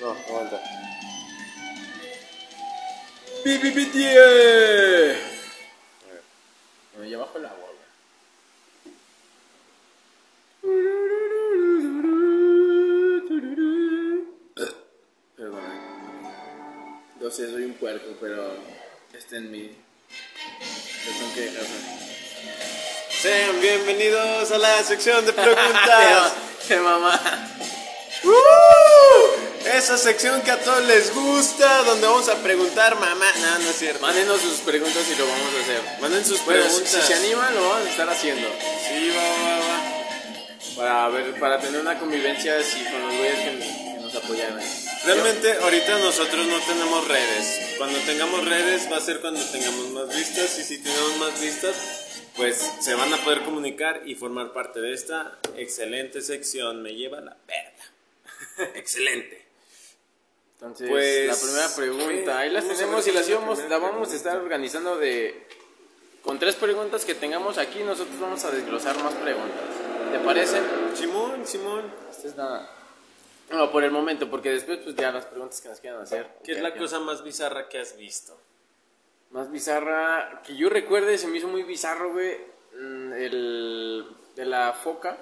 No, 0.00 0.10
aguanta. 0.10 0.60
¡Pipipitie! 3.44 5.16
Bueno, 6.94 7.08
ya 7.08 7.18
bajo 7.18 7.38
el 7.38 7.46
agua, 7.46 7.73
puerco, 17.84 18.16
pero 18.18 18.56
este 19.12 19.36
en 19.36 19.50
mí. 19.50 19.70
Yo 21.04 21.12
tengo 21.12 21.34
que 21.34 21.40
dejarlo. 21.42 21.68
Sean 23.20 23.60
bienvenidos 23.60 24.50
a 24.52 24.56
la 24.56 24.82
sección 24.82 25.26
de 25.26 25.32
preguntas. 25.34 26.32
¡Qué 26.66 26.76
mamá! 26.76 27.20
¡Uh! 28.22 29.68
Esa 29.68 29.98
sección 29.98 30.40
que 30.40 30.50
a 30.50 30.60
todos 30.60 30.82
les 30.86 31.14
gusta, 31.14 31.82
donde 31.82 32.06
vamos 32.06 32.26
a 32.30 32.36
preguntar, 32.36 32.94
mamá. 32.98 33.26
No, 33.42 33.58
no 33.58 33.68
es 33.68 33.76
cierto. 33.76 34.00
Mándenos 34.00 34.40
sus 34.40 34.60
preguntas 34.60 35.02
y 35.06 35.18
lo 35.18 35.26
vamos 35.26 35.54
a 35.54 35.62
hacer. 35.62 36.00
Manden 36.00 36.24
sus 36.24 36.42
Bueno, 36.46 36.62
si, 36.62 36.68
preguntas. 36.68 36.90
si 36.90 37.02
se 37.02 37.14
animan, 37.14 37.54
lo 37.54 37.68
vamos 37.68 37.86
a 37.86 37.90
estar 37.90 38.08
haciendo. 38.08 38.48
Sí, 38.88 39.12
va, 39.14 39.22
va, 39.44 39.58
va. 39.58 40.74
Para 40.74 41.08
ver, 41.10 41.38
para 41.38 41.60
tener 41.60 41.82
una 41.82 41.98
convivencia 41.98 42.56
así 42.58 42.82
con 42.84 43.02
los 43.02 43.14
güeyes 43.14 43.38
que, 43.40 43.58
que 43.58 44.00
nos 44.00 44.14
apoyan. 44.14 44.83
Realmente 45.06 45.52
ahorita 45.52 45.98
nosotros 45.98 46.46
no 46.46 46.58
tenemos 46.60 47.06
redes. 47.08 47.74
Cuando 47.78 47.98
tengamos 48.00 48.44
redes 48.44 48.90
va 48.90 48.96
a 48.96 49.00
ser 49.00 49.20
cuando 49.20 49.40
tengamos 49.44 49.90
más 49.90 50.08
vistas 50.08 50.58
y 50.58 50.64
si 50.64 50.82
tenemos 50.82 51.16
más 51.18 51.40
vistas 51.40 51.76
pues 52.36 52.56
se 52.80 52.94
van 52.94 53.12
a 53.12 53.18
poder 53.18 53.42
comunicar 53.42 54.02
y 54.06 54.14
formar 54.14 54.52
parte 54.52 54.80
de 54.80 54.92
esta 54.92 55.38
excelente 55.56 56.20
sección. 56.20 56.82
Me 56.82 56.94
lleva 56.94 57.20
la 57.20 57.36
verga. 57.46 58.72
Excelente. 58.74 59.44
Entonces, 60.54 60.88
Pues, 60.88 61.26
la 61.26 61.36
primera 61.36 61.74
pregunta, 61.76 62.38
ahí 62.38 62.50
las 62.50 62.64
a 62.64 62.68
tenemos 62.68 63.06
y 63.06 63.12
las 63.12 63.26
la 63.26 63.30
íbamos, 63.32 63.58
la 63.58 63.78
vamos 63.78 63.84
a 63.84 63.90
pregunta. 63.90 64.16
estar 64.16 64.36
organizando 64.38 64.96
de... 64.96 65.46
Con 66.22 66.38
tres 66.38 66.54
preguntas 66.54 67.04
que 67.04 67.14
tengamos 67.14 67.58
aquí, 67.58 67.80
nosotros 67.80 68.18
vamos 68.18 68.42
a 68.44 68.50
desglosar 68.50 68.96
más 69.02 69.12
preguntas. 69.14 69.60
¿Te 70.10 70.18
parece? 70.20 70.58
Simón, 70.94 71.46
Simón. 71.46 71.92
Esta 72.10 72.28
es 72.28 72.36
la... 72.36 72.70
No, 73.50 73.70
por 73.70 73.84
el 73.84 73.90
momento, 73.90 74.30
porque 74.30 74.50
después 74.50 74.78
pues 74.82 74.96
ya 74.96 75.12
las 75.12 75.26
preguntas 75.26 75.60
que 75.60 75.68
nos 75.68 75.80
quieran 75.80 76.02
hacer. 76.02 76.26
¿Qué 76.44 76.52
es 76.52 76.60
la 76.62 76.70
ya. 76.70 76.76
cosa 76.78 76.98
más 77.00 77.22
bizarra 77.22 77.68
que 77.68 77.78
has 77.78 77.96
visto? 77.96 78.36
Más 79.30 79.50
bizarra 79.50 80.42
que 80.46 80.56
yo 80.56 80.68
recuerde, 80.68 81.18
se 81.18 81.26
me 81.26 81.38
hizo 81.38 81.48
muy 81.48 81.62
bizarro, 81.62 82.12
güey, 82.12 82.36
mm, 82.78 83.12
el 83.12 84.06
de 84.36 84.44
la 84.46 84.72
foca. 84.72 85.16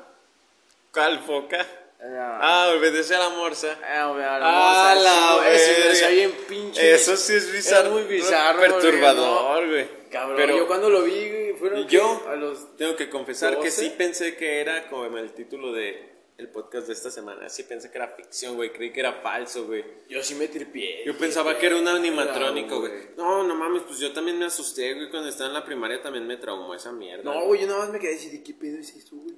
¿Cuál 0.93 1.21
foca? 1.21 1.67
Ah, 2.05 2.73
obedece 2.77 3.15
a 3.15 3.21
la 3.21 3.29
morsa. 3.31 3.79
Ah, 3.85 4.09
güey, 4.13 4.25
a 4.25 4.39
la 4.39 4.45
Ah, 4.45 4.95
moza, 4.95 5.41
la 5.41 5.51
eso, 5.51 6.07
eso, 6.07 6.35
pinche. 6.49 6.95
Eso 6.95 7.17
sí 7.17 7.35
es 7.35 7.53
bizarro. 7.53 7.91
Muy 7.91 8.03
bizarro, 8.03 8.61
Perturbador, 8.61 9.69
güey. 9.69 9.89
Cabrón, 10.11 10.37
Pero 10.37 10.57
yo 10.57 10.67
cuando 10.67 10.91
lo 10.91 11.03
vi, 11.03 11.31
güey, 11.31 11.53
fueron 11.55 11.87
yo 11.89 12.23
a 12.29 12.35
los 12.35 12.77
tengo 12.77 12.97
que 12.97 13.09
confesar 13.09 13.53
que 13.61 13.67
12. 13.67 13.71
sí 13.71 13.95
pensé 13.97 14.37
que 14.37 14.61
era 14.61 14.89
como 14.89 15.17
el 15.17 15.33
título 15.33 15.73
de 15.73 16.12
el 16.43 16.49
podcast 16.49 16.89
de 16.89 16.93
esta 16.93 17.11
semana. 17.11 17.49
Sí 17.49 17.63
pensé 17.63 17.91
que 17.91 17.99
era 17.99 18.09
ficción, 18.09 18.57
güey. 18.57 18.73
Creí 18.73 18.93
que 18.93 19.01
era 19.01 19.21
falso, 19.23 19.67
güey. 19.67 19.85
Yo 20.09 20.23
sí 20.23 20.35
me 20.35 20.49
tripié. 20.49 21.05
Yo 21.07 21.17
pensaba 21.17 21.57
que 21.57 21.67
era 21.67 21.77
un 21.77 21.89
animatrónico, 21.89 22.81
güey. 22.81 22.93
No, 23.17 23.43
no 23.45 23.55
mames, 23.55 23.83
pues 23.83 23.99
yo 23.99 24.13
también 24.13 24.39
me 24.39 24.47
asusté, 24.47 24.95
güey. 24.95 25.11
Cuando 25.11 25.29
estaba 25.29 25.49
en 25.49 25.55
la 25.55 25.65
primaria 25.65 26.03
también 26.03 26.27
me 26.27 26.37
traumó 26.37 26.75
esa 26.75 26.93
mierda. 26.93 27.23
No, 27.23 27.45
güey, 27.47 27.61
yo 27.61 27.67
nada 27.67 27.81
más 27.81 27.91
me 27.91 27.99
quedé 27.99 28.17
así 28.17 28.29
de 28.31 28.43
qué 28.43 28.55
pedo 28.55 28.79
es 28.79 28.95
esto, 28.95 29.17
güey. 29.17 29.37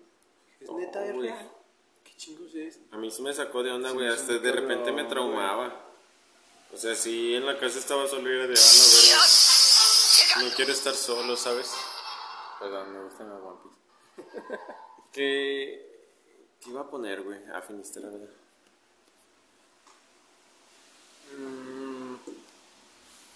Es 0.60 0.68
No, 0.68 0.78
neta, 0.78 1.04
es 1.06 1.16
real. 1.16 1.50
¿Qué 2.02 2.12
chingos 2.16 2.54
es? 2.54 2.80
A 2.90 2.96
mí 2.96 3.10
sí 3.10 3.22
me 3.22 3.32
sacó 3.32 3.62
de 3.62 3.70
onda, 3.70 3.90
güey. 3.90 4.08
Hasta 4.08 4.38
de 4.38 4.52
repente 4.52 4.90
me 4.92 5.04
traumaba. 5.04 5.90
O 6.72 6.76
sea, 6.76 6.94
sí, 6.94 7.34
en 7.34 7.46
la 7.46 7.58
casa 7.58 7.78
estaba 7.78 8.06
solo 8.08 8.28
y 8.28 8.34
era 8.34 8.46
de, 8.48 8.54
ah, 8.54 9.26
verga. 10.36 10.48
No 10.48 10.56
quiero 10.56 10.72
estar 10.72 10.94
solo, 10.94 11.36
¿sabes? 11.36 11.70
Perdón, 12.58 12.92
me 12.92 13.04
gustan 13.04 13.28
los 13.28 13.42
One 13.42 13.58
Piece. 13.62 14.58
¿Qué, 15.12 15.93
¿Qué 16.64 16.70
iba 16.70 16.80
a 16.80 16.88
poner, 16.88 17.20
güey? 17.20 17.38
Ah, 17.52 17.60
finiste, 17.60 18.00
la 18.00 18.08
verdad. 18.08 18.28
Mm, 21.38 22.14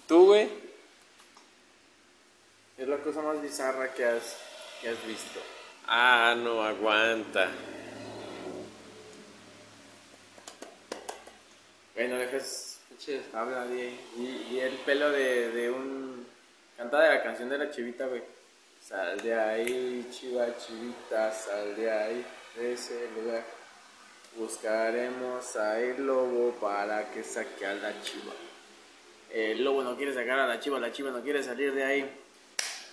¿Tú, 0.07 0.27
güey? 0.27 0.49
Es 2.79 2.89
la 2.89 2.97
cosa 2.99 3.21
más 3.21 3.43
bizarra 3.43 3.93
que 3.93 4.07
has, 4.07 4.37
que 4.81 4.89
has 4.89 5.07
visto. 5.07 5.41
Ah, 5.87 6.35
no 6.39 6.63
aguanta. 6.63 7.51
Bueno, 11.95 12.17
dejas. 12.17 12.81
Habla 13.35 13.67
de. 13.67 13.91
Y, 14.17 14.55
y 14.55 14.61
el 14.61 14.75
pelo 14.79 15.11
de, 15.11 15.51
de 15.51 15.71
un. 15.71 16.27
Canta 16.79 17.01
de 17.01 17.17
la 17.17 17.23
canción 17.23 17.49
de 17.51 17.59
la 17.59 17.71
chivita, 17.71 18.07
güey. 18.07 18.23
Sal 18.89 19.21
de 19.21 19.35
ahí, 19.35 20.09
chiva, 20.11 20.47
chivita, 20.57 21.31
sal 21.31 21.77
de 21.77 21.91
ahí, 21.91 22.25
de 22.57 22.73
ese 22.73 23.11
lugar. 23.15 23.45
Buscaremos 24.35 25.57
a 25.57 25.79
el 25.79 26.07
lobo 26.07 26.53
para 26.53 27.11
que 27.11 27.23
saque 27.23 27.67
a 27.67 27.75
la 27.75 27.93
chiva. 28.01 28.33
El 29.31 29.63
lobo 29.63 29.83
no 29.83 29.95
quiere 29.95 30.15
sacar 30.15 30.39
a 30.39 30.47
la 30.47 30.59
chiva, 30.59 30.81
la 30.81 30.91
chiva 30.91 31.11
no 31.11 31.21
quiere 31.21 31.43
salir 31.43 31.75
de 31.75 31.85
ahí. 31.85 32.11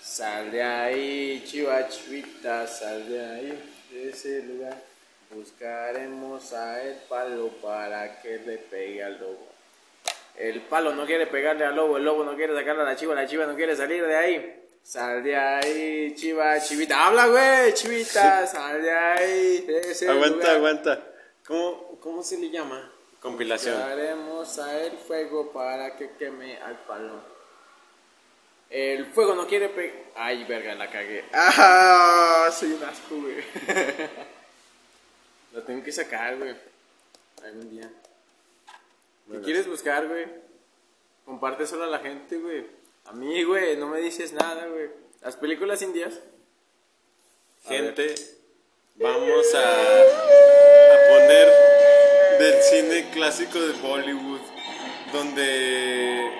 Sal 0.01 0.51
de 0.51 0.61
ahí, 0.61 1.41
chiva, 1.47 1.87
chivita, 1.87 2.67
sal 2.67 3.07
de 3.07 3.25
ahí, 3.25 3.73
de 3.89 4.09
ese 4.09 4.43
lugar. 4.43 4.77
Buscaremos 5.31 6.51
a 6.51 6.83
el 6.83 6.95
palo 7.07 7.47
para 7.61 8.21
que 8.21 8.39
le 8.39 8.57
pegue 8.57 9.01
al 9.01 9.17
lobo. 9.17 9.47
El 10.35 10.59
palo 10.63 10.93
no 10.93 11.05
quiere 11.05 11.25
pegarle 11.27 11.63
al 11.63 11.73
lobo, 11.77 11.95
el 11.95 12.03
lobo 12.03 12.25
no 12.25 12.35
quiere 12.35 12.53
sacarle 12.53 12.81
a 12.81 12.85
la 12.85 12.97
chiva, 12.97 13.15
la 13.15 13.25
chiva 13.25 13.45
no 13.45 13.55
quiere 13.55 13.77
salir 13.77 14.05
de 14.05 14.15
ahí. 14.17 14.64
Sal 14.85 15.23
de 15.23 15.35
ahí, 15.35 16.13
chiva, 16.13 16.59
chivita. 16.61 17.07
Habla, 17.07 17.25
güey, 17.25 17.73
chivita, 17.73 18.45
sal 18.53 18.79
de 18.83 18.91
ahí. 18.91 19.61
de 19.61 20.07
Aguanta, 20.07 20.35
lugar. 20.37 20.55
aguanta. 20.57 21.03
¿Cómo, 21.47 21.99
¿Cómo 21.99 22.21
se 22.21 22.37
le 22.37 22.51
llama? 22.51 22.91
Compilación. 23.19 23.81
Haremos 23.81 24.59
a 24.59 24.79
el 24.83 24.95
fuego 24.99 25.51
para 25.51 25.95
que 25.97 26.11
queme 26.11 26.57
al 26.61 26.77
palo. 26.85 27.19
El 28.69 29.07
fuego 29.07 29.33
no 29.33 29.47
quiere 29.47 29.69
pegar. 29.69 29.95
Ay, 30.15 30.43
verga, 30.43 30.75
la 30.75 30.91
cagué. 30.91 31.25
¡Ah! 31.33 32.47
Soy 32.51 32.73
un 32.73 32.83
asco, 32.83 33.15
güey. 33.15 33.43
Lo 35.53 35.63
tengo 35.63 35.83
que 35.83 35.91
sacar, 35.91 36.37
güey. 36.37 36.55
Algún 37.43 37.71
día. 37.71 37.89
¿Qué 39.31 39.41
quieres 39.41 39.67
buscar, 39.67 40.07
güey? 40.07 40.27
Comparte 41.25 41.65
solo 41.65 41.85
a 41.85 41.87
la 41.87 41.97
gente, 41.99 42.37
güey. 42.37 42.84
A 43.05 43.13
mí, 43.13 43.43
güey, 43.43 43.77
no 43.77 43.87
me 43.87 44.01
dices 44.01 44.33
nada, 44.33 44.65
güey. 44.67 44.89
Las 45.21 45.35
películas 45.35 45.81
indias. 45.81 46.19
A 47.65 47.69
Gente, 47.69 48.15
vamos 48.95 49.55
a, 49.55 50.01
a 50.01 51.07
poner 51.09 51.47
del 52.39 52.61
cine 52.61 53.09
clásico 53.11 53.59
de 53.59 53.73
Bollywood, 53.73 54.41
donde 55.11 56.31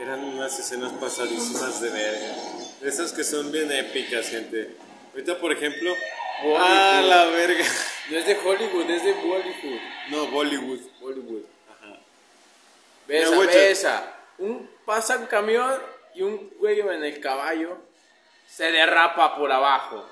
eran 0.00 0.24
unas 0.24 0.58
escenas 0.58 0.92
pasadísimas 0.92 1.80
de 1.80 1.90
verga. 1.90 2.34
Esas 2.82 3.12
que 3.12 3.24
son 3.24 3.50
bien 3.50 3.70
épicas, 3.72 4.28
gente. 4.28 4.76
Ahorita, 5.12 5.38
por 5.38 5.52
ejemplo, 5.52 5.94
Bollywood. 6.42 6.60
¡ah, 6.60 7.02
la 7.04 7.24
verga! 7.26 7.64
No 8.10 8.18
es 8.18 8.26
de 8.26 8.36
Hollywood, 8.38 8.90
es 8.90 9.04
de 9.04 9.12
Bollywood. 9.12 9.80
No, 10.10 10.26
Bollywood. 10.28 10.80
Bollywood. 11.00 11.42
Ajá. 11.68 11.98
Besa, 13.08 13.38
besa. 13.38 14.15
Un, 14.38 14.70
pasa 14.84 15.16
un 15.16 15.26
camión 15.26 15.80
y 16.14 16.22
un 16.22 16.50
güey 16.58 16.80
en 16.80 17.04
el 17.04 17.20
caballo 17.20 17.78
se 18.48 18.70
derrapa 18.70 19.36
por 19.36 19.50
abajo. 19.50 20.08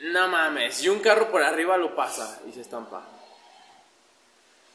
No 0.00 0.28
mames. 0.28 0.82
Y 0.82 0.88
un 0.88 1.00
carro 1.00 1.30
por 1.30 1.42
arriba 1.42 1.76
lo 1.76 1.94
pasa 1.94 2.40
y 2.48 2.52
se 2.52 2.62
estampa. 2.62 3.06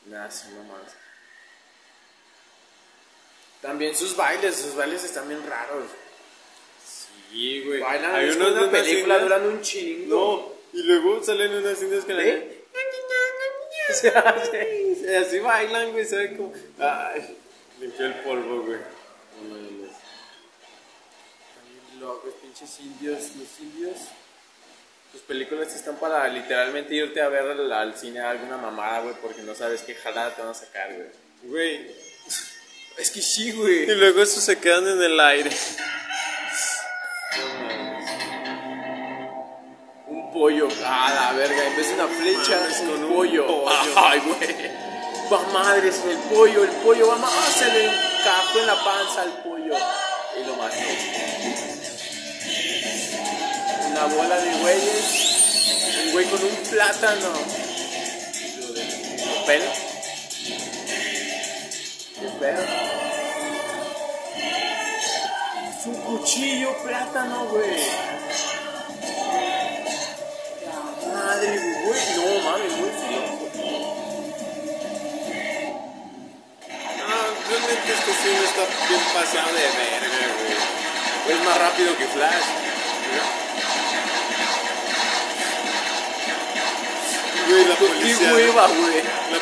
Nada, 0.05 0.30
sí, 0.30 0.47
no 0.55 0.63
mames. 0.63 0.95
También 3.61 3.95
sus 3.95 4.16
bailes, 4.16 4.55
sus 4.55 4.76
bailes 4.76 5.03
están 5.03 5.28
bien 5.28 5.43
raros. 5.47 5.89
Sí, 7.32 7.63
güey. 7.66 7.80
Bailan 7.80 8.16
Hay 8.16 8.30
unos 8.30 8.51
una 8.51 8.70
película, 8.70 9.18
duran 9.20 9.45
un 9.47 9.61
chingo. 9.61 10.55
No, 10.74 10.80
y 10.80 10.84
luego 10.84 11.24
salen 11.24 11.55
unas 11.55 11.82
indias 11.82 12.05
que 12.05 12.13
la 12.13 12.24
¿Eh? 12.24 12.61
Así 15.20 15.39
bailan, 15.39 15.91
güey, 15.91 16.05
se 16.05 16.18
ve 16.18 16.38
como. 16.38 16.53
Ay, 16.78 17.38
limpió 17.80 18.05
el 18.05 18.13
polvo, 18.15 18.61
güey. 18.63 18.80
No 19.41 19.49
mames. 19.55 19.91
Locos, 21.99 22.34
pinches 22.41 22.80
indios, 22.80 23.19
los 23.38 23.59
indios. 23.59 23.97
Tus 25.11 25.21
películas 25.21 25.73
están 25.73 25.95
para 25.97 26.28
literalmente 26.28 26.93
irte 26.93 27.21
a 27.21 27.30
ver 27.30 27.43
al, 27.51 27.71
al 27.71 27.97
cine 27.97 28.19
a 28.19 28.32
alguna 28.32 28.57
mamada, 28.57 28.99
güey, 29.01 29.15
porque 29.21 29.41
no 29.43 29.55
sabes 29.55 29.82
qué 29.82 29.95
jalada 29.95 30.36
te 30.36 30.41
van 30.41 30.51
a 30.51 30.53
sacar, 30.53 30.93
güey. 30.93 31.07
Güey. 31.43 31.95
Es 32.97 33.11
que 33.11 33.21
sí, 33.21 33.49
Y 33.49 33.51
güey. 33.51 33.86
luego 33.93 34.21
esos 34.21 34.41
se 34.41 34.57
quedan 34.57 34.88
en 34.88 35.01
el 35.03 35.19
aire. 35.19 35.51
Un 40.07 40.32
pollo, 40.32 40.69
a 40.86 41.13
la 41.13 41.34
verga, 41.34 41.67
en 41.67 41.76
vez 41.76 41.88
de 41.89 41.93
una 41.95 42.07
flecha, 42.07 42.55
Mames, 42.57 42.76
es 42.76 42.80
un 42.82 42.88
con 42.91 43.03
un 43.03 43.13
pollo. 43.15 43.47
pollo. 43.47 43.69
Ay, 43.97 44.19
güey 44.21 44.71
madres 45.53 46.01
el 46.09 46.17
pollo, 46.17 46.63
el 46.63 46.69
pollo, 46.69 47.07
vamos 47.07 47.29
a 47.31 47.47
hacerle 47.47 47.87
un 47.87 47.95
cajo 48.23 48.59
en 48.59 48.67
la 48.67 48.83
panza 48.83 49.21
al 49.21 49.31
pollo. 49.43 49.73
Y 50.39 50.45
lo 50.45 50.55
mató. 50.55 50.75
Una 53.91 54.05
bola 54.05 54.37
de 54.37 54.53
güeyes, 54.55 56.05
un 56.05 56.11
güey 56.11 56.25
con 56.25 56.43
un 56.43 56.55
plátano. 56.69 57.29
¿Qué 58.73 59.43
pedo? 59.45 59.71
¿Qué 62.19 62.27
pedo? 62.39 62.63
Es 65.69 65.85
un 65.85 65.95
cuchillo 66.01 66.77
plátano, 66.83 67.45
güey. 67.45 67.79
Madre, 71.13 71.59
güey. 71.85 72.01
No 72.15 72.49
mames, 72.49 72.71
muy 72.77 72.89
realmente 77.66 77.93
este 77.93 78.13
Sim 78.13 78.43
está 78.43 78.66
bien 78.88 79.01
pasado 79.13 79.53
de 79.53 79.61
verga, 79.61 80.26
güey. 80.39 81.36
Es 81.36 81.45
más 81.45 81.57
rápido 81.57 81.97
que 81.97 82.05
Flash. 82.07 82.45
Güey, 87.49 87.66
la 87.66 87.76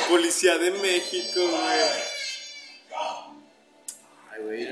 policía. 0.07 0.57
De 0.57 0.71
México, 0.71 1.39
güey. 1.47 1.63
Ay, 4.31 4.41
güey. 4.41 4.65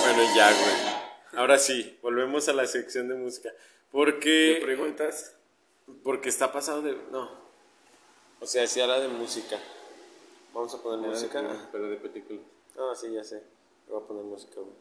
Bueno, 0.00 0.34
ya, 0.34 0.52
güey. 0.52 0.96
Ahora 1.36 1.58
sí, 1.58 1.98
volvemos 2.02 2.48
a 2.48 2.52
la 2.52 2.66
sección 2.66 3.08
de 3.08 3.14
música. 3.14 3.50
Porque. 3.90 4.58
¿Me 4.60 4.66
preguntas? 4.66 5.34
Porque 6.02 6.28
está 6.28 6.52
pasado 6.52 6.82
de. 6.82 6.96
No. 7.10 7.46
O 8.40 8.46
sea, 8.46 8.66
sí 8.66 8.80
era 8.80 9.00
de 9.00 9.08
música. 9.08 9.58
Vamos 10.56 10.72
a 10.72 10.78
poner 10.82 11.06
música. 11.06 11.42
Pero 11.70 11.90
de 11.90 11.96
película. 11.96 12.40
Ah, 12.78 12.94
sí, 12.98 13.12
ya 13.12 13.22
sé. 13.22 13.42
Voy 13.88 14.02
a 14.02 14.06
poner 14.06 14.24
música, 14.24 14.54
güey. 14.54 14.72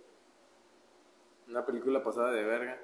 Una 1.50 1.66
película 1.66 2.02
pasada 2.02 2.32
de 2.32 2.44
verga. 2.44 2.80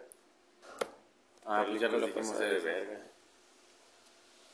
Ah, 1.46 1.64
pues 1.66 1.80
ya 1.80 1.88
lo 1.88 1.94
Película 1.94 2.08
dijimos 2.08 2.28
pasada 2.28 2.50
de 2.50 2.54
de 2.56 2.60
verga. 2.60 3.02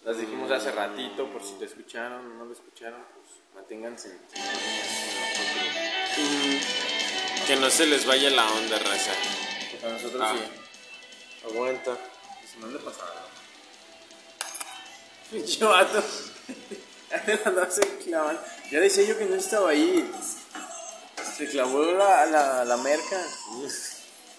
Las 0.06 0.18
dijimos 0.20 0.52
hace 0.52 0.72
ratito, 0.72 1.28
por 1.34 1.44
si 1.44 1.56
te 1.56 1.66
escucharon 1.66 2.28
o 2.32 2.36
no 2.36 2.46
lo 2.46 2.54
escucharon, 2.54 3.04
pues 3.16 3.40
manténganse. 3.56 4.20
Que 7.48 7.56
no 7.56 7.70
se 7.72 7.88
les 7.88 8.06
vaya 8.06 8.30
la 8.30 8.52
onda, 8.54 8.78
raza. 8.78 9.14
A 9.84 9.90
nosotros 9.90 10.22
Ah. 10.24 10.36
sí. 10.38 11.48
Aguanta. 11.50 11.98
Se 12.46 12.60
manda 12.60 12.80
pasada. 12.82 13.26
Pinche 15.32 15.66
vato. 15.66 16.04
no 17.46 17.72
se 17.72 17.82
clavan. 18.00 18.40
Ya 18.72 18.80
decía 18.80 19.04
yo 19.06 19.18
que 19.18 19.26
no 19.26 19.36
estaba 19.36 19.70
ahí. 19.70 20.10
Se 21.38 21.48
clavó 21.50 21.84
la, 21.84 22.26
la, 22.26 22.66
la 22.66 22.78
merca. 22.78 23.22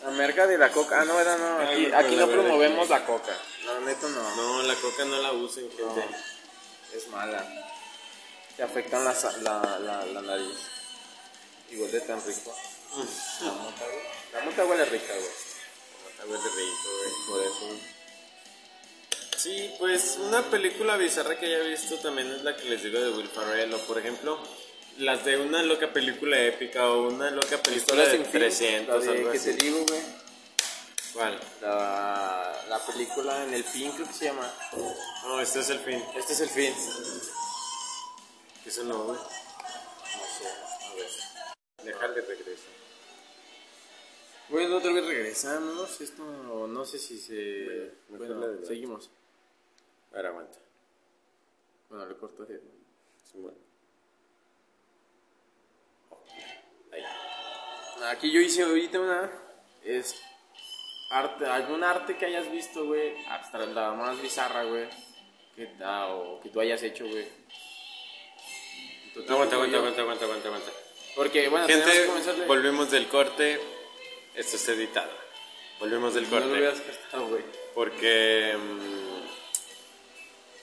La 0.05 0.11
merca 0.11 0.47
de 0.47 0.59
la 0.59 0.71
coca. 0.71 1.01
Ah, 1.01 1.05
no, 1.05 1.21
era 1.21 1.37
no. 1.37 1.61
Aquí, 1.61 1.87
Ay, 1.87 1.93
aquí 1.93 2.16
la 2.16 2.27
no 2.27 2.33
promovemos 2.33 2.89
la 2.89 3.05
coca. 3.05 3.33
No, 3.64 3.81
neto 3.81 4.09
no. 4.09 4.37
No, 4.37 4.62
la 4.62 4.75
coca 4.77 5.05
no 5.05 5.21
la 5.21 5.33
usen, 5.33 5.69
gente. 5.71 5.85
No, 5.85 6.97
es 6.97 7.09
mala. 7.09 7.45
Te 8.57 8.62
afectan 8.62 9.05
la, 9.05 9.14
la, 9.43 9.79
la, 9.79 10.07
la 10.07 10.23
nariz. 10.23 10.59
Igual 11.71 11.91
de 11.93 12.01
tan 12.01 12.25
rico. 12.25 12.55
La 13.43 13.53
mota, 13.53 13.85
güey. 13.85 14.05
La 14.33 14.41
mota 14.43 14.64
huele 14.64 14.85
rica, 14.87 15.12
güey. 15.14 15.31
Está 16.11 16.25
huele 16.25 16.45
rico, 16.45 16.89
güey. 16.99 17.12
Por 17.29 17.43
eso. 17.43 17.98
Sí, 19.39 19.70
pues 19.78 20.18
una 20.20 20.43
película 20.51 20.97
bizarra 20.97 21.39
que 21.39 21.47
haya 21.47 21.61
visto 21.61 21.97
también 21.99 22.26
es 22.28 22.43
la 22.43 22.57
que 22.57 22.68
les 22.68 22.82
digo 22.82 22.99
de 22.99 23.11
Will 23.11 23.28
Ferrell. 23.28 23.72
O 23.72 23.78
por 23.86 23.97
ejemplo, 23.99 24.36
las 24.99 25.24
de 25.24 25.36
una 25.36 25.62
loca 25.62 25.93
película 25.93 26.43
épica 26.43 26.91
o 26.91 27.07
una 27.07 27.30
loca 27.30 27.57
película 27.62 28.03
de 28.03 28.11
sin 28.11 28.24
fin. 28.24 28.41
300, 28.41 29.05
La 29.07 29.12
de 29.12 29.18
algo 29.18 29.30
que 29.30 29.39
así. 29.39 29.53
te 29.55 29.64
digo, 29.64 29.84
güey. 29.86 30.03
¿Cuál? 31.12 31.41
La, 31.62 32.64
la 32.68 32.84
película 32.84 33.45
en 33.45 33.55
el 33.55 33.62
fin, 33.62 33.93
creo 33.93 34.09
que 34.09 34.12
se 34.12 34.24
llama. 34.24 34.53
No, 35.22 35.41
este 35.41 35.61
es 35.61 35.70
el 35.70 35.78
fin. 35.78 36.03
Este 36.16 36.32
es 36.32 36.41
el 36.41 36.49
fin. 36.49 36.74
Eso 38.66 38.82
no, 38.84 39.05
güey. 39.05 39.18
No 39.18 39.24
sé, 40.36 40.49
a 40.84 40.95
ver. 40.95 41.84
Déjale 41.84 42.20
regreso. 42.22 42.62
Bueno, 44.49 44.78
otra 44.78 44.93
vez 44.93 45.05
regresamos. 45.07 46.01
Esto 46.01 46.24
no 46.24 46.84
sé 46.84 46.99
si 46.99 47.18
se. 47.20 47.93
Bueno, 48.09 48.49
de 48.49 48.66
seguimos. 48.66 49.11
A 50.13 50.17
ver, 50.17 50.27
aguanta. 50.27 50.59
Bueno, 51.89 52.07
le 52.07 52.17
corto 52.17 52.43
así. 52.43 52.55
Sí, 53.31 53.39
bueno. 53.39 53.57
Ahí. 56.93 57.03
Aquí 58.11 58.31
yo 58.33 58.41
hice 58.41 58.63
ahorita 58.63 59.01
una. 59.01 59.31
Es. 59.85 60.21
Arte, 61.11 61.47
algún 61.47 61.83
arte 61.85 62.17
que 62.17 62.27
hayas 62.27 62.51
visto, 62.51 62.85
güey. 62.87 63.15
Hasta 63.27 63.59
la 63.59 63.93
más 63.93 64.21
bizarra, 64.21 64.65
güey. 64.65 64.89
Que, 65.57 65.71
ah, 65.83 66.09
o 66.09 66.41
que 66.41 66.51
tú 66.51 66.61
hayas 66.61 66.83
hecho, 66.83 67.07
güey. 67.07 67.27
Aguanta, 69.29 69.57
aguanta, 69.57 69.77
aguanta, 69.79 70.01
aguanta, 70.03 70.25
aguanta, 70.27 70.49
aguanta. 70.49 70.71
Porque, 71.17 71.49
bueno, 71.49 71.67
tenemos 71.67 71.87
que 71.89 71.93
Gente, 71.95 72.09
comenzarle. 72.09 72.47
volvemos 72.47 72.91
del 72.91 73.09
corte. 73.09 73.61
Esto 74.35 74.57
está 74.57 74.73
editado. 74.73 75.11
Volvemos 75.81 76.15
del 76.15 76.25
No 76.25 76.31
corte. 76.31 76.47
lo 76.47 76.53
hubieras 76.53 76.81
cortado, 76.81 77.29
güey. 77.29 77.43
Porque 77.75 78.57
mm, 78.57 79.08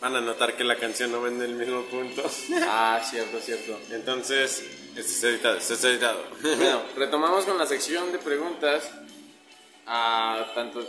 van 0.02 0.16
a 0.16 0.22
notar 0.22 0.56
que 0.56 0.64
la 0.64 0.78
canción 0.78 1.12
no 1.12 1.22
va 1.22 1.28
en 1.30 1.41
el 1.41 1.56
mismo 1.56 1.84
punto. 1.84 2.24
Ah, 2.68 3.02
cierto, 3.10 3.39
cierto. 3.39 3.80
Entonces, 3.91 4.64
esto 4.96 5.12
está 5.12 5.30
editado, 5.30 5.58
esto 5.58 5.74
está 5.74 5.89
editado. 5.89 6.24
Bueno, 6.41 6.84
retomamos 6.96 7.46
con 7.46 7.58
la 7.58 7.66
sección 7.66 8.12
de 8.12 8.20
preguntas. 8.20 8.89
A 9.88 10.52
tanto 10.56 10.80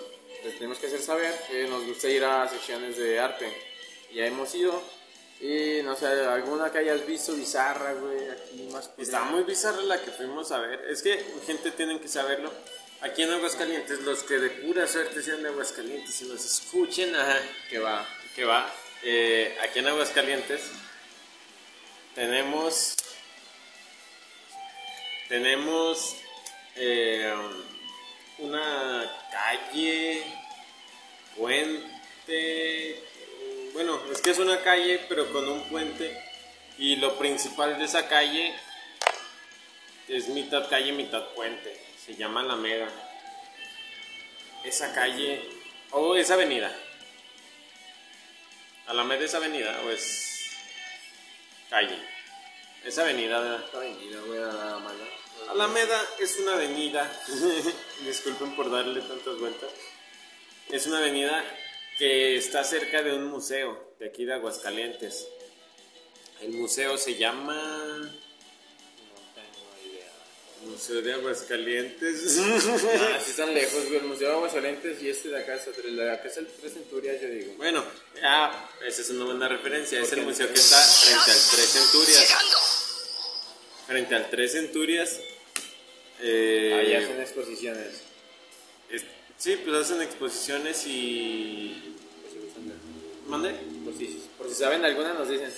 les 0.44 0.54
tenemos 0.54 0.78
que 0.78 0.86
hacer 0.86 1.00
saber 1.00 1.34
que 1.48 1.66
nos 1.66 1.84
gusta 1.84 2.08
ir 2.08 2.24
a 2.24 2.48
secciones 2.48 2.96
de 2.96 3.18
arte. 3.18 3.52
Ya 4.12 4.26
hemos 4.26 4.54
ido. 4.54 4.82
Y 5.40 5.82
no 5.82 5.94
sé, 5.96 6.06
alguna 6.06 6.72
que 6.72 6.78
hayas 6.78 7.06
visto 7.06 7.34
bizarra, 7.34 7.92
güey, 7.92 8.30
aquí 8.30 8.68
más 8.72 8.90
Está 8.96 9.24
muy 9.24 9.42
bizarra 9.42 9.82
la 9.82 10.00
que 10.00 10.10
fuimos 10.10 10.50
a 10.50 10.60
ver. 10.60 10.86
Es 10.88 11.02
que, 11.02 11.22
gente, 11.46 11.72
tienen 11.72 12.00
que 12.00 12.08
saberlo. 12.08 12.50
Aquí 13.02 13.22
en 13.22 13.32
Aguascalientes, 13.32 14.00
los 14.00 14.22
que 14.22 14.38
de 14.38 14.48
pura 14.48 14.86
suerte 14.86 15.22
sean 15.22 15.42
de 15.42 15.50
Aguascalientes 15.50 16.22
y 16.22 16.24
nos 16.24 16.42
escuchen, 16.42 17.14
ajá, 17.14 17.38
que 17.68 17.78
va. 17.78 18.08
que 18.34 18.44
va. 18.46 18.72
Eh, 19.08 19.56
aquí 19.62 19.78
en 19.78 19.86
Aguascalientes 19.86 20.68
tenemos 22.16 22.96
tenemos 25.28 26.16
eh, 26.74 27.32
una 28.38 29.08
calle 29.30 30.24
puente 31.36 33.00
bueno 33.74 34.00
es 34.10 34.20
que 34.20 34.30
es 34.30 34.40
una 34.40 34.60
calle 34.62 35.00
pero 35.08 35.32
con 35.32 35.48
un 35.48 35.62
puente 35.68 36.20
y 36.76 36.96
lo 36.96 37.16
principal 37.16 37.78
de 37.78 37.84
esa 37.84 38.08
calle 38.08 38.56
es 40.08 40.26
mitad 40.30 40.68
calle 40.68 40.90
mitad 40.90 41.28
puente 41.28 41.80
se 42.04 42.16
llama 42.16 42.40
Alameda 42.40 42.88
esa 44.64 44.92
calle 44.92 45.48
o 45.92 46.16
esa 46.16 46.34
avenida 46.34 46.76
Alameda 48.86 49.24
es 49.24 49.34
avenida 49.34 49.80
o 49.84 49.90
es 49.90 50.56
calle 51.70 52.16
es 52.86 52.98
avenida 52.98 53.40
¿verdad? 53.40 53.64
Está 53.64 53.78
vendida, 53.80 54.20
güey. 54.20 54.40
Alameda 55.50 56.00
es 56.20 56.38
una 56.38 56.54
avenida, 56.54 57.10
disculpen 58.04 58.54
por 58.56 58.70
darle 58.70 59.00
tantas 59.00 59.38
vueltas, 59.38 59.70
es 60.70 60.86
una 60.86 60.98
avenida 60.98 61.44
que 61.98 62.36
está 62.36 62.64
cerca 62.64 63.02
de 63.02 63.14
un 63.14 63.26
museo 63.26 63.94
de 63.98 64.08
aquí 64.08 64.24
de 64.24 64.34
Aguascalientes. 64.34 65.28
El 66.40 66.52
museo 66.52 66.98
se 66.98 67.16
llama. 67.16 68.12
Museo 70.64 71.02
de 71.02 71.12
Aguascalientes. 71.12 72.38
Ah, 72.98 73.20
sí 73.22 73.30
están 73.30 73.54
lejos, 73.54 73.84
güey. 73.86 73.96
El 73.96 74.04
Museo 74.06 74.28
de 74.28 74.34
Aguascalientes 74.34 75.02
y 75.02 75.08
este 75.10 75.28
de 75.28 75.38
acá, 75.38 75.54
es 75.54 75.66
el 75.84 75.96
de 75.96 76.10
acá 76.10 76.28
es 76.28 76.36
el 76.38 76.46
Tres 76.46 76.72
Centurias, 76.74 77.20
yo 77.20 77.28
digo. 77.28 77.54
bueno, 77.56 77.84
ah, 78.22 78.68
esa 78.86 79.02
es 79.02 79.10
una 79.10 79.24
buena 79.26 79.48
referencia, 79.48 80.00
es 80.00 80.12
el 80.12 80.22
museo 80.22 80.48
que 80.48 80.54
está 80.54 80.76
frente 80.78 81.30
al 81.30 81.38
Tres 81.50 81.68
Centurias. 81.68 82.36
Frente 83.86 84.14
al 84.14 84.30
Tres 84.30 84.52
Centurias. 84.52 85.20
eh, 86.20 86.74
Ahí 86.80 86.94
hacen 86.94 87.20
exposiciones. 87.20 88.00
es- 88.90 89.04
sí, 89.38 89.56
pues 89.64 89.76
hacen 89.76 90.02
exposiciones 90.02 90.86
y... 90.86 91.94
¿Mande? 93.26 93.50
Por 93.84 93.96
si, 93.96 94.22
por 94.38 94.48
si 94.48 94.54
saben 94.54 94.84
alguna, 94.84 95.12
nos 95.14 95.28
dicen. 95.28 95.52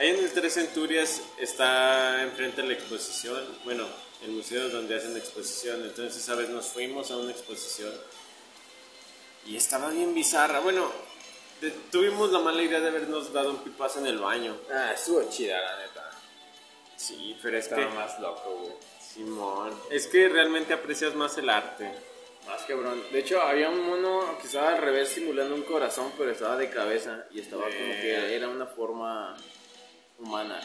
Ahí 0.00 0.08
en 0.08 0.16
el 0.24 0.32
Tres 0.32 0.54
Centurias 0.54 1.20
está 1.38 2.22
enfrente 2.22 2.62
la 2.62 2.72
exposición, 2.72 3.38
bueno, 3.64 3.86
el 4.24 4.30
museo 4.30 4.70
donde 4.70 4.96
hacen 4.96 5.14
exposición. 5.14 5.82
Entonces 5.82 6.16
esa 6.22 6.34
vez 6.34 6.48
nos 6.48 6.68
fuimos 6.68 7.10
a 7.10 7.18
una 7.18 7.30
exposición 7.32 7.92
y 9.46 9.56
estaba 9.56 9.90
bien 9.90 10.14
bizarra. 10.14 10.60
Bueno, 10.60 10.90
de- 11.60 11.70
tuvimos 11.92 12.32
la 12.32 12.38
mala 12.38 12.62
idea 12.62 12.80
de 12.80 12.88
habernos 12.88 13.30
dado 13.30 13.50
un 13.50 13.58
pipazo 13.58 13.98
en 13.98 14.06
el 14.06 14.18
baño. 14.18 14.56
Ah, 14.72 14.92
estuvo 14.94 15.22
chida, 15.30 15.60
la 15.60 15.76
neta. 15.86 16.10
Sí, 16.96 17.36
pero 17.42 17.58
es 17.58 17.68
que... 17.68 17.74
Estaba 17.74 17.94
más 17.94 18.18
loco, 18.20 18.56
güey. 18.58 18.72
Simón, 19.00 19.78
es 19.90 20.06
que 20.06 20.28
realmente 20.30 20.72
aprecias 20.72 21.14
más 21.14 21.36
el 21.36 21.50
arte. 21.50 21.90
Más 22.46 22.62
cabrón. 22.62 23.02
De 23.12 23.18
hecho, 23.18 23.42
había 23.42 23.68
un 23.68 23.80
mono 23.86 24.38
que 24.40 24.46
estaba 24.46 24.70
al 24.70 24.78
revés 24.78 25.10
simulando 25.10 25.54
un 25.54 25.62
corazón, 25.62 26.10
pero 26.16 26.30
estaba 26.30 26.56
de 26.56 26.70
cabeza 26.70 27.26
y 27.32 27.40
estaba 27.40 27.64
como 27.64 27.74
que 28.00 28.34
era 28.34 28.48
una 28.48 28.66
forma 28.66 29.36
humana. 30.20 30.60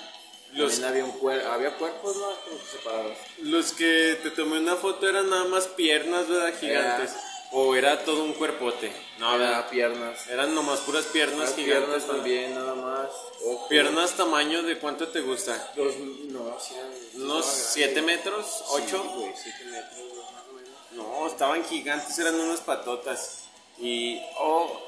Los- 0.54 0.82
había 0.84 1.04
un 1.04 1.20
cuer- 1.20 1.44
había 1.46 1.76
cuerpos 1.76 2.16
que 2.46 2.78
separados. 2.78 3.18
Los 3.40 3.74
que 3.74 4.20
te 4.24 4.32
tomé 4.32 4.60
una 4.60 4.76
foto 4.78 5.08
eran 5.10 5.30
nada 5.30 5.46
más 5.46 5.68
piernas, 5.68 6.28
¿verdad? 6.30 6.54
Gigantes. 6.60 7.12
O 7.52 7.76
era 7.76 8.04
todo 8.04 8.24
un 8.24 8.34
cuerpote. 8.34 8.92
No, 9.20 9.36
Era 9.36 9.70
piernas. 9.70 10.28
eran 10.28 10.54
nomás 10.56 10.80
puras 10.82 11.06
piernas 11.06 11.54
gigantes. 11.56 11.86
piernas 12.04 12.08
también, 12.08 12.54
nada 12.56 12.74
más. 12.76 13.10
Ojo. 13.46 13.68
Piernas 13.70 14.12
tamaño 14.14 14.64
de 14.64 14.78
cuánto 14.80 15.08
te 15.10 15.22
gusta? 15.22 15.72
Dos, 15.76 15.96
no, 15.98 16.58
sí 16.60 16.74
eran- 16.76 16.92
¿Unos 17.24 17.46
estaba 17.48 17.72
7 17.74 17.94
grande. 17.94 18.16
metros? 18.16 18.46
Sí, 18.46 18.64
¿8? 18.74 19.04
güey, 19.14 19.34
siete 19.42 19.66
metros, 19.66 20.00
más 20.34 20.44
o 20.50 20.54
menos. 20.54 20.70
No, 20.92 21.28
estaban 21.28 21.64
gigantes, 21.66 22.18
eran 22.20 22.40
unas 22.40 22.60
patotas. 22.62 23.44
Y, 23.78 24.22
oh, 24.38 24.82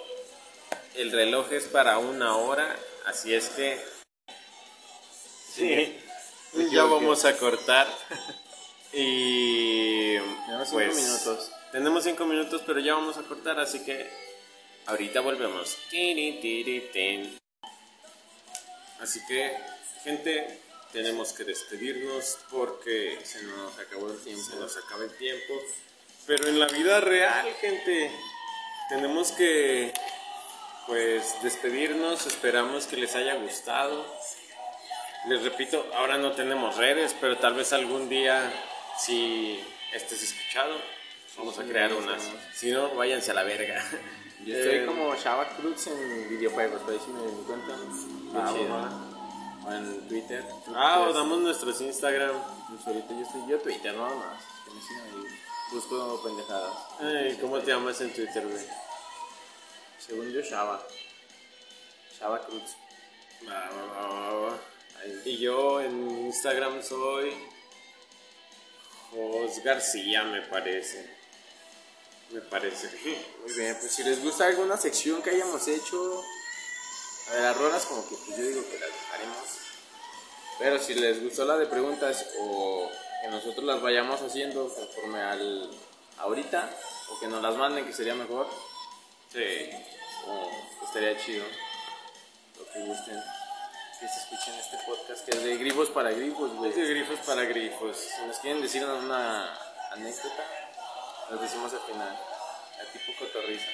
el 0.95 1.11
reloj 1.11 1.51
es 1.51 1.65
para 1.65 1.97
una 1.99 2.38
hora, 2.38 2.76
así 3.05 3.34
es 3.34 3.49
que... 3.49 3.97
Sí, 5.58 5.97
ya 6.72 6.84
vamos 6.84 7.26
a 7.26 7.38
cortar. 7.38 7.88
Y... 8.93 10.18
Tenemos 10.45 10.70
cinco 10.70 10.82
pues, 10.82 10.95
minutos. 10.95 11.51
Tenemos 11.72 12.03
5 12.05 12.26
minutos, 12.26 12.62
pero 12.66 12.80
ya 12.80 12.93
vamos 12.93 13.18
a 13.18 13.24
cortar, 13.24 13.60
así 13.60 13.84
que 13.84 14.10
ahorita 14.86 15.20
volvemos. 15.20 15.78
Así 18.99 19.20
que, 19.28 19.58
gente, 20.03 20.60
tenemos 20.93 21.34
que 21.34 21.43
despedirnos 21.43 22.39
porque 22.49 23.20
Se 23.24 23.43
nos 23.43 23.78
acabó 23.78 24.10
el 24.10 24.18
tiempo. 24.24 24.43
se 24.43 24.55
nos 24.55 24.78
acaba 24.78 25.03
el 25.03 25.16
tiempo. 25.18 25.53
Pero 26.26 26.47
en 26.47 26.60
la 26.60 26.68
vida 26.68 27.01
real, 27.01 27.53
gente, 27.60 28.10
tenemos 28.89 29.34
que, 29.34 29.93
pues, 30.88 31.36
despedirnos. 31.43 32.26
Esperamos 32.26 32.88
que 32.88 32.95
les 32.95 33.14
haya 33.16 33.36
gustado. 33.36 34.05
Les 35.26 35.43
repito, 35.43 35.86
ahora 35.95 36.18
no 36.18 36.32
tenemos 36.32 36.78
redes, 36.78 37.15
pero 37.20 37.38
tal 37.38 37.53
vez 37.53 37.74
algún 37.74 38.07
día, 38.07 38.51
si 38.97 39.59
estés 39.91 40.24
escuchado, 40.24 40.76
vamos 41.38 41.57
a 41.59 41.63
sí, 41.63 41.70
crear 41.70 41.93
unas. 41.93 42.22
Si 42.53 42.72
no, 42.72 42.95
váyanse 42.95 43.32
a 43.32 43.34
la 43.34 43.43
verga. 43.43 43.84
Yo 44.45 44.55
estoy 44.55 44.78
Eh, 44.80 44.86
como 44.86 45.13
Shava 45.15 45.49
Cruz 45.57 45.88
en 45.88 46.30
videojuegos, 46.30 46.82
por 46.82 46.93
ahí 46.93 46.99
si 47.03 47.11
me 47.11 47.24
encuentran. 47.24 47.80
Ah, 48.36 48.51
bueno. 48.51 49.18
O 49.65 49.74
en 49.74 50.07
Twitter. 50.07 50.45
Ah, 50.74 51.05
o 51.09 51.13
damos 51.13 51.39
nuestros 51.39 51.82
Instagram. 51.82 52.36
pues 52.70 52.88
ahorita 52.88 53.13
yo 53.13 53.22
estoy 53.22 53.41
yo 53.49 53.59
Twitter 53.59 53.93
nada 53.95 54.15
más. 54.15 54.43
Busco 55.72 56.22
pendejadas. 56.24 56.74
Ay, 57.01 57.38
¿Cómo 57.41 57.59
te 57.59 57.72
llamas 57.72 57.99
en 57.99 58.13
Twitter, 58.13 58.47
güey? 58.47 58.65
Según 59.99 60.32
yo, 60.32 60.39
Shava. 60.41 60.82
Shava 62.18 62.39
Cruz. 62.45 62.78
Va, 63.45 63.70
va, 63.70 64.07
va, 64.07 64.39
va. 64.39 64.57
Y 65.26 65.38
yo 65.38 65.82
en 65.82 66.26
Instagram 66.28 66.84
soy 66.84 67.34
Jos 69.12 69.64
García, 69.64 70.24
me 70.24 70.41
parece. 70.41 71.16
Me 72.32 72.41
parece. 72.41 72.89
Muy 73.41 73.54
bien, 73.54 73.78
pues 73.80 73.91
si 73.93 74.04
les 74.04 74.22
gusta 74.22 74.45
alguna 74.48 74.76
sección 74.78 75.22
que 75.22 75.30
hayamos 75.30 75.66
hecho, 75.68 76.24
a 77.30 77.34
ver, 77.34 77.41
las 77.43 77.58
rolas 77.58 77.86
como 77.86 78.08
que 78.08 78.16
pues 78.16 78.38
yo 78.38 78.43
digo 78.43 78.62
que 78.70 78.80
las 78.80 78.89
dejaremos. 78.89 79.38
Pero 80.60 80.80
si 80.80 80.93
les 80.95 81.24
gustó 81.24 81.45
la 81.45 81.58
de 81.58 81.68
preguntas 81.68 82.26
o 82.39 82.89
que 83.22 83.28
nosotros 83.30 83.64
las 83.66 83.82
vayamos 83.82 84.22
haciendo 84.22 84.68
conforme 84.74 85.20
al 85.22 85.72
ahorita, 86.18 86.70
o 87.10 87.20
que 87.20 87.28
nos 87.28 87.41
las 87.41 87.56
manden 87.56 87.86
que 87.86 87.93
sería 87.93 88.16
mejor, 88.16 88.48
Sí. 89.32 89.70
o 90.28 90.50
estaría 90.86 91.18
chido. 91.18 91.45
Lo 92.58 92.66
que 92.74 92.80
gusten. 92.80 93.24
Que 94.00 94.08
se 94.08 94.20
escuchen 94.20 94.54
este 94.54 94.78
podcast 94.86 95.26
que 95.26 95.32
es 95.32 95.43
de 95.43 95.58
grifos 95.58 95.89
para 95.89 96.12
grifos, 96.12 96.54
güey. 96.54 96.72
De 96.72 96.86
grifos 96.86 97.20
para 97.26 97.45
grifos. 97.45 97.98
Si 97.98 98.28
nos 98.28 98.38
quieren 98.38 98.62
decir 98.62 98.86
una 98.86 99.58
anécdota, 99.91 100.43
las 101.32 101.41
decimos 101.41 101.74
al 101.74 101.80
final. 101.80 102.10
A 102.10 102.91
tipo 102.91 103.12
cotorriza. 103.18 103.66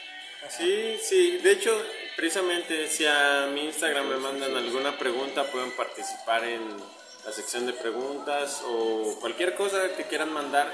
Sí, 0.50 0.98
sí. 1.04 1.38
De 1.40 1.52
hecho, 1.52 1.78
precisamente 2.16 2.88
si 2.88 3.06
a 3.06 3.50
mi 3.54 3.66
Instagram 3.66 4.08
me 4.08 4.16
mandan 4.16 4.56
alguna 4.56 4.98
pregunta, 4.98 5.44
pueden 5.52 5.76
participar 5.76 6.46
en 6.46 6.78
la 7.26 7.32
sección 7.34 7.66
de 7.66 7.74
preguntas 7.74 8.62
o 8.66 9.18
cualquier 9.20 9.56
cosa 9.56 9.94
que 9.98 10.06
quieran 10.06 10.32
mandar. 10.32 10.72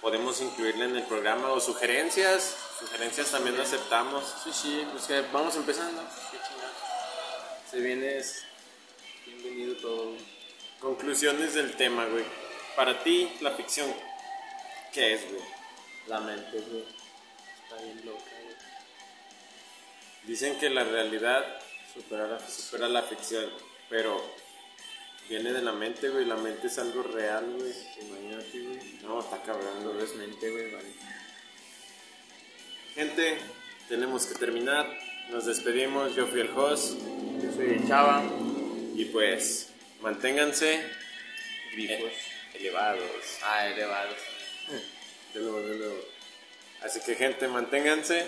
Podemos 0.00 0.40
incluirla 0.40 0.86
en 0.86 0.96
el 0.96 1.02
programa 1.02 1.52
o 1.52 1.60
sugerencias. 1.60 2.56
Sugerencias 2.78 3.30
también 3.30 3.60
aceptamos. 3.60 4.24
Sí, 4.42 4.50
sí, 4.54 4.88
pues 4.90 5.04
que 5.04 5.20
vamos 5.32 5.54
empezando. 5.56 6.02
Qué. 6.30 6.38
Se 7.70 7.78
viene 7.78 8.18
es 8.18 8.49
todo. 9.80 10.14
Conclusiones 10.80 11.54
del 11.54 11.76
tema, 11.76 12.06
güey. 12.06 12.24
Para 12.76 13.02
ti, 13.02 13.30
la 13.40 13.52
ficción, 13.52 13.92
¿qué 14.92 15.14
es, 15.14 15.30
güey? 15.30 15.42
La 16.06 16.20
mente, 16.20 16.60
güey. 16.60 16.84
Está 17.64 17.82
bien 17.82 18.06
loca, 18.06 18.30
güey. 18.42 18.56
Dicen 20.24 20.58
que 20.58 20.70
la 20.70 20.84
realidad 20.84 21.44
la 22.10 22.48
supera 22.48 22.88
la 22.88 23.02
ficción, 23.02 23.50
pero 23.88 24.22
viene 25.28 25.52
de 25.52 25.62
la 25.62 25.72
mente, 25.72 26.08
güey. 26.08 26.24
La 26.24 26.36
mente 26.36 26.68
es 26.68 26.78
algo 26.78 27.02
real, 27.02 27.44
güey. 27.58 27.72
Imagínate, 28.00 28.60
güey. 28.60 28.98
No, 29.02 29.20
está 29.20 29.42
cabrón, 29.42 29.84
No 29.84 30.00
es 30.00 30.14
mente, 30.14 30.50
güey, 30.50 30.72
vale. 30.72 30.88
Gente, 32.94 33.38
tenemos 33.88 34.26
que 34.26 34.34
terminar. 34.34 34.86
Nos 35.30 35.46
despedimos. 35.46 36.14
Yo 36.14 36.26
fui 36.26 36.40
el 36.40 36.50
host. 36.56 36.98
Yo 37.42 37.52
soy 37.52 37.70
el 37.70 37.86
Chava. 37.86 38.22
Y 39.00 39.06
pues, 39.06 39.68
manténganse 40.02 40.84
Grifos. 41.72 42.12
elevados. 42.52 43.00
Ah, 43.42 43.66
elevados. 43.68 44.16
De 45.32 45.40
nuevo, 45.40 45.62
de 45.62 45.76
nuevo. 45.78 46.04
Así 46.82 47.00
que, 47.00 47.14
gente, 47.14 47.48
manténganse 47.48 48.18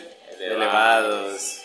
Elevados. 0.40 0.40
elevados. 0.40 1.62